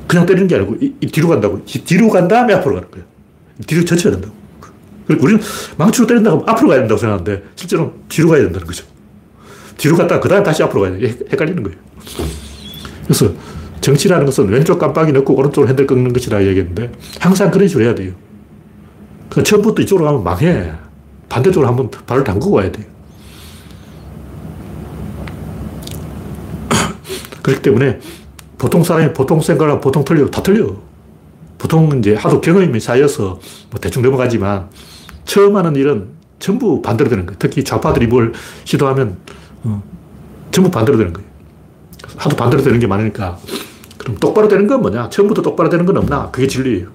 그냥 0.07 0.27
때리는 0.27 0.47
게 0.47 0.55
아니고, 0.55 0.77
이, 0.81 0.95
이 1.01 1.07
뒤로 1.09 1.27
간다고. 1.27 1.61
뒤로 1.65 2.09
간 2.09 2.29
다음에 2.29 2.55
앞으로 2.55 2.77
가는 2.77 2.89
거예요. 2.89 3.05
뒤로 3.67 3.85
젖혀야 3.85 4.13
된다고. 4.13 4.38
그리고 5.09 5.25
우리는 5.25 5.43
망치로 5.79 6.07
때린다고 6.07 6.45
앞으로 6.47 6.69
가야 6.69 6.81
된다고 6.81 6.99
생각하는데, 6.99 7.43
실제로 7.57 7.95
뒤로 8.09 8.29
가야 8.29 8.43
된다는 8.43 8.67
거죠. 8.67 8.85
뒤로 9.79 9.97
갔다가 9.97 10.21
그 10.21 10.29
다음에 10.29 10.45
다시 10.45 10.63
앞으로 10.63 10.83
가야 10.83 10.99
돼. 10.99 11.19
헷갈리는 11.33 11.63
거예요. 11.63 11.79
그래서 13.05 13.33
정치라는 13.81 14.27
것은 14.27 14.49
왼쪽 14.49 14.79
깜빡이 14.79 15.13
넣고 15.13 15.35
오른쪽으로 15.35 15.69
핸들 15.69 15.87
꺾는 15.87 16.13
것이라 16.13 16.45
얘기했는데, 16.45 16.93
항상 17.19 17.51
그런 17.51 17.67
식으로 17.67 17.87
해야 17.87 17.95
돼요. 17.95 18.13
그 19.31 19.43
처음부터 19.43 19.83
이쪽으로 19.83 20.05
가면 20.05 20.23
망해. 20.23 20.73
반대쪽으로 21.31 21.67
한번 21.67 21.91
발을 22.07 22.23
담그고 22.25 22.57
와야 22.57 22.71
돼요. 22.71 22.87
그렇기 27.43 27.63
때문에 27.63 27.99
보통 28.59 28.85
사람이 28.85 29.15
보통 29.15 29.41
생각하고 29.41 29.81
보통 29.81 30.05
틀려. 30.05 30.29
다 30.29 30.43
틀려. 30.43 30.77
보통 31.59 31.99
이제 31.99 32.15
하도 32.15 32.41
경험이 32.41 32.79
쌓여서 32.79 33.41
뭐 33.71 33.81
대충 33.81 34.03
넘어가지만 34.03 34.69
처음 35.29 35.57
하는 35.57 35.77
일은 35.77 36.09
전부 36.39 36.81
반대로 36.81 37.11
되는 37.11 37.27
거예요. 37.27 37.37
특히 37.39 37.63
좌파들이 37.63 38.07
뭘 38.07 38.33
시도하면 38.65 39.19
어, 39.63 39.83
전부 40.51 40.71
반대로 40.71 40.97
되는 40.97 41.13
거예요. 41.13 41.29
하도 42.17 42.35
반대로 42.35 42.63
되는 42.63 42.79
게 42.81 42.87
많으니까 42.87 43.39
그럼 43.99 44.17
똑바로 44.17 44.49
되는 44.49 44.67
건 44.67 44.81
뭐냐? 44.81 45.11
처음부터 45.11 45.43
똑바로 45.43 45.69
되는 45.69 45.85
건 45.85 45.99
없나? 45.99 46.31
그게 46.31 46.47
진리예요. 46.47 46.89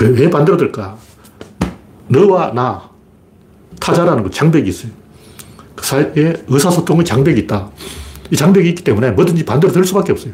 왜 0.00 0.30
반대로 0.30 0.56
될까? 0.56 0.96
너와 2.06 2.52
나, 2.52 2.88
타자라는 3.80 4.22
거, 4.22 4.30
장벽이 4.30 4.68
있어요. 4.68 4.92
그 5.74 5.84
사이에 5.84 6.44
의사소통의 6.46 7.04
장벽이 7.04 7.40
있다. 7.40 7.70
이 8.30 8.36
장벽이 8.36 8.68
있기 8.68 8.84
때문에 8.84 9.10
뭐든지 9.10 9.44
반대로 9.44 9.72
될 9.72 9.84
수밖에 9.84 10.12
없어요. 10.12 10.32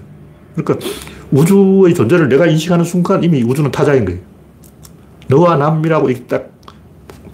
그러니까 0.55 0.87
우주의 1.31 1.95
존재를 1.95 2.29
내가 2.29 2.47
인식하는 2.47 2.85
순간 2.85 3.25
이미 3.25 3.43
우주는 3.43 3.71
타자인 3.71 4.05
거예요. 4.05 4.36
너와 5.29 5.57
남이라고 5.57 6.09
딱 6.27 6.51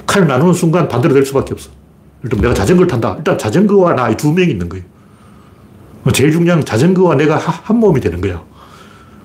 칼을 0.07 0.27
나누는 0.27 0.55
순간 0.55 0.89
반대로 0.89 1.15
될 1.15 1.25
수밖에 1.25 1.53
없어. 1.55 1.71
일단 2.23 2.41
내가 2.41 2.55
자전거를 2.55 2.87
탄다. 2.89 3.15
일단 3.19 3.37
자전거와 3.37 3.95
나이두 3.95 4.33
명이 4.33 4.51
있는 4.51 4.69
거예요. 4.69 4.85
제일 6.13 6.33
중요한 6.33 6.61
건 6.61 6.67
자전거와 6.67 7.15
내가 7.17 7.37
한 7.37 7.77
몸이 7.77 8.01
되는 8.01 8.21
거야. 8.21 8.43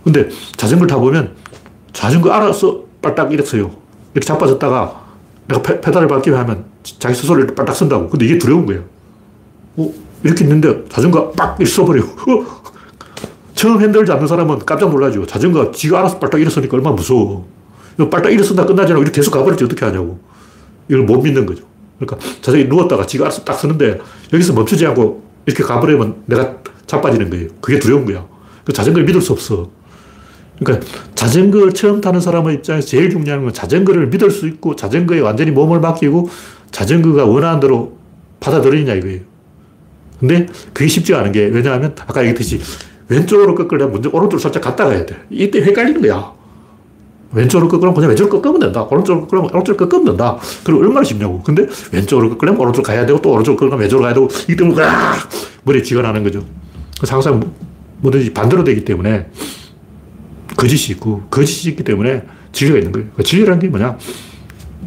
근데 0.03 0.30
자전거를 0.55 0.88
타보면 0.88 1.36
자전거 1.93 2.32
알아서 2.32 2.84
빨딱 3.01 3.32
이랬어요. 3.34 3.72
이렇게 4.13 4.26
자빠졌다가 4.26 5.05
내가 5.47 5.61
페, 5.61 5.82
페달을 5.82 6.07
밟기만 6.07 6.39
하면 6.41 6.65
자기 6.99 7.15
스스로를 7.15 7.47
빨딱 7.55 7.76
쓴다고. 7.76 8.09
근데 8.09 8.26
이게 8.26 8.38
두려운 8.38 8.65
거예요. 8.65 8.84
어, 9.78 9.91
이렇게 10.24 10.43
있는데 10.43 10.86
자전거 10.89 11.32
빡 11.32 11.59
있어버려. 11.59 12.03
어? 12.03 12.61
처음 13.55 13.82
핸들 13.82 14.05
잡는 14.05 14.28
사람은 14.28 14.59
깜짝 14.59 14.89
놀라죠. 14.91 15.26
자전거 15.26 15.72
지가 15.72 15.99
알아서 15.99 16.20
빨딱 16.20 16.39
일어서니까 16.39 16.78
얼마나 16.78 16.95
무서워. 16.95 17.47
빨딱 17.98 18.32
일어선다 18.32 18.64
않고 18.64 19.02
이렇게 19.02 19.12
계속 19.12 19.32
가버렸지 19.32 19.64
어떻게 19.64 19.86
하냐고. 19.86 20.20
이걸 20.88 21.04
못 21.04 21.22
믿는 21.22 21.45
거죠. 21.45 21.64
그러니까 22.00 22.18
자전거 22.41 22.76
누웠다가 22.76 23.06
지가 23.06 23.26
알아서 23.26 23.43
딱 23.43 23.54
서는데 23.54 24.00
여기서 24.32 24.54
멈추지 24.54 24.86
않고 24.86 25.24
이렇게 25.45 25.64
가버리면 25.64 26.24
내가 26.28 26.58
자빠지는 26.86 27.30
거예요. 27.30 27.48
그게 27.60 27.80
두려운 27.80 28.06
거야. 28.06 28.26
그 28.64 28.72
자전거를 28.74 29.06
믿을 29.06 29.22
수 29.22 29.34
없어. 29.34 29.70
그러니까 30.60 30.86
자전거 31.16 31.70
처음 31.72 32.02
타는 32.02 32.20
사람의 32.20 32.56
입장에서 32.56 32.88
제일 32.88 33.10
중요한 33.10 33.43
건 33.43 33.54
자전거를 33.54 34.08
믿을 34.08 34.32
수 34.32 34.48
있고 34.48 34.76
자전거에 34.76 35.20
완전히 35.20 35.52
몸을 35.52 35.80
맡기고 35.80 36.30
자전거가 36.72 37.26
원하는 37.26 37.60
대로 37.60 37.98
받아들이냐 38.39 38.93
이거예요. 38.95 39.22
근데 40.20 40.48
그게 40.74 40.88
쉽지가 40.88 41.20
않은 41.20 41.32
게 41.32 41.45
왜냐하면 41.45 41.95
아까 42.00 42.22
얘기했듯이 42.22 42.60
왼쪽으로 43.08 43.56
꺾으려면 43.56 43.93
먼저 43.93 44.10
오른쪽으로 44.10 44.39
살짝 44.39 44.64
갔다 44.64 44.86
가야 44.86 45.06
돼. 45.06 45.16
이때 45.30 45.62
헷갈리는 45.62 46.02
거야. 46.02 46.37
왼쪽으로 47.32 47.67
꺾으면 47.67 47.93
그냥 47.93 48.09
왼쪽으로 48.09 48.41
꺾으면 48.41 48.59
된다. 48.59 48.84
오른쪽으로 48.84 49.28
꺾으면 49.28 49.51
오른쪽으로 49.53 49.89
꺾으면 49.89 50.05
된다. 50.05 50.38
그럼 50.63 50.82
얼마나 50.82 51.03
쉽냐고. 51.03 51.41
근데 51.43 51.67
왼쪽으로 51.91 52.30
꺾으려면 52.32 52.61
오른쪽으로 52.61 52.84
가야 52.84 53.05
되고 53.05 53.21
또 53.21 53.32
오른쪽으로 53.32 53.69
꺾으면 53.69 53.80
왼쪽으로 53.82 54.03
가야 54.03 54.13
되고 54.13 54.28
이기 54.43 54.55
때문에 54.55 54.86
머리에 55.63 55.82
쥐가 55.82 56.01
나는 56.01 56.23
거죠. 56.23 56.43
그래서 56.97 57.15
항상 57.15 57.51
뭐든지 57.99 58.34
반대로 58.34 58.63
되기 58.63 58.86
때문에 58.86 59.30
거짓이 60.55 60.93
있고 60.93 61.23
거짓이 61.30 61.71
있기 61.71 61.84
때문에 61.84 62.23
진리가 62.51 62.78
있는 62.78 62.91
거예요. 62.91 63.09
진리라는 63.23 63.59
게 63.59 63.67
뭐냐? 63.67 63.97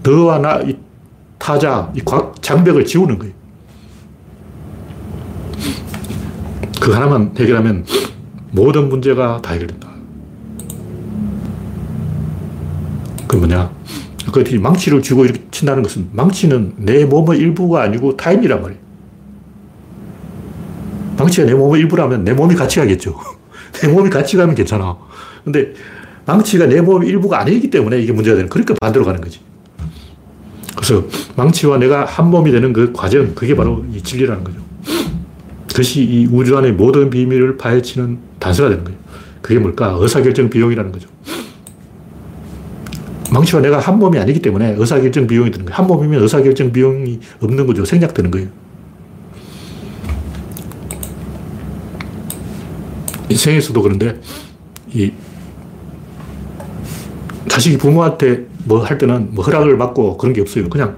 너와 0.03 0.39
나, 0.39 0.61
이 0.63 0.77
타자, 1.39 1.93
이 1.95 2.03
장벽을 2.41 2.85
지우는 2.85 3.19
거예요. 3.19 3.35
그 6.81 6.93
하나만 6.93 7.35
해결하면 7.39 7.85
모든 8.53 8.89
문제가 8.89 9.41
다 9.43 9.53
해결된다. 9.53 9.90
그 13.31 13.37
뭐냐. 13.37 13.71
그 14.33 14.41
망치를 14.41 15.03
쥐고 15.03 15.25
이렇게 15.25 15.41
친다는 15.53 15.85
것은 15.85 16.09
망치는 16.11 16.73
내 16.79 17.05
몸의 17.05 17.39
일부가 17.39 17.83
아니고 17.83 18.17
타인이란 18.17 18.61
말이에요. 18.61 18.81
망치가 21.17 21.47
내 21.47 21.55
몸의 21.55 21.83
일부라면 21.83 22.25
내 22.25 22.33
몸이 22.33 22.57
같이 22.57 22.81
가겠죠. 22.81 23.17
내 23.81 23.87
몸이 23.87 24.11
같이 24.11 24.37
가면 24.37 24.57
괜찮아. 24.57 24.97
근데 25.45 25.75
망치가 26.27 26.67
내 26.67 26.81
몸의 26.81 27.09
일부가 27.09 27.39
아니기 27.39 27.71
때문에 27.71 28.01
이게 28.01 28.11
문제가 28.13 28.35
되는, 28.35 28.51
그러니까 28.51 28.75
반대로 28.81 29.05
가는 29.05 29.21
거지. 29.21 29.39
그래서 30.75 31.05
망치와 31.37 31.79
내가 31.79 32.05
한 32.05 32.31
몸이 32.31 32.51
되는 32.51 32.73
그 32.73 32.93
과정, 32.93 33.33
그게 33.37 33.55
바로 33.55 33.85
이 33.95 34.03
진리라는 34.03 34.43
거죠. 34.43 34.59
그것이 35.69 36.03
이 36.03 36.27
우주 36.27 36.59
안의 36.59 36.73
모든 36.73 37.11
비밀을 37.11 37.59
파헤치는 37.59 38.19
단서가 38.41 38.71
되는 38.71 38.83
거예요. 38.83 38.99
그게 39.41 39.61
뭘까? 39.61 39.97
의사결정 40.01 40.51
비용이라는 40.51 40.91
거죠. 40.91 41.09
망치와 43.33 43.63
내가 43.63 43.79
한 43.79 43.99
몸이 43.99 44.19
아니기 44.19 44.41
때문에 44.41 44.75
의사결정 44.77 45.27
비용이 45.27 45.51
드는 45.51 45.67
거예요. 45.67 45.77
한 45.77 45.87
몸이면 45.87 46.23
의사결정 46.23 46.73
비용이 46.73 47.21
없는 47.41 47.67
거죠. 47.67 47.85
생략되는 47.85 48.31
거예요. 48.31 48.49
인생에서도 53.29 53.81
그런데, 53.83 54.21
이, 54.93 55.13
자식이 57.49 57.79
부모한테 57.79 58.47
뭐 58.65 58.83
할 58.85 58.99
때는 58.99 59.29
뭐 59.33 59.45
허락을 59.45 59.79
받고 59.79 60.17
그런 60.17 60.33
게 60.33 60.41
없어요. 60.41 60.69
그냥 60.69 60.97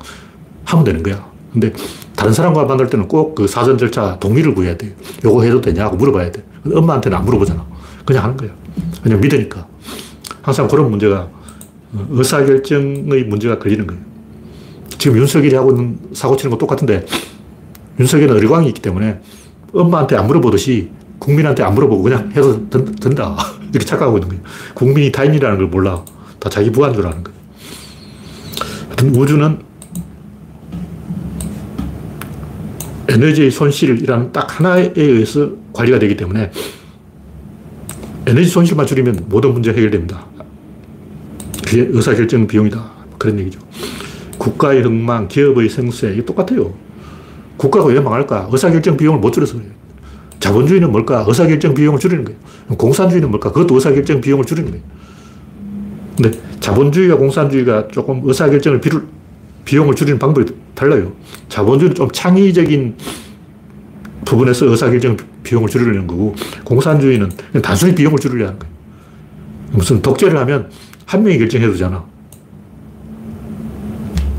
하면 0.65 0.85
되는 0.85 1.03
거야. 1.03 1.31
근데 1.53 1.73
다른 2.17 2.33
사람과 2.33 2.65
만날 2.65 2.89
때는 2.89 3.09
꼭 3.09 3.35
그 3.35 3.47
사전 3.47 3.77
절차 3.79 4.19
동의를 4.19 4.55
구해야 4.55 4.77
돼요. 4.77 4.93
요거 5.25 5.43
해도 5.43 5.61
되냐고 5.61 5.97
물어봐야 5.97 6.31
돼. 6.33 6.43
엄마한테는 6.73 7.17
안 7.19 7.25
물어보잖아. 7.25 7.65
그냥 8.05 8.25
하는 8.25 8.37
거야. 8.37 8.51
그냥 9.03 9.21
믿으니까. 9.21 9.67
항상 10.43 10.67
그런 10.69 10.91
문제가 10.91 11.21
어, 11.21 11.42
의사결정의 12.11 13.25
문제가 13.25 13.59
걸리는 13.59 13.87
거예요. 13.87 14.03
지금 14.99 15.19
윤석열이 15.19 15.55
하고 15.55 15.71
있는 15.71 15.99
사고 16.13 16.37
치는 16.37 16.51
거 16.51 16.59
똑같은데 16.59 17.05
윤석열은 17.99 18.37
어리광이 18.37 18.69
있기 18.69 18.81
때문에 18.81 19.21
엄마한테 19.73 20.17
안 20.17 20.27
물어보듯이 20.27 20.91
국민한테 21.19 21.63
안 21.63 21.75
물어보고 21.75 22.03
그냥 22.03 22.31
해서 22.35 22.61
든, 22.69 22.85
든다. 22.85 23.37
이렇게 23.73 23.85
착각하고 23.87 24.19
있는 24.19 24.29
거예요. 24.29 24.43
국민이 24.75 25.13
타인이라는 25.13 25.59
걸 25.59 25.67
몰라. 25.69 26.05
다 26.39 26.49
자기 26.49 26.71
부하인 26.71 26.95
줄 26.95 27.07
아는 27.07 27.23
거예요. 27.23 27.39
하여튼 28.89 29.15
우주는 29.15 29.59
에너지의 33.09 33.51
손실이라는 33.51 34.33
딱 34.33 34.59
하나에 34.59 34.93
의해서 34.97 35.51
관리가 35.73 35.99
되기 35.99 36.17
때문에 36.17 36.51
에너지 38.27 38.49
손실만 38.49 38.87
줄이면 38.87 39.27
모든 39.29 39.53
문제가 39.53 39.77
해결됩니다. 39.77 40.27
의사결정 41.81 42.47
비용이다. 42.47 42.91
그런 43.19 43.39
얘기죠. 43.41 43.61
국가의 44.39 44.83
흥망, 44.83 45.29
기업의 45.29 45.69
생세, 45.69 46.13
이게 46.13 46.25
똑같아요. 46.25 46.75
국가가 47.57 47.87
왜 47.87 48.01
망할까? 48.01 48.49
의사결정 48.51 48.97
비용을 48.97 49.21
못 49.21 49.33
줄여서 49.33 49.55
그래요. 49.55 49.71
자본주의는 50.41 50.91
뭘까? 50.91 51.25
의사결정 51.29 51.75
비용을 51.75 52.01
줄이는 52.01 52.25
거예요. 52.25 52.39
공산주의는 52.77 53.31
뭘까? 53.31 53.53
그것도 53.53 53.77
의사결정 53.77 54.21
비용을 54.21 54.45
줄이는 54.45 54.71
거예요. 54.71 54.85
근데 56.17 56.39
자본주의와 56.61 57.17
공산주의가 57.17 57.89
조금 57.89 58.23
의사결정을 58.25 58.81
비를, 58.81 59.03
비용을 59.65 59.95
줄이는 59.95 60.19
방법이 60.19 60.53
달라요. 60.75 61.13
자본주의는 61.49 61.95
좀 61.95 62.11
창의적인 62.11 62.97
부분에서 64.25 64.67
의사결정 64.67 65.17
비용을 65.45 65.69
줄이려는 65.69 66.07
거고, 66.07 66.35
공산주의는 66.65 67.31
단순히 67.63 67.95
비용을 67.95 68.19
줄이려는 68.19 68.59
거예요. 68.59 68.75
무슨 69.73 70.03
독재를 70.03 70.37
하면 70.39 70.71
한 71.13 71.23
명이 71.23 71.39
결정해도 71.39 71.73
되잖아. 71.73 72.03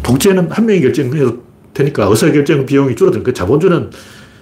독재는 0.01 0.49
한 0.49 0.65
명이 0.65 0.81
결정해도 0.81 1.43
되니까 1.71 2.05
의사결정 2.05 2.65
비용이 2.65 2.95
줄어드는 2.95 3.23
그 3.23 3.31
자본주의는 3.31 3.91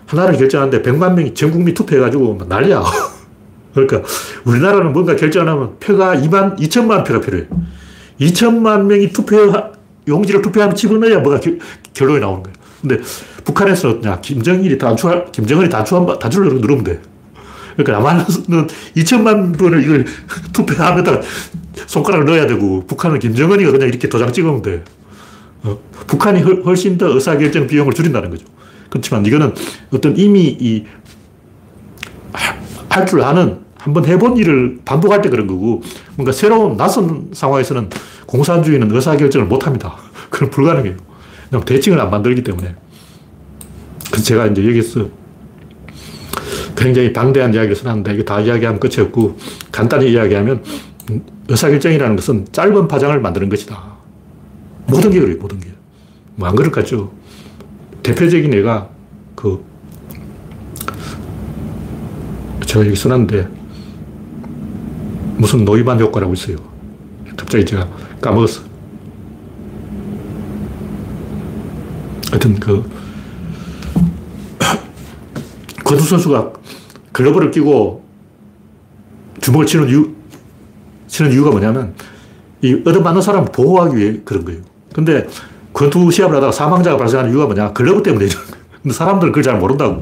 하나를 0.05 0.37
결정하는데 0.37 0.81
100만 0.81 1.13
명이 1.13 1.33
전 1.33 1.51
국민 1.51 1.73
투표해가지고 1.73 2.39
난리야. 2.47 2.83
그러니까 3.75 4.01
우리나라는 4.45 4.93
뭔가 4.93 5.17
결정하면 5.17 5.77
표가 5.79 6.15
2만, 6.15 6.57
2천만 6.57 7.05
표가 7.05 7.19
필요해. 7.19 7.47
2천만 8.21 8.85
명이 8.85 9.09
투표, 9.11 9.51
용지를 10.07 10.41
투표하면 10.41 10.73
집어넣어야 10.73 11.19
뭐가 11.19 11.41
겨, 11.41 11.51
결론이 11.93 12.21
나오는 12.21 12.43
거예요. 12.43 12.55
근데 12.81 12.97
북한에서는 13.43 13.97
어떠냐. 13.97 14.21
김정일이 14.21 14.77
단추, 14.77 15.25
김정은이 15.33 15.69
단추 15.69 16.17
단추를 16.19 16.61
누르면 16.61 16.83
돼. 16.85 17.01
그러니까 17.75 17.93
남한은 17.93 18.67
2천만 18.95 19.57
분을 19.57 19.83
이걸 19.83 20.05
투표하면 20.53 21.21
손가락을 21.75 22.25
넣어야 22.25 22.47
되고, 22.47 22.85
북한은 22.87 23.19
김정은이가 23.19 23.71
그냥 23.71 23.87
이렇게 23.87 24.09
도장 24.09 24.31
찍으면 24.31 24.61
돼. 24.61 24.83
어, 25.63 25.77
북한이 26.07 26.41
훨씬 26.41 26.97
더 26.97 27.13
의사결정 27.13 27.67
비용을 27.67 27.93
줄인다는 27.93 28.29
거죠. 28.29 28.45
그렇지만 28.89 29.25
이거는 29.25 29.53
어떤 29.91 30.17
이미 30.17 30.45
이, 30.59 30.85
할 32.89 33.05
줄 33.05 33.21
아는 33.21 33.59
한번 33.77 34.05
해본 34.05 34.37
일을 34.37 34.79
반복할 34.85 35.21
때 35.21 35.29
그런 35.29 35.47
거고 35.47 35.81
뭔가 36.15 36.31
새로운 36.31 36.77
낯선 36.77 37.29
상황에서는 37.33 37.89
공산주의는 38.27 38.93
의사결정을 38.93 39.47
못 39.47 39.65
합니다. 39.65 39.95
그건 40.29 40.49
불가능해요. 40.49 40.97
그냥 41.49 41.65
대칭을 41.65 41.99
안 41.99 42.11
만들기 42.11 42.43
때문에. 42.43 42.75
그래서 44.07 44.23
제가 44.23 44.47
이제 44.47 44.65
여기서 44.67 45.07
굉장히 46.75 47.11
방대한 47.13 47.53
이야기를 47.53 47.75
써놨는데 47.75 48.13
이게 48.13 48.25
다 48.25 48.39
이야기하면 48.39 48.79
끝이 48.79 48.99
없고 48.99 49.37
간단히 49.71 50.11
이야기하면 50.11 50.63
의사결정이라는 51.51 52.15
것은 52.15 52.47
짧은 52.51 52.87
파장을 52.87 53.19
만드는 53.19 53.49
것이다. 53.49 53.77
모든 54.87 55.11
게 55.11 55.19
그래요, 55.19 55.37
모든 55.39 55.59
게. 55.59 55.69
뭐 56.35 56.47
안 56.47 56.55
그럴 56.55 56.71
것 56.71 56.81
같죠? 56.81 57.11
대표적인 58.03 58.53
예가 58.53 58.89
그, 59.35 59.63
제가 62.65 62.85
여기 62.85 62.95
써놨는데, 62.95 63.47
무슨 65.37 65.65
노이반 65.65 65.99
효과라고 65.99 66.33
있어요. 66.33 66.57
갑자기 67.35 67.65
제가 67.65 67.87
까먹었어. 68.21 68.61
하여튼 72.31 72.59
그, 72.59 72.89
권투 75.83 76.03
선수가 76.03 76.53
글러브를 77.11 77.51
끼고 77.51 78.05
주먹을 79.41 79.65
치는 79.65 79.89
이유, 79.89 80.20
치는 81.11 81.33
이유가 81.33 81.51
뭐냐면, 81.51 81.93
이 82.61 82.81
얻어맞는 82.85 83.21
사람을 83.21 83.51
보호하기 83.51 83.97
위해 83.97 84.19
그런 84.23 84.45
거예요. 84.45 84.61
근데 84.93 85.27
권투 85.73 86.09
시합을 86.09 86.37
하다가 86.37 86.51
사망자가 86.53 86.97
발생하는 86.97 87.31
이유가 87.31 87.45
뭐냐? 87.45 87.73
글러브 87.73 88.01
때문에. 88.01 88.27
근데 88.81 88.93
사람들은 88.95 89.31
그걸 89.33 89.43
잘 89.43 89.59
모른다고. 89.59 90.01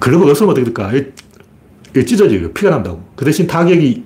글러브가 0.00 0.32
없으면 0.32 0.50
어떻게 0.50 0.64
될까? 0.64 0.90
이게 1.90 2.04
찢어져요. 2.04 2.52
피가 2.52 2.70
난다고. 2.70 3.02
그 3.14 3.24
대신 3.24 3.46
타격이 3.46 4.04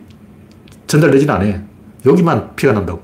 전달되지는 0.86 1.34
않아. 1.34 1.62
여기만 2.04 2.54
피가 2.54 2.72
난다고. 2.72 3.02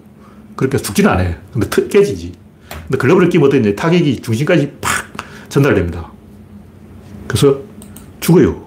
그러니까 0.56 0.78
죽지는 0.78 1.10
않아. 1.10 1.34
근데 1.52 1.68
트, 1.70 1.88
깨지지. 1.88 2.32
근데 2.68 2.98
글러브를 2.98 3.30
끼면 3.30 3.48
어떠냐? 3.48 3.74
타격이 3.74 4.20
중심까지 4.20 4.72
팍 4.80 4.90
전달됩니다. 5.48 6.12
그래서 7.26 7.58
죽어요. 8.20 8.66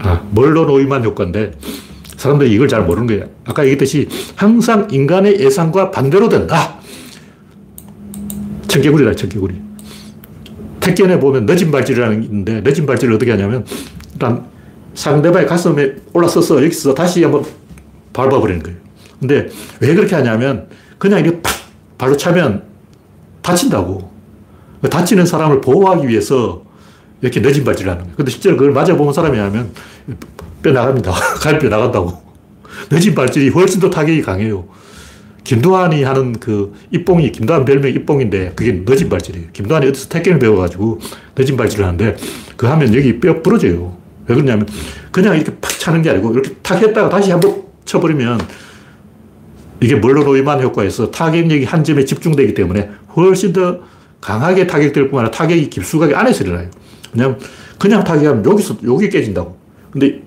아, 0.00 0.17
멀로 0.30 0.64
노이만 0.64 1.04
효과인데 1.04 1.52
사람들이 2.16 2.52
이걸 2.52 2.68
잘 2.68 2.84
모르는 2.84 3.06
거예요. 3.06 3.26
아까 3.44 3.62
얘기했듯이 3.62 4.08
항상 4.34 4.88
인간의 4.90 5.40
예상과 5.40 5.90
반대로 5.90 6.28
된다. 6.28 6.78
청개구리다, 8.66 9.14
청개구리. 9.14 9.54
택견에 10.80 11.18
보면 11.20 11.46
늦은 11.46 11.70
발질이라는 11.70 12.20
게 12.20 12.26
있는데, 12.26 12.60
늦은 12.64 12.86
발질을 12.86 13.14
어떻게 13.14 13.30
하냐면, 13.30 13.64
일단 14.12 14.46
상대방의 14.94 15.46
가슴에 15.46 15.94
올라서서 16.12 16.64
여기서 16.64 16.92
다시 16.94 17.22
한번 17.22 17.44
밟아버리는 18.12 18.62
거예요. 18.62 18.78
근데 19.20 19.48
왜 19.80 19.94
그렇게 19.94 20.16
하냐면, 20.16 20.68
그냥 20.98 21.20
이렇게 21.20 21.40
팍 21.40 21.52
발로 21.96 22.16
차면 22.16 22.64
다친다고. 23.42 24.10
다치는 24.90 25.26
사람을 25.26 25.60
보호하기 25.60 26.06
위해서 26.08 26.62
이렇게 27.20 27.40
늦은 27.40 27.64
발질을 27.64 27.90
하는 27.90 28.04
거예요. 28.04 28.16
근데 28.16 28.30
실제로 28.30 28.56
그걸 28.56 28.72
맞아보는 28.72 29.12
사람이 29.12 29.38
하면 29.38 29.70
뼈 30.62 30.72
나갑니다. 30.72 31.12
갈뼈 31.40 31.68
나간다고. 31.68 32.22
늦은 32.90 33.14
발질이 33.14 33.48
훨씬 33.50 33.80
더 33.80 33.90
타격이 33.90 34.22
강해요. 34.22 34.68
김두한이 35.44 36.02
하는 36.02 36.34
그 36.34 36.74
입봉이, 36.90 37.32
김두한 37.32 37.64
별명 37.64 37.90
입봉인데 37.90 38.52
그게 38.54 38.82
늦은 38.84 39.08
발질이에요. 39.08 39.48
김두한이 39.52 39.88
어디서 39.88 40.08
태권을 40.08 40.38
배워가지고 40.38 41.00
늦은 41.36 41.56
발질을 41.56 41.84
하는데 41.86 42.16
그 42.56 42.66
하면 42.66 42.94
여기 42.94 43.18
뼈 43.18 43.42
부러져요. 43.42 43.96
왜 44.26 44.34
그러냐면 44.34 44.68
그냥 45.10 45.34
이렇게 45.36 45.52
팍 45.60 45.70
차는 45.78 46.02
게 46.02 46.10
아니고 46.10 46.32
이렇게 46.32 46.54
탁 46.62 46.80
했다가 46.80 47.08
다시 47.08 47.30
한번 47.30 47.62
쳐버리면 47.84 48.40
이게 49.80 49.94
멀로노이만 49.96 50.62
효과에서 50.62 51.10
타격력이 51.10 51.64
한 51.64 51.82
점에 51.82 52.04
집중되기 52.04 52.54
때문에 52.54 52.90
훨씬 53.16 53.52
더 53.52 53.78
강하게 54.20 54.66
타격될 54.66 55.04
뿐만 55.04 55.26
아니라 55.26 55.36
타격이 55.36 55.70
깊숙하게 55.70 56.14
안에서 56.14 56.44
일어나요. 56.44 56.68
왜냐면 57.12 57.38
그냥 57.78 58.04
타격하면 58.04 58.44
여기서, 58.44 58.76
여기 58.84 59.08
깨진다고. 59.08 59.56
근데 59.90 60.22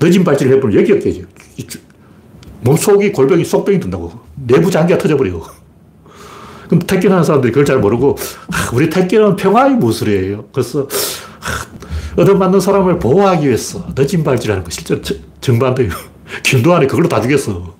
늦은 0.00 0.24
발질을 0.24 0.56
해보면 0.56 0.78
여기가 0.78 0.98
깨져요. 0.98 1.24
몸속이 2.62 3.12
골병이 3.12 3.44
속병이 3.44 3.80
든다고. 3.80 4.12
내부 4.34 4.70
장기가 4.70 4.98
터져버려요. 4.98 5.42
그럼 6.66 6.80
택견하는 6.80 7.24
사람들이 7.24 7.52
그걸 7.52 7.64
잘 7.64 7.78
모르고, 7.78 8.16
아, 8.52 8.70
우리 8.74 8.90
택견은 8.90 9.36
평화의 9.36 9.76
무술이에요. 9.76 10.46
그래서, 10.52 10.86
아, 11.40 12.20
얻어맞는 12.20 12.60
사람을 12.60 12.98
보호하기 12.98 13.46
위해서 13.46 13.86
늦은 13.96 14.24
발질하는 14.24 14.64
거 14.64 14.70
실제로 14.70 15.00
정반대예요. 15.40 15.92
김도환이 16.42 16.86
그걸로 16.86 17.08
다 17.08 17.20
죽였어. 17.20 17.78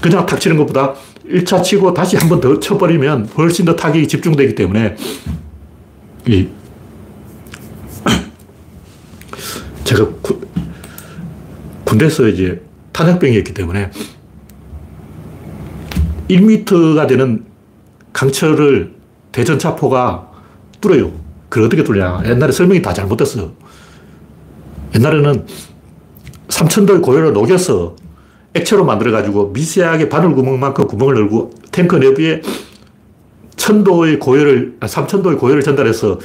그냥 0.00 0.24
탁 0.24 0.40
치는 0.40 0.56
것보다 0.56 0.94
1차 1.28 1.62
치고 1.62 1.92
다시 1.94 2.16
한 2.16 2.28
번 2.28 2.40
더 2.40 2.58
쳐버리면 2.58 3.26
훨씬 3.36 3.64
더 3.64 3.74
타격이 3.76 4.08
집중되기 4.08 4.54
때문에 4.54 4.96
이 6.26 6.48
제가 9.84 10.08
구, 10.22 10.40
군대에서 11.84 12.28
이제 12.28 12.62
탄약병이었기 12.92 13.54
때문에 13.54 13.90
1m가 16.28 17.06
되는 17.08 17.44
강철을 18.12 18.94
대전차포가 19.32 20.30
뚫어요. 20.80 21.12
그걸 21.48 21.66
어떻게 21.66 21.82
뚫냐. 21.82 22.22
옛날에 22.26 22.52
설명이 22.52 22.82
다 22.82 22.92
잘못됐어. 22.92 23.52
옛날에는 24.94 25.46
삼천도의 26.48 27.00
고열을 27.00 27.32
녹여서 27.32 27.96
액체로 28.54 28.84
만들어가지고 28.84 29.50
미세하게 29.50 30.08
바늘 30.08 30.34
구멍만큼 30.34 30.86
구멍을 30.86 31.16
열고 31.16 31.50
탱크 31.70 31.96
내부에 31.96 32.42
천도의 33.56 34.18
고열을, 34.18 34.76
아, 34.80 34.86
삼천도의 34.86 35.36
고열을 35.36 35.62
전달해서 35.62 36.18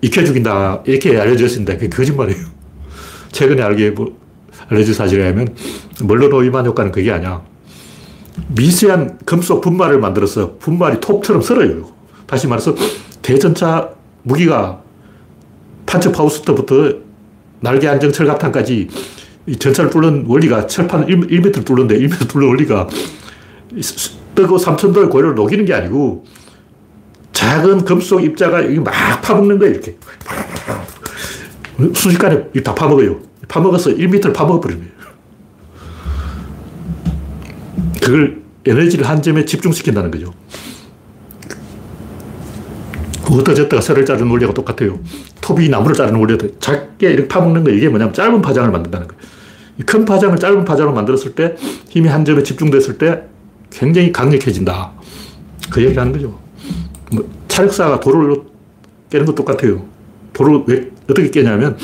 익혀 0.00 0.24
죽인다. 0.24 0.82
이렇게 0.86 1.18
알려졌습니다. 1.18 1.74
그게 1.74 1.88
거짓말이에요. 1.88 2.46
최근에 3.32 3.62
알게, 3.62 3.90
뭐, 3.90 4.16
알려진 4.68 4.94
사실이라면 4.94 5.54
멀로 6.04 6.28
노이만 6.28 6.64
효과는 6.66 6.92
그게 6.92 7.10
아니야. 7.12 7.42
미세한 8.48 9.18
금속 9.24 9.60
분말을 9.60 9.98
만들어서 9.98 10.56
분말이 10.58 11.00
톱처럼 11.00 11.42
썰어요. 11.42 11.90
다시 12.26 12.46
말해서 12.46 12.74
대전차 13.22 13.90
무기가 14.22 14.80
판처 15.86 16.12
파우스터부터 16.12 16.92
날개 17.60 17.88
안정 17.88 18.12
철 18.12 18.26
갑탄까지 18.26 18.88
이 19.46 19.56
전차를 19.56 19.90
뚫는 19.90 20.24
원리가 20.26 20.66
철판 20.66 21.08
1, 21.08 21.28
1m 21.28 21.64
뚫는데 21.64 21.98
1m 22.00 22.28
뚫는 22.28 22.48
원리가 22.48 22.88
뜨고 24.34 24.56
3천도의 24.56 25.10
고열을 25.10 25.34
녹이는 25.34 25.64
게 25.64 25.74
아니고 25.74 26.24
작은 27.32 27.84
금속 27.84 28.24
입자가 28.24 28.64
여기 28.64 28.78
막 28.80 28.92
파먹는 29.22 29.58
거예요, 29.58 29.74
이렇게. 29.74 29.96
순식간에 31.94 32.50
다 32.64 32.74
파먹어요. 32.74 33.20
파먹어서 33.46 33.90
1m를 33.90 34.32
파먹어버리는 34.32 34.82
거예요. 34.82 34.96
그걸 38.02 38.42
에너지를 38.64 39.06
한 39.08 39.22
점에 39.22 39.44
집중시킨다는 39.44 40.10
거죠. 40.10 40.32
어떠저떠가 43.30 43.82
쇠를 43.82 44.06
자르는 44.06 44.30
원리가 44.30 44.54
똑같아요. 44.54 44.98
톱이 45.40 45.68
나무를 45.68 45.94
자르는 45.94 46.18
원리가 46.18 46.46
작게 46.58 47.10
이렇게 47.10 47.28
파먹는 47.28 47.64
거 47.64 47.70
이게 47.70 47.88
뭐냐면 47.88 48.14
짧은 48.14 48.40
파장을 48.40 48.70
만든다는 48.70 49.08
거예요. 49.08 49.35
큰 49.84 50.04
파장을 50.04 50.36
짧은 50.38 50.64
파장으로 50.64 50.94
만들었을 50.94 51.34
때 51.34 51.56
힘이 51.88 52.08
한 52.08 52.24
점에 52.24 52.42
집중됐을 52.42 52.98
때 52.98 53.24
굉장히 53.70 54.12
강력해진다. 54.12 54.92
그 55.70 55.82
얘기를 55.82 56.00
하는 56.00 56.12
거죠. 56.12 56.38
뭐 57.12 57.28
차력사가 57.48 58.00
돌을 58.00 58.42
깨는 59.10 59.26
것 59.26 59.34
똑같아요. 59.34 59.84
돌을 60.32 60.64
왜 60.66 60.90
어떻게 61.04 61.30
깨냐면 61.30 61.76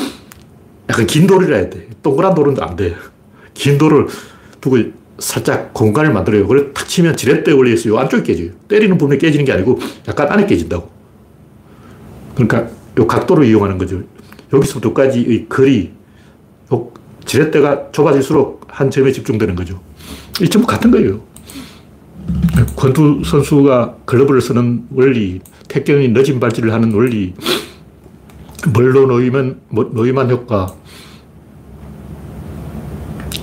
약간 0.88 1.06
긴 1.06 1.26
돌이라 1.26 1.56
해야 1.56 1.70
돼. 1.70 1.88
동그란 2.02 2.34
돌은 2.34 2.56
안 2.60 2.76
돼. 2.76 2.94
긴 3.54 3.78
돌을 3.78 4.06
두고 4.60 4.78
살짝 5.18 5.72
공간을 5.72 6.12
만들어요. 6.12 6.42
그걸 6.46 6.72
탁 6.72 6.88
치면 6.88 7.16
지렛대 7.16 7.52
원리에 7.52 7.74
있어요. 7.74 7.98
안쪽에 7.98 8.22
깨져요. 8.22 8.50
때리는 8.68 8.98
부분에 8.98 9.18
깨지는 9.18 9.44
게 9.44 9.52
아니고 9.52 9.78
약간 10.08 10.28
안에 10.30 10.46
깨진다고. 10.46 10.90
그러니까 12.34 12.68
요 12.98 13.06
각도를 13.06 13.46
이용하는 13.46 13.78
거죠. 13.78 14.02
여기서부터 14.52 14.88
여기까지의 14.88 15.46
거리, 15.48 15.92
요 16.72 16.90
지렛대가 17.32 17.92
좁아질수록 17.92 18.66
한 18.68 18.90
점에 18.90 19.10
집중되는 19.10 19.54
거죠. 19.54 19.80
이 20.42 20.50
전부 20.50 20.66
같은 20.66 20.90
거예요. 20.90 21.18
권투 22.76 23.22
선수가 23.24 23.96
글러브를 24.04 24.42
쓰는 24.42 24.86
원리, 24.92 25.40
태경이 25.66 26.08
늦은 26.08 26.38
발질을 26.38 26.70
하는 26.74 26.92
원리, 26.92 27.32
멀로 28.74 29.06
놓이면 29.06 29.60
뭐, 29.70 29.90
놓이만 29.90 30.30
효과, 30.30 30.74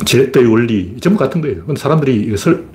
지렛대의 0.06 0.46
원리, 0.46 0.96
전부 1.02 1.18
같은 1.18 1.42
거예요. 1.42 1.66
근데 1.66 1.82
사람들이 1.82 2.16
이것을 2.28 2.68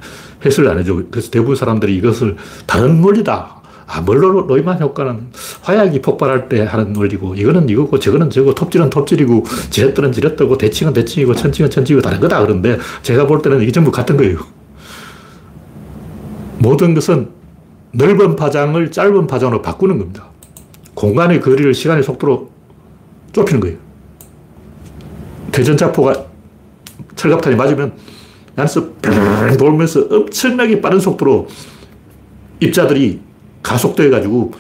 해석을 0.45 0.69
안 0.69 0.81
해줘. 0.81 1.01
그래서 1.13 1.31
대부분 1.31 1.55
사람들이 1.55 1.95
이것을 1.97 2.35
다른 2.67 3.01
원리다. 3.01 3.63
아, 3.87 4.01
멀로 4.01 4.43
놓이만 4.43 4.81
효과는 4.81 5.29
화약이 5.63 6.01
폭발할 6.01 6.49
때 6.49 6.63
하는 6.65 6.97
원리고, 6.97 7.35
이거는 7.35 7.69
이거고, 7.69 7.99
저거는 7.99 8.31
저거, 8.31 8.55
톱질은 8.55 8.91
톱질이고, 8.91 9.45
지렛대는 9.71 10.13
지렛대고, 10.13 10.59
대칭은 10.59 10.93
대칭이고, 10.93 11.35
천칭은 11.35 11.71
천칭이고, 11.71 12.03
다른 12.03 12.21
거다. 12.21 12.41
그런데 12.41 12.79
제가 13.03 13.27
볼 13.27 13.43
때는 13.43 13.61
이게 13.63 13.73
전부 13.73 13.91
같은 13.91 14.17
거예요. 14.17 14.39
모든 16.59 16.95
것은 16.95 17.29
넓은 17.93 18.37
파장을 18.37 18.91
짧은 18.91 19.27
파장으로 19.27 19.63
바꾸는 19.63 19.99
겁니다. 19.99 20.31
공간의 20.95 21.41
거리를 21.41 21.75
시간의 21.75 22.03
속도로 22.03 22.51
좁히는 23.33 23.61
거예요. 23.61 23.77
대전차포가 25.53 26.25
철갑탄이 27.17 27.57
맞으면 27.57 27.93
안에서 28.57 28.89
돌면서 29.59 30.07
엄청나게 30.11 30.81
빠른 30.81 31.01
속도로 31.01 31.49
입자들이 32.61 33.21
가속도해가지고 33.65 34.53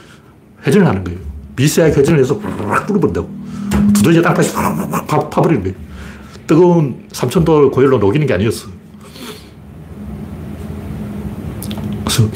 회전을 0.66 0.86
하는 0.88 1.04
거예요. 1.04 1.20
미세하게 1.54 2.00
회전을 2.00 2.20
해서 2.20 2.40
뚫어버린다고. 2.86 3.44
두더지 3.94 4.20
땅파시 4.22 4.52
파버리는 5.06 5.62
거예요. 5.62 5.76
뜨거운 6.46 7.04
3천도 7.10 7.70
고열로 7.70 7.98
녹이는 7.98 8.26
게 8.26 8.34
아니었어. 8.34 8.68
그래서 12.04 12.28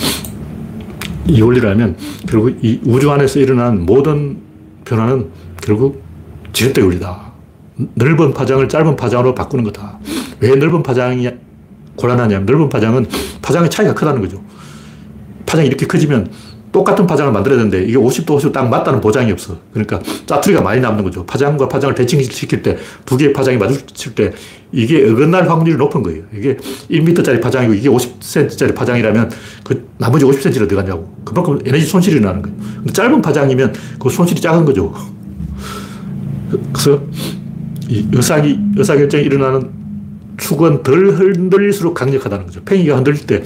이 1.26 1.42
원리를 1.42 1.68
알면 1.68 1.96
결국 2.26 2.56
이 2.62 2.80
우주 2.84 3.10
안에서 3.10 3.40
일어난 3.40 3.84
모든 3.84 4.38
변화는 4.84 5.30
결국 5.60 6.02
지렛대 6.52 6.80
원리다. 6.80 7.32
넓은 7.94 8.32
파장을 8.32 8.66
짧은 8.68 8.96
파장으로 8.96 9.34
바꾸는 9.34 9.64
거다. 9.64 9.98
왜 10.40 10.54
넓은 10.54 10.82
파장이 10.82 11.28
곤란하냐면 11.96 12.46
넓은 12.46 12.68
파장은 12.68 13.06
파장의 13.42 13.70
차이가 13.70 13.94
크다는 13.94 14.20
거죠. 14.20 14.42
파장이 15.46 15.68
이렇게 15.68 15.86
커지면 15.86 16.30
똑같은 16.78 17.08
파장을 17.08 17.32
만들어야 17.32 17.58
되는데 17.58 17.82
이게 17.82 17.94
50도 17.98 18.38
50도 18.38 18.52
딱 18.52 18.68
맞다는 18.68 19.00
보장이 19.00 19.32
없어. 19.32 19.58
그러니까 19.72 20.00
짜투리가 20.26 20.62
많이 20.62 20.80
남는 20.80 21.02
거죠. 21.02 21.26
파장과 21.26 21.68
파장을 21.68 21.92
대칭시킬 21.96 22.62
때 22.62 22.78
두 23.04 23.16
개의 23.16 23.32
파장이 23.32 23.58
마주칠 23.58 24.14
때 24.14 24.32
이게 24.70 25.04
어긋날 25.10 25.50
확률이 25.50 25.76
높은 25.76 26.04
거예요. 26.04 26.22
이게 26.32 26.56
1m짜리 26.88 27.42
파장이고 27.42 27.74
이게 27.74 27.88
50cm짜리 27.88 28.76
파장이라면 28.76 29.30
그 29.64 29.88
나머지 29.98 30.24
50cm를 30.24 30.68
들어가냐고. 30.68 31.12
그만큼 31.24 31.58
에너지 31.64 31.84
손실이 31.84 32.20
나는 32.20 32.42
거예요. 32.42 32.56
짧은 32.92 33.22
파장이면 33.22 33.74
그 33.98 34.08
손실이 34.08 34.40
작은 34.40 34.64
거죠. 34.64 34.94
그래서 36.72 37.02
이 37.88 38.06
의사기, 38.12 38.56
의사결정이 38.76 39.24
일어나는 39.24 39.70
축은 40.36 40.84
덜 40.84 41.08
흔들릴수록 41.10 41.94
강력하다는 41.94 42.46
거죠. 42.46 42.62
팽이가 42.62 42.94
흔들릴 42.96 43.26
때 43.26 43.42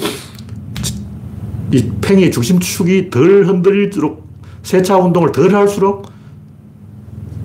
이 1.73 1.91
팽이의 2.01 2.31
중심축이 2.31 3.11
덜 3.11 3.47
흔들릴수록 3.47 4.29
세차 4.63 4.99
운동을 4.99 5.33
덜 5.33 5.55
할수록 5.55 6.07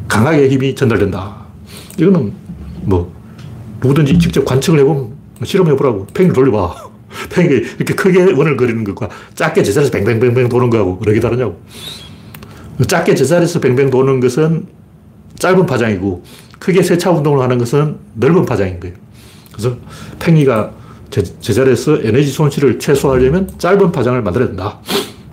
강하게 0.08 0.50
힘이 0.50 0.76
전달된다. 0.76 1.46
이거는 1.98 2.34
뭐 2.82 3.12
누구든지 3.82 4.20
직접 4.20 4.44
관측을 4.44 4.80
해보면 4.80 5.14
실험해보라고. 5.44 6.08
팽이 6.14 6.32
돌려봐. 6.34 6.76
팽이 7.32 7.48
이렇게 7.48 7.94
크게 7.96 8.34
원을 8.34 8.58
그리는 8.58 8.84
것과 8.84 9.10
작게 9.34 9.64
제자리에서 9.64 9.92
뱅뱅뱅뱅 9.92 10.50
도는 10.50 10.70
거하고 10.70 11.00
그러게 11.00 11.20
다르냐고. 11.20 11.62
작게 12.86 13.16
제자리에서 13.16 13.60
뱅뱅 13.60 13.90
도는 13.90 14.20
것은 14.20 14.68
짧은 15.40 15.66
파장이고 15.66 16.24
크게 16.60 16.84
세차 16.84 17.12
운동을 17.12 17.42
하는 17.42 17.58
것은 17.58 17.98
넓은 18.16 18.46
파장인 18.46 18.80
거예요. 18.80 18.96
그래서 19.52 19.78
팽이가 20.20 20.72
제자리에서 21.10 22.02
에너지 22.02 22.28
손실을 22.32 22.80
최소화하려면 22.80 23.50
짧은 23.58 23.92
파장을 23.92 24.22
만들어야 24.22 24.50
된다. 24.50 24.80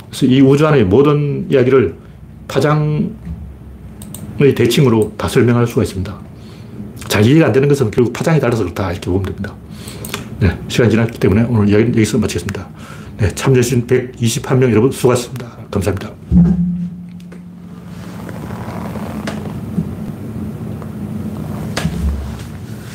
그래서 0.08 0.26
이 0.26 0.40
우주 0.40 0.66
안의 0.66 0.84
모든 0.84 1.46
이야기를 1.50 1.94
파장의 2.48 3.10
대칭으로 4.56 5.14
다 5.16 5.28
설명할 5.28 5.66
수가 5.66 5.82
있습니다. 5.82 6.16
잘 7.08 7.24
이해가 7.24 7.46
안 7.46 7.52
되는 7.52 7.68
것은 7.68 7.90
결국 7.90 8.12
파장이 8.12 8.40
달라서 8.40 8.64
그렇다. 8.64 8.92
이렇게 8.92 9.06
보면 9.06 9.24
됩니다. 9.24 9.54
네, 10.40 10.58
시간이 10.68 10.90
지났기 10.90 11.18
때문에 11.18 11.46
오늘 11.48 11.68
이야기는 11.68 11.94
여기서 11.94 12.18
마치겠습니다. 12.18 12.68
네, 13.18 13.34
참여해주신 13.34 13.86
121명 13.86 14.70
여러분 14.70 14.90
수고하셨습니다. 14.90 15.58
감사합니다. 15.70 16.73